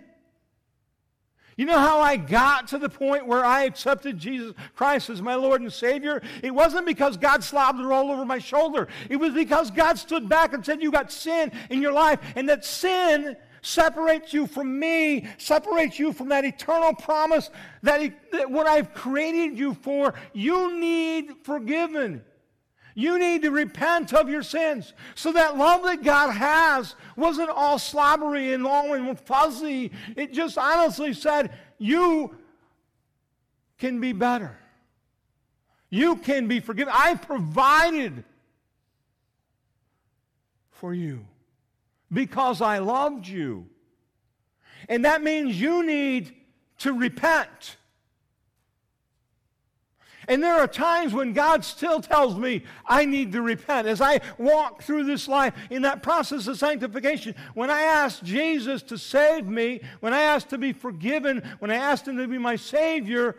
You 1.57 1.65
know 1.65 1.77
how 1.77 1.99
I 1.99 2.15
got 2.15 2.69
to 2.69 2.77
the 2.77 2.87
point 2.87 3.27
where 3.27 3.43
I 3.43 3.63
accepted 3.63 4.17
Jesus 4.17 4.53
Christ 4.77 5.09
as 5.09 5.21
my 5.21 5.35
Lord 5.35 5.59
and 5.59 5.73
Savior? 5.73 6.21
It 6.41 6.51
wasn't 6.51 6.85
because 6.85 7.17
God 7.17 7.43
slobbed 7.43 7.81
it 7.81 7.85
all 7.85 8.09
over 8.09 8.23
my 8.23 8.39
shoulder. 8.39 8.87
It 9.09 9.17
was 9.17 9.33
because 9.33 9.71
God 9.71 9.97
stood 9.97 10.29
back 10.29 10.53
and 10.53 10.65
said, 10.65 10.81
You 10.81 10.89
got 10.89 11.11
sin 11.11 11.51
in 11.69 11.81
your 11.81 11.91
life, 11.91 12.21
and 12.37 12.47
that 12.47 12.63
sin 12.63 13.35
separates 13.65 14.31
you 14.31 14.45
from 14.45 14.79
me, 14.79 15.27
separates 15.37 15.97
you 15.97 16.13
from 16.13 16.29
that 16.29 16.45
eternal 16.45 16.93
promise 16.93 17.49
that, 17.81 17.99
he, 17.99 18.13
that 18.31 18.49
what 18.49 18.67
I've 18.67 18.93
created 18.93 19.57
you 19.57 19.73
for, 19.73 20.13
you 20.33 20.79
need 20.79 21.33
forgiven. 21.43 22.23
You 22.93 23.19
need 23.19 23.41
to 23.41 23.51
repent 23.51 24.13
of 24.13 24.29
your 24.29 24.43
sins. 24.43 24.93
So 25.15 25.33
that 25.33 25.57
love 25.57 25.83
that 25.83 26.03
God 26.03 26.31
has 26.31 26.95
wasn't 27.17 27.49
all 27.49 27.79
slobbery 27.79 28.53
and 28.53 28.63
long 28.63 28.91
and 28.91 29.19
fuzzy. 29.19 29.91
It 30.15 30.31
just 30.31 30.57
honestly 30.57 31.13
said, 31.13 31.51
You 31.77 32.37
can 33.79 33.99
be 33.99 34.13
better. 34.13 34.57
You 35.89 36.15
can 36.17 36.47
be 36.47 36.59
forgiven. 36.59 36.93
I 36.95 37.15
provided 37.15 38.23
for 40.71 40.93
you 40.93 41.25
because 42.11 42.61
I 42.61 42.79
loved 42.79 43.27
you. 43.27 43.67
And 44.87 45.05
that 45.05 45.23
means 45.23 45.59
you 45.59 45.85
need 45.85 46.33
to 46.79 46.93
repent. 46.93 47.77
And 50.27 50.41
there 50.41 50.55
are 50.55 50.67
times 50.67 51.13
when 51.13 51.33
God 51.33 51.63
still 51.63 52.01
tells 52.01 52.35
me 52.35 52.63
I 52.85 53.05
need 53.05 53.31
to 53.33 53.41
repent. 53.41 53.87
As 53.87 54.01
I 54.01 54.21
walk 54.37 54.81
through 54.81 55.03
this 55.03 55.27
life 55.27 55.53
in 55.69 55.83
that 55.83 56.01
process 56.01 56.47
of 56.47 56.57
sanctification, 56.57 57.35
when 57.53 57.69
I 57.69 57.81
ask 57.81 58.23
Jesus 58.23 58.81
to 58.83 58.97
save 58.97 59.47
me, 59.47 59.81
when 59.99 60.13
I 60.13 60.21
ask 60.21 60.47
to 60.49 60.57
be 60.57 60.73
forgiven, 60.73 61.43
when 61.59 61.69
I 61.69 61.75
asked 61.75 62.07
Him 62.07 62.17
to 62.17 62.27
be 62.27 62.37
my 62.37 62.55
Savior, 62.55 63.35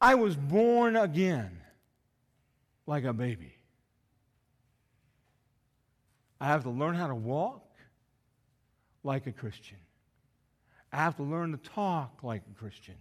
I 0.00 0.16
was 0.16 0.36
born 0.36 0.96
again 0.96 1.60
like 2.86 3.04
a 3.04 3.12
baby. 3.12 3.55
I 6.40 6.46
have 6.46 6.64
to 6.64 6.70
learn 6.70 6.94
how 6.94 7.08
to 7.08 7.14
walk 7.14 7.62
like 9.02 9.26
a 9.26 9.32
Christian. 9.32 9.78
I 10.92 10.96
have 10.96 11.16
to 11.16 11.22
learn 11.22 11.52
to 11.52 11.58
talk 11.58 12.22
like 12.22 12.42
a 12.50 12.58
Christian. 12.58 12.96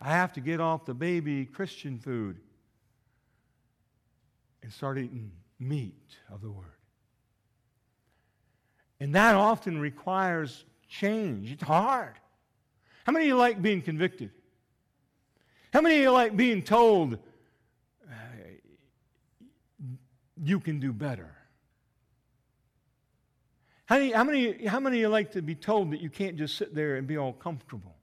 I 0.00 0.10
have 0.10 0.32
to 0.34 0.40
get 0.40 0.60
off 0.60 0.84
the 0.84 0.94
baby 0.94 1.44
Christian 1.44 1.98
food 1.98 2.38
and 4.62 4.72
start 4.72 4.98
eating 4.98 5.30
meat 5.58 6.16
of 6.32 6.40
the 6.40 6.50
Word. 6.50 6.64
And 8.98 9.14
that 9.14 9.34
often 9.34 9.78
requires 9.78 10.64
change. 10.88 11.52
It's 11.52 11.62
hard. 11.62 12.14
How 13.04 13.12
many 13.12 13.26
of 13.26 13.28
you 13.28 13.36
like 13.36 13.62
being 13.62 13.82
convicted? 13.82 14.30
How 15.72 15.80
many 15.80 15.96
of 15.96 16.02
you 16.02 16.10
like 16.10 16.36
being 16.36 16.62
told 16.62 17.14
uh, 17.14 18.14
you 20.42 20.60
can 20.60 20.80
do 20.80 20.92
better? 20.92 21.30
How 23.90 23.98
many, 23.98 24.12
how, 24.12 24.22
many, 24.22 24.66
how 24.66 24.78
many 24.78 24.96
of 24.98 25.00
you 25.00 25.08
like 25.08 25.32
to 25.32 25.42
be 25.42 25.56
told 25.56 25.90
that 25.90 26.00
you 26.00 26.10
can't 26.10 26.36
just 26.36 26.56
sit 26.56 26.76
there 26.76 26.94
and 26.94 27.08
be 27.08 27.16
all 27.16 27.32
comfortable? 27.32 27.96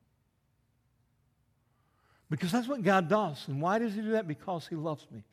Because 2.30 2.52
that's 2.52 2.68
what 2.68 2.84
God 2.84 3.08
does. 3.08 3.48
And 3.48 3.62
why 3.62 3.80
does 3.80 3.94
He 3.94 4.02
do 4.02 4.12
that? 4.12 4.28
Because 4.28 4.68
He 4.68 4.76
loves 4.76 5.08
me. 5.10 5.24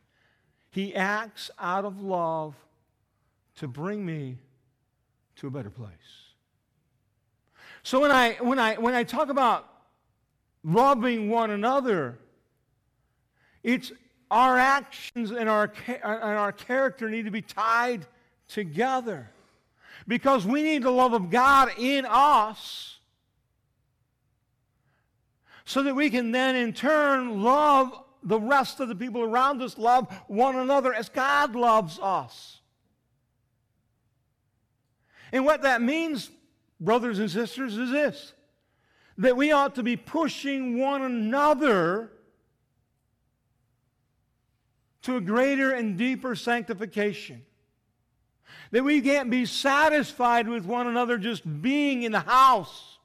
He 0.71 0.95
acts 0.95 1.51
out 1.59 1.85
of 1.85 2.01
love 2.01 2.55
to 3.57 3.67
bring 3.67 4.07
me 4.07 4.39
to 5.37 5.49
a 5.49 5.51
better 5.51 5.71
place. 5.71 5.91
So 7.83 8.01
when 8.01 8.13
I, 8.13 8.35
when 8.35 8.61
I, 8.61 8.77
when 8.77 8.95
I 8.95 9.03
talk 9.03 9.31
about 9.31 9.69
loving 10.63 11.31
one 11.31 11.51
another, 11.51 12.17
it's 13.65 13.91
our 14.31 14.57
actions 14.57 15.33
and 15.33 15.49
our, 15.49 15.73
and 15.89 16.05
our 16.05 16.53
character 16.53 17.11
need 17.11 17.25
to 17.25 17.33
be 17.33 17.43
tied 17.43 18.07
together. 18.47 19.31
Because 20.07 20.45
we 20.45 20.63
need 20.63 20.83
the 20.83 20.91
love 20.91 21.13
of 21.13 21.31
God 21.31 21.71
in 21.79 22.07
us 22.09 22.99
so 25.65 25.83
that 25.83 25.95
we 25.95 26.11
can 26.11 26.31
then 26.31 26.57
in 26.57 26.73
turn 26.73 27.43
love 27.43 27.99
the 28.23 28.41
rest 28.41 28.81
of 28.81 28.89
the 28.89 28.95
people 28.95 29.23
around 29.23 29.63
us, 29.63 29.79
love 29.79 30.13
one 30.27 30.57
another 30.57 30.93
as 30.93 31.09
God 31.09 31.55
loves 31.55 31.99
us. 32.01 32.61
And 35.33 35.45
what 35.45 35.63
that 35.63 35.83
means, 35.83 36.31
brothers 36.81 37.19
and 37.19 37.31
sisters, 37.31 37.77
is 37.77 37.91
this 37.91 38.33
that 39.17 39.37
we 39.37 39.53
ought 39.53 39.77
to 39.77 39.83
be 39.83 39.97
pushing 39.97 40.79
one 40.79 41.01
another 41.03 42.11
to 45.03 45.17
a 45.17 45.21
greater 45.21 45.71
and 45.71 45.97
deeper 45.97 46.35
sanctification. 46.35 47.43
That 48.71 48.85
we 48.85 49.01
can't 49.01 49.31
be 49.31 49.47
satisfied 49.47 50.49
with 50.49 50.65
one 50.65 50.87
another 50.87 51.19
just 51.19 51.63
being 51.63 52.03
in 52.03 52.13
the 52.13 52.21
house. 52.21 52.99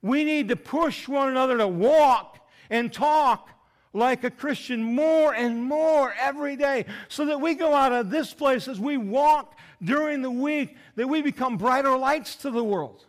We 0.00 0.24
need 0.24 0.48
to 0.48 0.56
push 0.56 1.08
one 1.08 1.28
another 1.28 1.58
to 1.58 1.68
walk 1.68 2.38
and 2.70 2.92
talk 2.92 3.48
like 3.92 4.24
a 4.24 4.30
Christian 4.30 4.82
more 4.82 5.34
and 5.34 5.62
more 5.62 6.14
every 6.18 6.56
day 6.56 6.86
so 7.08 7.26
that 7.26 7.40
we 7.40 7.54
go 7.54 7.74
out 7.74 7.92
of 7.92 8.10
this 8.10 8.32
place 8.32 8.68
as 8.68 8.80
we 8.80 8.96
walk 8.96 9.58
during 9.82 10.22
the 10.22 10.30
week, 10.30 10.76
that 10.96 11.08
we 11.08 11.22
become 11.22 11.56
brighter 11.56 11.96
lights 11.96 12.36
to 12.36 12.50
the 12.50 12.64
world. 12.64 13.04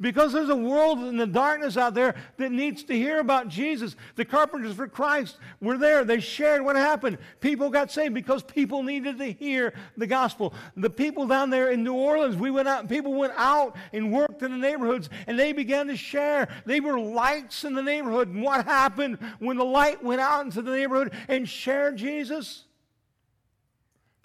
Because 0.00 0.32
there's 0.32 0.48
a 0.48 0.56
world 0.56 1.00
in 1.00 1.18
the 1.18 1.26
darkness 1.26 1.76
out 1.76 1.92
there 1.92 2.14
that 2.38 2.50
needs 2.50 2.82
to 2.84 2.94
hear 2.94 3.20
about 3.20 3.48
Jesus. 3.48 3.96
The 4.16 4.24
carpenters 4.24 4.74
for 4.74 4.88
Christ 4.88 5.36
were 5.60 5.76
there. 5.76 6.04
They 6.04 6.20
shared 6.20 6.62
what 6.62 6.76
happened. 6.76 7.18
People 7.40 7.68
got 7.68 7.90
saved 7.90 8.14
because 8.14 8.42
people 8.42 8.82
needed 8.82 9.18
to 9.18 9.32
hear 9.32 9.74
the 9.98 10.06
gospel. 10.06 10.54
The 10.74 10.88
people 10.88 11.26
down 11.26 11.50
there 11.50 11.70
in 11.70 11.84
New 11.84 11.94
Orleans, 11.94 12.36
we 12.36 12.50
went 12.50 12.66
out, 12.66 12.88
people 12.88 13.12
went 13.12 13.34
out 13.36 13.76
and 13.92 14.10
worked 14.10 14.42
in 14.42 14.52
the 14.52 14.58
neighborhoods 14.58 15.10
and 15.26 15.38
they 15.38 15.52
began 15.52 15.86
to 15.88 15.96
share. 15.96 16.48
They 16.64 16.80
were 16.80 16.98
lights 16.98 17.64
in 17.64 17.74
the 17.74 17.82
neighborhood. 17.82 18.28
And 18.28 18.42
what 18.42 18.64
happened 18.64 19.18
when 19.38 19.58
the 19.58 19.64
light 19.64 20.02
went 20.02 20.22
out 20.22 20.44
into 20.46 20.62
the 20.62 20.70
neighborhood 20.70 21.12
and 21.28 21.46
shared 21.46 21.98
Jesus? 21.98 22.64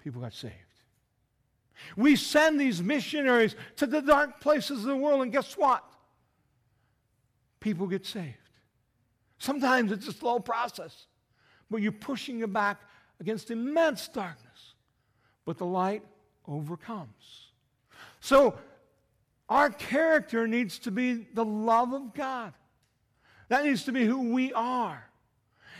People 0.02 0.22
got 0.22 0.32
saved. 0.32 0.65
We 1.96 2.16
send 2.16 2.60
these 2.60 2.82
missionaries 2.82 3.54
to 3.76 3.86
the 3.86 4.00
dark 4.00 4.40
places 4.40 4.80
of 4.80 4.84
the 4.84 4.96
world, 4.96 5.22
and 5.22 5.32
guess 5.32 5.56
what? 5.56 5.84
People 7.60 7.86
get 7.86 8.06
saved. 8.06 8.36
Sometimes 9.38 9.92
it's 9.92 10.08
a 10.08 10.12
slow 10.12 10.38
process, 10.38 11.06
but 11.70 11.82
you're 11.82 11.92
pushing 11.92 12.40
it 12.40 12.52
back 12.52 12.80
against 13.20 13.50
immense 13.50 14.08
darkness. 14.08 14.74
But 15.44 15.58
the 15.58 15.66
light 15.66 16.02
overcomes. 16.48 17.50
So, 18.20 18.58
our 19.48 19.70
character 19.70 20.48
needs 20.48 20.78
to 20.80 20.90
be 20.90 21.26
the 21.32 21.44
love 21.44 21.92
of 21.92 22.14
God. 22.14 22.52
That 23.48 23.64
needs 23.64 23.84
to 23.84 23.92
be 23.92 24.04
who 24.04 24.32
we 24.32 24.52
are. 24.52 25.04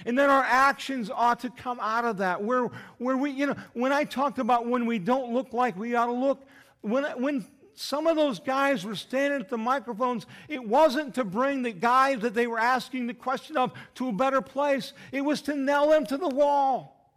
And 0.05 0.19
then 0.19 0.31
our 0.31 0.45
actions 0.45 1.11
ought 1.11 1.41
to 1.41 1.51
come 1.51 1.81
out 1.81 2.05
of 2.05 2.19
that. 2.19 2.43
Where, 2.43 2.69
where 2.99 3.17
we, 3.17 3.31
you 3.31 3.47
know, 3.47 3.57
when 3.73 3.93
I 3.93 4.05
talked 4.05 4.39
about 4.39 4.67
when 4.67 4.87
we 4.87 4.99
don't 4.99 5.33
look 5.33 5.53
like 5.53 5.77
we 5.77 5.95
ought 5.95 6.07
to 6.07 6.13
look, 6.13 6.47
when, 6.83 7.05
when 7.21 7.47
some 7.75 8.07
of 8.07 8.17
those 8.17 8.41
guys 8.41 8.85
were 8.85 8.95
standing 8.95 9.41
at 9.41 9.49
the 9.49 9.59
microphones, 9.59 10.27
it 10.49 10.67
wasn't 10.67 11.15
to 11.15 11.25
bring 11.25 11.63
the 11.63 11.73
guy 11.73 12.15
that 12.17 12.35
they 12.35 12.47
were 12.47 12.59
asking 12.59 13.07
the 13.07 13.15
question 13.15 13.57
of 13.57 13.73
to 13.95 14.09
a 14.09 14.13
better 14.13 14.41
place, 14.41 14.93
it 15.13 15.21
was 15.21 15.43
to 15.43 15.55
nail 15.55 15.91
them 15.91 16.07
to 16.07 16.17
the 16.17 16.29
wall. 16.29 17.13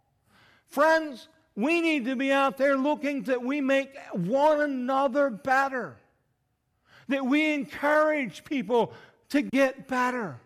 Friends, 0.68 1.28
we 1.56 1.80
need 1.80 2.04
to 2.04 2.14
be 2.14 2.30
out 2.30 2.58
there 2.58 2.76
looking 2.76 3.22
that 3.24 3.42
we 3.42 3.60
make 3.60 3.96
one 4.12 4.60
another 4.60 5.30
better, 5.30 5.96
that 7.08 7.24
we 7.24 7.52
encourage 7.52 8.44
people 8.44 8.92
to 9.30 9.42
get 9.42 9.88
better. 9.88 10.38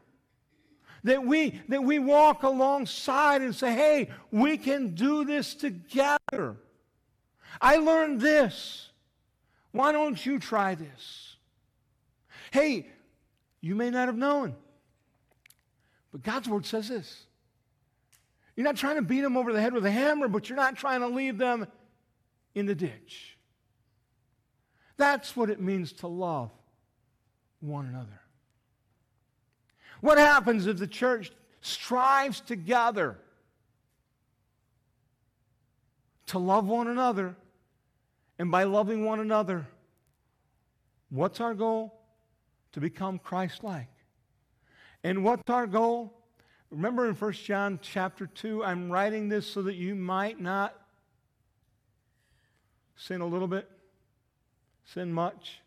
That 1.05 1.25
we, 1.25 1.61
that 1.69 1.85
we 1.85 1.99
walk 1.99 2.43
alongside 2.43 3.43
and 3.43 3.55
say, 3.55 3.75
hey, 3.75 4.11
we 4.31 4.57
can 4.57 4.95
do 4.95 5.25
this 5.25 5.55
together. 5.55 6.57
I 7.61 7.77
learned 7.77 8.21
this. 8.21 8.91
Why 9.73 9.93
don't 9.93 10.25
you 10.25 10.39
try 10.39 10.75
this? 10.75 11.37
Hey, 12.53 12.89
you 13.61 13.75
may 13.75 13.91
not 13.91 14.09
have 14.09 14.17
known, 14.17 14.55
but 16.13 16.23
God's 16.23 16.49
word 16.49 16.65
says 16.65 16.89
this. 16.89 17.25
You're 18.57 18.65
not 18.65 18.77
trying 18.77 18.97
to 18.97 19.03
beat 19.03 19.23
them 19.23 19.37
over 19.37 19.53
the 19.53 19.61
head 19.61 19.73
with 19.73 19.85
a 19.85 19.91
hammer, 19.91 20.29
but 20.29 20.49
you're 20.49 20.57
not 20.57 20.77
trying 20.77 21.01
to 21.01 21.09
leave 21.09 21.39
them 21.39 21.67
in 22.55 22.67
the 22.67 22.75
ditch. 22.75 23.37
That's 24.97 25.37
what 25.37 25.51
it 25.51 25.61
means 25.61 25.93
to 25.95 26.07
love 26.07 26.51
one 27.61 27.87
another. 27.87 28.21
What 30.05 30.19
happens 30.19 30.67
if 30.67 30.77
the 30.77 30.87
church 30.87 31.33
strives 31.63 32.43
together 32.43 33.17
to 36.27 36.39
love 36.39 36.67
one 36.67 36.89
another? 36.89 37.35
And 38.39 38.51
by 38.51 38.65
loving 38.65 39.07
one 39.07 39.21
another, 39.21 39.67
what's 41.09 41.41
our 41.41 41.55
goal? 41.55 41.99
To 42.73 42.81
become 42.81 43.19
Christ 43.19 43.65
like. 43.65 43.89
And 45.03 45.25
what's 45.25 45.49
our 45.49 45.67
goal? 45.67 46.13
Remember 46.71 47.09
in 47.09 47.15
1 47.15 47.33
John 47.33 47.79
chapter 47.81 48.27
2, 48.27 48.63
I'm 48.63 48.91
writing 48.91 49.31
this 49.31 49.47
so 49.47 49.63
that 49.63 49.77
you 49.77 49.95
might 49.95 50.39
not 50.39 50.79
sin 52.95 53.23
a 53.23 53.27
little 53.27 53.49
bit, 53.49 53.71
sin 54.85 55.11
much. 55.15 55.63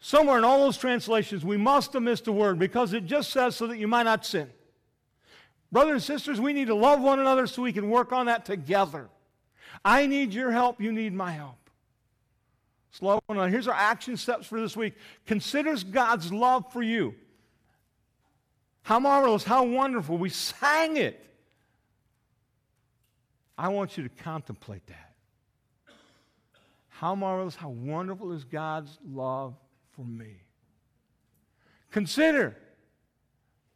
Somewhere 0.00 0.38
in 0.38 0.44
all 0.44 0.60
those 0.60 0.78
translations, 0.78 1.44
we 1.44 1.58
must 1.58 1.92
have 1.92 2.02
missed 2.02 2.26
a 2.26 2.32
word 2.32 2.58
because 2.58 2.94
it 2.94 3.04
just 3.04 3.30
says 3.30 3.54
so 3.54 3.66
that 3.66 3.76
you 3.76 3.86
might 3.86 4.04
not 4.04 4.24
sin. 4.24 4.50
Brothers 5.70 5.92
and 5.92 6.02
sisters, 6.02 6.40
we 6.40 6.54
need 6.54 6.68
to 6.68 6.74
love 6.74 7.02
one 7.02 7.20
another 7.20 7.46
so 7.46 7.62
we 7.62 7.72
can 7.72 7.90
work 7.90 8.10
on 8.12 8.26
that 8.26 8.46
together. 8.46 9.08
I 9.84 10.06
need 10.06 10.32
your 10.32 10.50
help, 10.50 10.80
you 10.80 10.90
need 10.90 11.12
my 11.12 11.32
help. 11.32 11.56
Slow 12.92 13.20
one 13.26 13.36
another. 13.36 13.50
Here's 13.50 13.68
our 13.68 13.74
action 13.74 14.16
steps 14.16 14.46
for 14.46 14.60
this 14.60 14.76
week. 14.76 14.94
Considers 15.26 15.84
God's 15.84 16.32
love 16.32 16.72
for 16.72 16.82
you. 16.82 17.14
How 18.82 18.98
marvelous, 18.98 19.44
how 19.44 19.64
wonderful. 19.64 20.16
We 20.18 20.30
sang 20.30 20.96
it. 20.96 21.24
I 23.56 23.68
want 23.68 23.96
you 23.96 24.02
to 24.02 24.08
contemplate 24.08 24.86
that. 24.86 25.12
How 26.88 27.14
marvelous, 27.14 27.54
how 27.54 27.68
wonderful 27.68 28.32
is 28.32 28.44
God's 28.44 28.98
love 29.06 29.54
for 29.92 30.04
me. 30.04 30.42
Consider. 31.90 32.56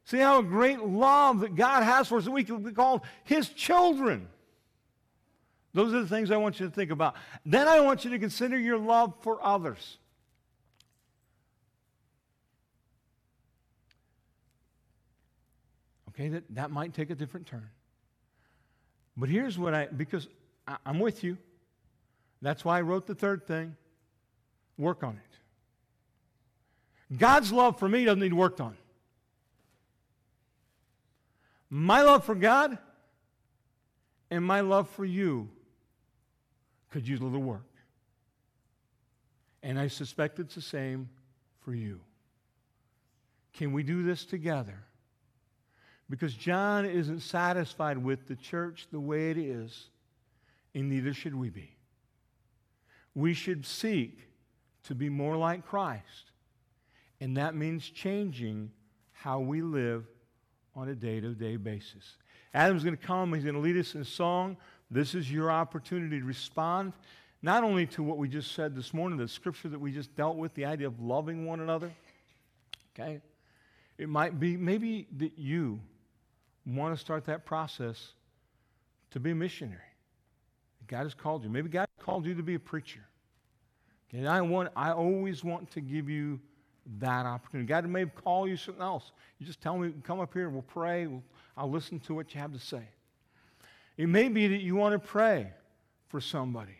See 0.05 0.19
how 0.19 0.43
great 0.43 0.81
love 0.81 1.41
that 1.41 1.55
God 1.55 1.83
has 1.83 2.09
for 2.09 2.19
us 2.19 2.25
that 2.25 2.31
we 2.31 2.45
can 2.45 2.63
be 2.63 2.73
called 2.73 3.03
His 3.25 3.49
children. 3.49 4.29
Those 5.73 5.93
are 5.93 6.03
the 6.03 6.09
things 6.09 6.31
I 6.31 6.37
want 6.37 6.61
you 6.61 6.67
to 6.67 6.73
think 6.73 6.91
about. 6.91 7.17
Then 7.45 7.67
I 7.67 7.81
want 7.81 8.05
you 8.05 8.11
to 8.11 8.19
consider 8.19 8.59
your 8.59 8.79
love 8.79 9.15
for 9.23 9.45
others. 9.45 9.99
Okay, 16.11 16.29
that, 16.29 16.45
that 16.51 16.71
might 16.71 16.95
take 16.95 17.11
a 17.11 17.15
different 17.15 17.47
turn. 17.47 17.69
But 19.17 19.29
here's 19.29 19.59
what 19.59 19.75
I, 19.75 19.87
because 19.87 20.29
I, 20.67 20.77
I'm 20.87 21.01
with 21.01 21.25
you. 21.25 21.39
That's 22.41 22.65
why 22.65 22.79
I 22.79 22.83
wrote 22.83 23.07
the 23.07 23.15
third 23.15 23.47
thing 23.47 23.77
work 24.77 25.03
on 25.03 25.15
it. 25.15 25.34
God's 27.17 27.53
love 27.53 27.79
for 27.79 27.89
me 27.89 28.05
doesn't 28.05 28.21
need 28.21 28.33
worked 28.33 28.61
on. 28.61 28.77
My 31.71 32.03
love 32.03 32.25
for 32.25 32.35
God 32.35 32.79
and 34.31 34.45
my 34.45 34.61
love 34.61 34.89
for 34.91 35.05
you 35.05 35.49
could 36.91 37.07
use 37.07 37.21
a 37.21 37.25
little 37.25 37.43
work. 37.43 37.67
And 39.63 39.79
I 39.79 39.89
suspect 39.89 40.39
it's 40.39 40.55
the 40.55 40.61
same 40.61 41.09
for 41.61 41.75
you. 41.75 42.01
Can 43.55 43.73
we 43.73 43.83
do 43.83 44.03
this 44.03 44.25
together? 44.25 44.85
Because 46.11 46.35
John 46.35 46.85
isn't 46.85 47.21
satisfied 47.21 47.99
with 47.99 48.29
the 48.29 48.37
church 48.37 48.89
the 48.93 49.01
way 49.01 49.31
it 49.31 49.39
is, 49.39 49.89
and 50.75 50.91
neither 50.91 51.15
should 51.15 51.35
we 51.35 51.49
be. 51.49 51.77
We 53.15 53.33
should 53.33 53.65
seek 53.65 54.19
to 54.85 54.95
be 54.95 55.09
more 55.09 55.37
like 55.37 55.67
Christ 55.67 56.33
and 57.21 57.37
that 57.37 57.55
means 57.55 57.89
changing 57.89 58.71
how 59.13 59.41
we 59.41 59.63
live 59.63 60.05
on 60.75 60.89
a 60.89 60.95
day 60.95 61.21
to 61.21 61.35
day 61.35 61.57
basis. 61.57 62.17
Adam's 62.53 62.85
going 62.85 62.97
to 62.97 63.03
come, 63.03 63.33
he's 63.33 63.45
going 63.45 63.55
to 63.55 63.61
lead 63.61 63.77
us 63.77 63.95
in 63.95 64.01
a 64.01 64.05
song. 64.05 64.57
This 64.91 65.15
is 65.15 65.31
your 65.31 65.51
opportunity 65.51 66.21
to 66.21 66.25
respond, 66.25 66.93
not 67.43 67.65
only 67.65 67.87
to 67.89 68.03
what 68.03 68.17
we 68.17 68.29
just 68.29 68.53
said 68.53 68.77
this 68.77 68.95
morning, 68.95 69.19
the 69.19 69.27
scripture 69.27 69.69
that 69.69 69.81
we 69.81 69.91
just 69.91 70.15
dealt 70.15 70.37
with, 70.37 70.55
the 70.55 70.65
idea 70.65 70.87
of 70.87 71.01
loving 71.01 71.47
one 71.47 71.61
another. 71.61 71.91
Okay? 72.95 73.21
It 73.99 74.09
might 74.09 74.39
be 74.39 74.57
maybe 74.57 75.09
that 75.19 75.39
you 75.39 75.81
want 76.67 76.95
to 76.95 77.01
start 77.01 77.25
that 77.27 77.45
process 77.45 78.13
to 79.11 79.21
be 79.21 79.31
a 79.31 79.35
missionary. 79.35 79.81
God 80.87 81.05
has 81.05 81.15
called 81.15 81.45
you. 81.45 81.51
Maybe 81.51 81.69
God 81.69 81.89
called 81.99 82.27
you 82.27 82.35
to 82.35 82.43
be 82.43 82.55
a 82.55 82.61
preacher. 82.61 83.01
And 84.13 84.29
I 84.29 84.43
want 84.43 84.71
I 84.77 84.93
always 84.93 85.43
want 85.43 85.71
to 85.73 85.81
give 85.81 86.09
you 86.09 86.41
that 87.01 87.27
opportunity. 87.27 87.67
God 87.67 87.89
may 87.89 88.07
call 88.07 88.47
you 88.47 88.57
something 88.57 88.83
else. 88.83 89.13
You 89.39 89.47
just 89.47 89.61
tell 89.61 89.79
me, 89.79 89.93
come 90.03 90.21
up 90.21 90.33
here, 90.35 90.49
we'll 90.51 90.63
pray. 90.63 91.07
We'll, 91.07 91.23
I'll 91.57 91.71
listen 91.71 91.99
to 92.01 92.15
what 92.15 92.35
you 92.35 92.41
have 92.41 92.53
to 92.53 92.59
say. 92.59 92.83
It 93.97 94.09
may 94.09 94.29
be 94.29 94.49
that 94.49 94.61
you 94.61 94.75
want 94.75 94.93
to 94.93 94.99
pray 94.99 95.53
for 96.09 96.21
somebody. 96.21 96.77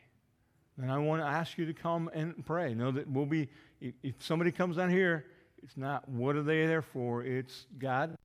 And 0.81 0.91
I 0.91 0.99
want 0.99 1.23
to 1.23 1.27
ask 1.27 1.57
you 1.57 1.67
to 1.67 1.73
come 1.73 2.11
and 2.13 2.45
pray. 2.45 2.75
Know 2.75 2.91
that 2.91 3.09
we'll 3.09 3.27
be, 3.27 3.49
if, 3.81 4.15
somebody 4.19 4.51
comes 4.51 4.77
down 4.77 4.91
here, 4.91 5.27
it's 5.63 5.77
not 5.77 6.09
what 6.09 6.35
are 6.35 6.43
they 6.43 6.67
there 6.67 6.83
for, 6.83 7.23
it's 7.23 7.67
God. 7.79 8.17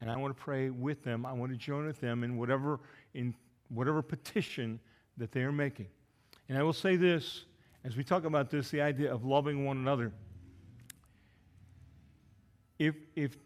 And 0.00 0.10
I 0.10 0.16
want 0.16 0.36
to 0.36 0.42
pray 0.42 0.70
with 0.70 1.04
them. 1.04 1.24
I 1.24 1.32
want 1.32 1.52
to 1.52 1.56
join 1.56 1.86
with 1.86 2.00
them 2.00 2.24
in 2.24 2.36
whatever, 2.36 2.80
in 3.14 3.34
whatever 3.68 4.02
petition 4.02 4.80
that 5.16 5.32
they 5.32 5.42
are 5.42 5.52
making. 5.52 5.86
And 6.48 6.58
I 6.58 6.62
will 6.62 6.72
say 6.72 6.96
this 6.96 7.44
as 7.84 7.96
we 7.96 8.04
talk 8.04 8.24
about 8.24 8.50
this, 8.50 8.70
the 8.70 8.80
idea 8.80 9.12
of 9.12 9.24
loving 9.24 9.64
one 9.64 9.76
another, 9.76 10.12
if, 12.78 12.94
if 13.14 13.36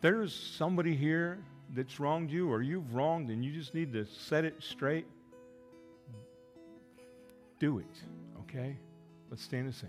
there's 0.00 0.34
somebody 0.34 0.94
here 0.94 1.38
that's 1.74 1.98
wronged 1.98 2.30
you 2.30 2.50
or 2.50 2.60
you've 2.60 2.94
wronged 2.94 3.30
and 3.30 3.44
you 3.44 3.52
just 3.52 3.74
need 3.74 3.92
to 3.92 4.04
set 4.06 4.44
it 4.44 4.56
straight, 4.60 5.06
do 7.60 7.78
it, 7.78 7.86
okay? 8.40 8.76
Let's 9.30 9.42
stand 9.42 9.66
and 9.66 9.74
sing. 9.74 9.88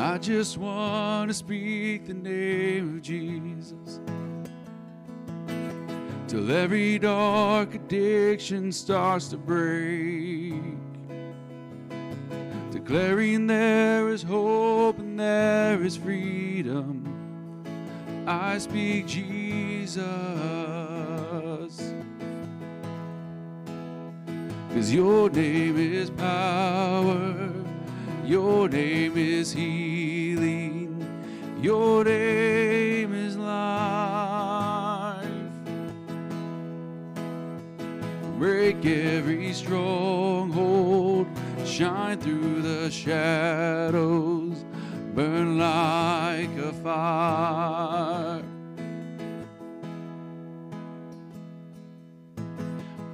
I 0.00 0.16
just 0.16 0.58
want 0.58 1.28
to 1.28 1.34
speak 1.34 2.06
the 2.06 2.14
name 2.14 2.98
of 2.98 3.02
Jesus 3.02 3.98
till 6.28 6.52
every 6.52 7.00
dark 7.00 7.74
addiction 7.74 8.70
starts 8.70 9.26
to 9.30 9.36
break. 9.36 10.54
Declaring 12.70 13.48
there 13.48 14.08
is 14.10 14.22
hope 14.22 15.00
and 15.00 15.18
there 15.18 15.82
is 15.82 15.96
freedom. 15.96 17.04
I 18.24 18.58
speak 18.58 19.08
Jesus. 19.08 19.98
Cause 24.72 24.92
your 24.92 25.28
name 25.28 25.76
is 25.76 26.08
power, 26.10 27.50
your 28.28 28.68
name 28.68 29.16
is 29.16 29.50
healing, 29.54 31.02
your 31.62 32.04
name 32.04 33.14
is 33.14 33.38
life. 33.38 35.26
Break 38.38 38.84
every 38.84 39.54
stronghold, 39.54 41.26
shine 41.64 42.20
through 42.20 42.60
the 42.60 42.90
shadows, 42.90 44.62
burn 45.14 45.58
like 45.58 46.54
a 46.58 46.72
fire. 46.84 48.44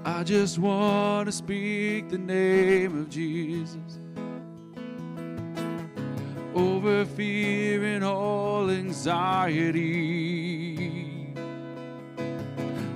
I 0.05 0.25
just 0.25 0.59
want 0.59 1.27
to 1.27 1.33
speak 1.33 2.09
the 2.09 2.19
name 2.19 3.01
of 3.01 3.09
Jesus 3.09 4.01
over 6.55 7.05
fear 7.05 7.83
and 7.85 8.05
all 8.05 8.71
anxiety. 8.71 9.75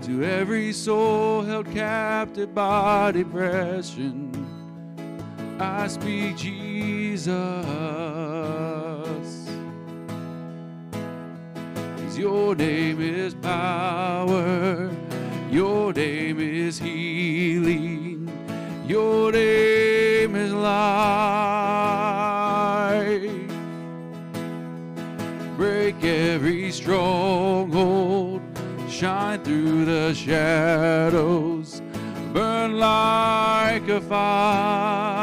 To 0.02 0.24
every 0.24 0.72
soul 0.72 1.42
held 1.42 1.70
captive 1.72 2.54
by 2.54 3.12
depression, 3.12 4.32
I 5.58 5.88
speak 5.88 6.36
Jesus. 6.36 7.98
your 12.18 12.54
name 12.56 13.00
is 13.00 13.32
power. 13.34 14.90
Your 15.50 15.92
name 15.92 16.40
is 16.40 16.78
healing. 16.78 18.28
Your 18.86 19.30
name 19.30 20.34
is 20.34 20.52
life. 20.52 21.57
Every 26.38 26.70
stronghold. 26.70 28.40
Shine 28.88 29.42
through 29.42 29.84
the 29.86 30.14
shadows. 30.14 31.82
Burn 32.32 32.78
like 32.78 33.88
a 33.88 34.00
fire. 34.00 35.18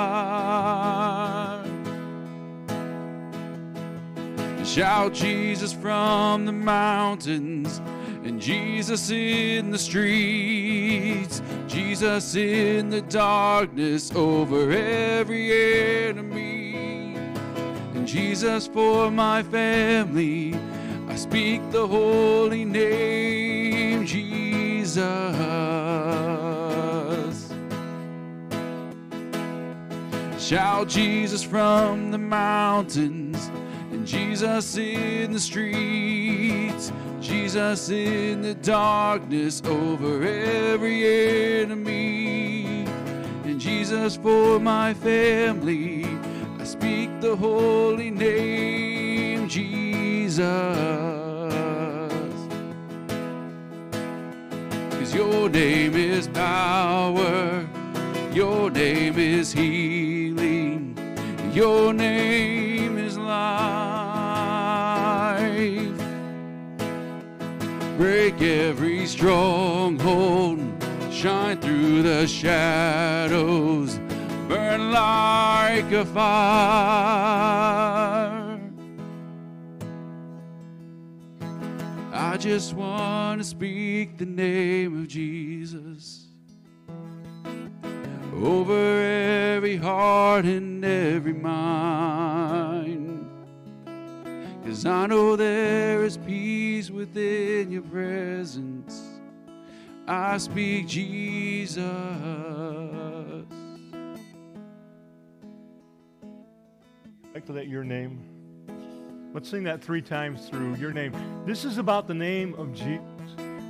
Shout 4.65 5.13
Jesus 5.13 5.71
from 5.71 6.45
the 6.45 6.51
mountains 6.51 7.79
and 8.25 8.41
Jesus 8.41 9.09
in 9.09 9.71
the 9.71 9.77
streets, 9.77 11.41
Jesus 11.65 12.35
in 12.35 12.89
the 12.89 13.03
darkness 13.03 14.11
over 14.13 14.69
every 14.69 16.09
enemy, 16.09 17.15
and 17.93 18.05
Jesus 18.05 18.67
for 18.67 19.09
my 19.09 19.43
family. 19.43 20.59
Speak 21.35 21.69
the 21.69 21.85
holy 21.85 22.63
name, 22.63 24.05
Jesus. 24.05 24.95
Shout 30.39 30.87
Jesus 30.87 31.43
from 31.43 32.11
the 32.11 32.17
mountains 32.17 33.51
and 33.91 34.07
Jesus 34.07 34.77
in 34.77 35.33
the 35.33 35.39
streets, 35.41 36.93
Jesus 37.19 37.89
in 37.89 38.41
the 38.41 38.53
darkness 38.53 39.61
over 39.65 40.23
every 40.23 41.59
enemy, 41.63 42.85
and 43.43 43.59
Jesus 43.59 44.15
for 44.15 44.57
my 44.57 44.93
family. 44.93 46.05
I 46.59 46.63
speak 46.63 47.09
the 47.19 47.35
holy 47.35 48.09
name, 48.09 48.84
Jesus. 49.55 50.43
Cause 54.91 55.15
your 55.15 55.47
name 55.47 55.95
is 55.95 56.27
power, 56.27 57.65
your 58.33 58.69
name 58.69 59.17
is 59.17 59.53
healing, 59.53 60.97
your 61.53 61.93
name 61.93 62.97
is 62.97 63.17
life. 63.17 63.39
Break 67.95 68.41
every 68.41 69.05
stronghold, 69.05 70.59
shine 71.13 71.61
through 71.61 72.03
the 72.03 72.27
shadows, 72.27 73.99
burn 74.49 74.91
like 74.91 75.89
a 75.93 76.03
fire. 76.03 77.15
I 82.35 82.37
just 82.37 82.73
want 82.73 83.39
to 83.39 83.47
speak 83.47 84.17
the 84.17 84.25
name 84.25 84.99
of 84.99 85.07
Jesus 85.07 86.25
over 88.43 88.73
every 88.75 89.77
heart 89.77 90.43
and 90.43 90.83
every 90.83 91.31
mind. 91.31 93.25
Cause 94.65 94.85
I 94.85 95.05
know 95.05 95.37
there 95.37 96.03
is 96.03 96.17
peace 96.17 96.91
within 96.91 97.71
your 97.71 97.83
presence. 97.83 99.01
I 100.05 100.37
speak 100.37 100.89
Jesus. 100.89 101.85
Back 107.33 107.45
to 107.45 107.53
that 107.53 107.69
your 107.69 107.85
name. 107.85 108.34
Let's 109.35 109.49
sing 109.49 109.63
that 109.63 109.83
three 109.83 110.01
times 110.01 110.47
through 110.47 110.75
your 110.75 110.93
name. 110.93 111.11
This 111.45 111.65
is 111.65 111.77
about 111.77 112.07
the 112.07 112.13
name 112.13 112.53
of 112.53 112.73
Jesus. 112.73 113.03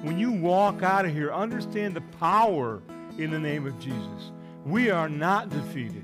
When 0.04 0.20
you 0.20 0.32
walk 0.32 0.84
out 0.84 1.06
of 1.06 1.12
here, 1.12 1.34
understand 1.34 1.96
the 1.96 2.02
power 2.20 2.84
in 3.18 3.32
the 3.32 3.40
name 3.40 3.66
of 3.66 3.80
Jesus. 3.80 4.32
We 4.64 4.92
are 4.92 5.10
not 5.10 5.50
defeated. 5.50 6.04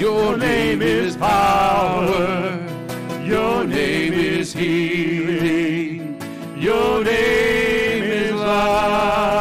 your 0.00 0.36
name 0.36 0.82
is 0.82 1.16
power. 1.16 2.58
Your 3.24 3.64
name 3.64 4.12
is 4.12 4.52
healing. 4.52 6.20
Your 6.58 7.04
name 7.04 8.02
is 8.02 8.32
life. 8.32 9.35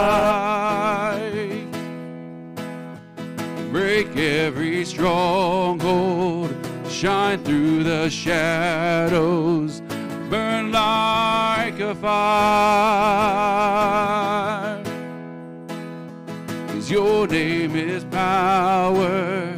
Stronghold. 5.05 6.49
Shine 6.89 7.37
through 7.43 7.83
the 7.83 8.09
shadows. 8.09 9.81
Burn 10.31 10.71
like 10.71 11.79
a 11.79 11.93
fire. 11.93 12.15
Cause 16.69 16.89
your 16.89 17.27
name 17.27 17.75
is 17.75 18.03
power. 18.05 19.55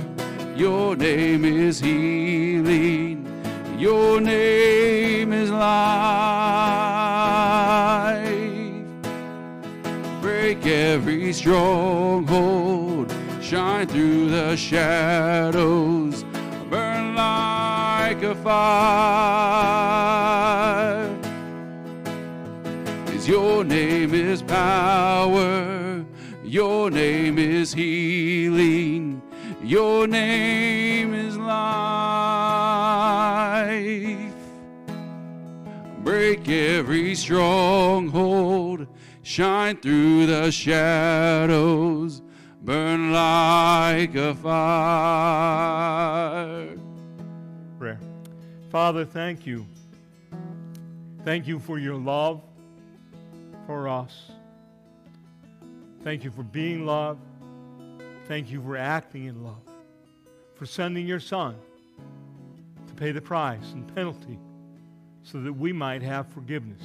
Your 0.58 0.98
name 0.98 1.46
is 1.46 1.80
healing. 1.80 3.26
Your 3.80 4.20
name 4.20 5.32
is 5.32 5.50
life. 5.50 6.28
Break 10.20 10.66
every 10.66 11.32
stronghold. 11.32 12.67
Shine 13.50 13.88
through 13.88 14.30
the 14.30 14.58
shadows. 14.58 16.26
Burn 16.70 17.16
like 17.16 18.22
a 18.22 18.36
fire. 18.36 18.68
Cause 23.06 23.26
your 23.26 23.64
name 23.64 24.14
is 24.14 24.42
power. 24.42 26.06
Your 26.44 26.92
name 26.92 27.38
is 27.38 27.74
healing. 27.74 29.22
Your 29.64 30.08
name 30.08 31.14
is 31.14 31.38
life. 31.38 31.64
Break 36.04 36.50
every 36.50 37.16
stronghold. 37.16 38.88
Shine 39.24 39.78
through 39.78 40.26
the 40.26 40.52
shadows. 40.52 42.22
Burn 42.68 43.14
like 43.14 44.14
a 44.16 44.36
fire. 44.36 44.68
Prayer. 47.80 48.00
Father, 48.70 49.06
thank 49.06 49.46
you. 49.46 49.66
Thank 51.24 51.48
you 51.48 51.60
for 51.60 51.80
your 51.80 51.96
love 51.96 52.42
for 53.66 53.88
us. 53.88 54.32
Thank 56.04 56.26
you 56.26 56.32
for 56.32 56.44
being 56.44 56.86
love. 56.86 57.18
Thank 58.28 58.52
you 58.52 58.62
for 58.62 58.76
acting 58.76 59.24
in 59.24 59.46
love. 59.46 59.64
For 60.56 60.66
sending 60.66 61.08
your 61.08 61.22
son 61.22 61.56
to 62.86 62.94
pay 62.96 63.14
the 63.14 63.22
price 63.22 63.72
and 63.72 63.96
penalty 63.96 64.38
so 65.24 65.40
that 65.40 65.54
we 65.54 65.72
might 65.72 66.02
have 66.02 66.28
forgiveness. 66.34 66.84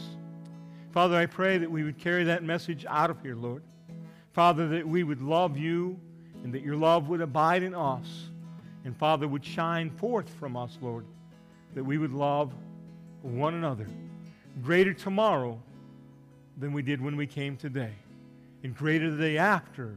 Father, 0.93 1.17
I 1.17 1.27
pray 1.27 1.59
that 1.59 1.69
we 1.69 1.83
would 1.83 1.99
carry 1.99 2.23
that 2.23 2.45
message 2.45 2.87
out 2.89 3.11
of 3.11 3.21
here, 3.21 3.35
Lord. 3.35 3.65
Father, 4.33 4.69
that 4.69 4.87
we 4.87 5.03
would 5.03 5.21
love 5.21 5.57
you 5.59 5.99
and 6.43 6.53
that 6.55 6.63
your 6.63 6.77
love 6.77 7.09
would 7.09 7.21
abide 7.21 7.63
in 7.63 7.75
us. 7.75 8.29
And 8.85 8.97
Father, 8.97 9.29
would 9.29 9.45
shine 9.45 9.91
forth 9.91 10.29
from 10.29 10.57
us, 10.57 10.77
Lord, 10.81 11.05
that 11.75 11.85
we 11.85 11.99
would 11.99 12.13
love 12.13 12.53
one 13.23 13.55
another 13.55 13.87
greater 14.63 14.93
tomorrow 14.93 15.59
than 16.59 16.73
we 16.73 16.83
did 16.83 17.01
when 17.01 17.17
we 17.17 17.27
came 17.27 17.57
today, 17.57 17.93
and 18.63 18.77
greater 18.77 19.11
the 19.11 19.17
day 19.17 19.39
after 19.39 19.97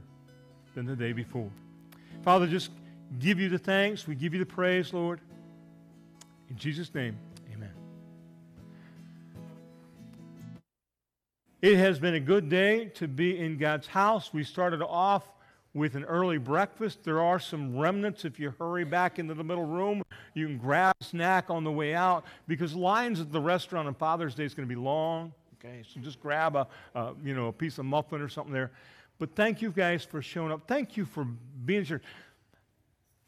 than 0.73 0.85
the 0.85 0.95
day 0.95 1.11
before. 1.11 1.49
Father, 2.23 2.47
just 2.47 2.71
give 3.19 3.39
you 3.39 3.49
the 3.49 3.57
thanks. 3.57 4.07
We 4.07 4.15
give 4.15 4.33
you 4.33 4.39
the 4.39 4.45
praise, 4.45 4.93
Lord. 4.93 5.19
In 6.49 6.57
Jesus' 6.57 6.93
name, 6.93 7.17
It 11.65 11.77
has 11.77 11.97
been 11.97 12.13
a 12.13 12.19
good 12.19 12.47
day 12.47 12.91
to 12.93 13.07
be 13.07 13.39
in 13.39 13.57
God's 13.57 13.87
house. 13.87 14.31
We 14.31 14.43
started 14.43 14.83
off 14.83 15.23
with 15.73 15.95
an 15.95 16.03
early 16.03 16.37
breakfast. 16.37 17.03
There 17.03 17.19
are 17.19 17.39
some 17.39 17.75
remnants. 17.75 18.23
If 18.23 18.39
you 18.39 18.53
hurry 18.59 18.83
back 18.83 19.17
into 19.17 19.33
the 19.33 19.43
middle 19.43 19.65
room, 19.65 20.03
you 20.35 20.45
can 20.45 20.59
grab 20.59 20.95
a 21.01 21.03
snack 21.03 21.49
on 21.49 21.63
the 21.63 21.71
way 21.71 21.95
out 21.95 22.23
because 22.47 22.75
lines 22.75 23.19
at 23.19 23.31
the 23.31 23.41
restaurant 23.41 23.87
on 23.87 23.95
Father's 23.95 24.35
Day 24.35 24.43
is 24.43 24.53
going 24.53 24.69
to 24.69 24.75
be 24.75 24.79
long. 24.79 25.33
Okay, 25.55 25.81
so 25.91 25.99
just 26.01 26.21
grab 26.21 26.55
a, 26.55 26.67
you 27.23 27.33
know, 27.33 27.47
a 27.47 27.51
piece 27.51 27.79
of 27.79 27.85
muffin 27.85 28.21
or 28.21 28.29
something 28.29 28.53
there. 28.53 28.69
But 29.17 29.35
thank 29.35 29.59
you 29.63 29.71
guys 29.71 30.03
for 30.03 30.21
showing 30.21 30.51
up. 30.51 30.67
Thank 30.67 30.95
you 30.95 31.03
for 31.03 31.23
being 31.23 31.83
here. 31.83 32.03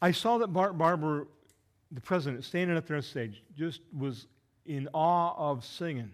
I 0.00 0.12
saw 0.12 0.38
that 0.38 0.52
Bart 0.52 0.78
Barber, 0.78 1.26
the 1.90 2.00
president, 2.00 2.44
standing 2.44 2.76
up 2.76 2.86
there 2.86 2.98
on 2.98 3.02
stage, 3.02 3.42
just 3.56 3.80
was 3.92 4.28
in 4.64 4.88
awe 4.94 5.34
of 5.36 5.64
singing. 5.64 6.12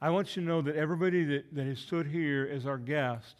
I 0.00 0.10
want 0.10 0.36
you 0.36 0.42
to 0.42 0.48
know 0.48 0.60
that 0.62 0.76
everybody 0.76 1.24
that, 1.24 1.54
that 1.54 1.66
has 1.66 1.78
stood 1.78 2.06
here 2.06 2.48
as 2.52 2.66
our 2.66 2.78
guest 2.78 3.36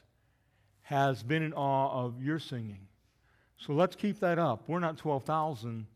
has 0.83 1.23
been 1.23 1.43
in 1.43 1.53
awe 1.53 2.05
of 2.05 2.23
your 2.23 2.39
singing. 2.39 2.87
So 3.59 3.73
let's 3.73 3.97
keep 3.97 4.21
that 4.21 4.39
up. 4.39 4.63
We're 4.67 4.79
not 4.79 4.97
12,000, 4.97 5.87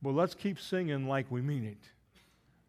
but 0.00 0.10
let's 0.10 0.34
keep 0.34 0.60
singing 0.60 1.08
like 1.08 1.30
we 1.30 1.42
mean 1.42 1.64
it. 1.64 1.78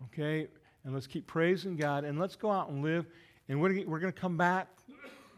Okay? 0.05 0.47
And 0.83 0.93
let's 0.93 1.07
keep 1.07 1.27
praising 1.27 1.75
God 1.75 2.03
and 2.03 2.19
let's 2.19 2.35
go 2.35 2.49
out 2.49 2.69
and 2.69 2.83
live. 2.83 3.05
And 3.47 3.61
we're, 3.61 3.85
we're 3.85 3.99
going 3.99 4.13
to 4.13 4.19
come 4.19 4.37
back 4.37 4.67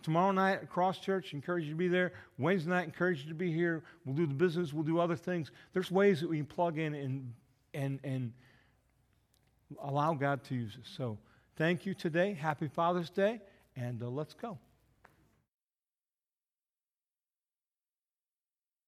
tomorrow 0.02 0.32
night 0.32 0.62
at 0.62 0.70
Cross 0.70 1.00
Church. 1.00 1.34
Encourage 1.34 1.66
you 1.66 1.72
to 1.72 1.78
be 1.78 1.88
there. 1.88 2.14
Wednesday 2.38 2.70
night, 2.70 2.86
encourage 2.86 3.24
you 3.24 3.30
to 3.30 3.36
be 3.36 3.52
here. 3.52 3.84
We'll 4.06 4.16
do 4.16 4.28
the 4.28 4.34
business, 4.34 4.72
we'll 4.72 4.84
do 4.84 5.00
other 5.00 5.16
things. 5.16 5.52
There's 5.74 5.92
ways 5.92 6.22
that 6.22 6.30
we 6.30 6.38
can 6.38 6.46
plug 6.46 6.78
in 6.78 6.94
and, 6.94 7.34
and, 7.74 8.00
and 8.04 8.32
allow 9.82 10.14
God 10.14 10.44
to 10.46 10.56
use 10.56 10.78
us. 10.80 10.88
So 10.96 11.18
thank 11.58 11.86
you 11.86 11.94
today. 11.94 12.34
Happy 12.34 12.68
Father's 12.68 13.10
Day. 13.10 13.42
And 13.76 14.02
uh, 14.02 14.08
let's 14.08 14.34
go. 14.34 14.58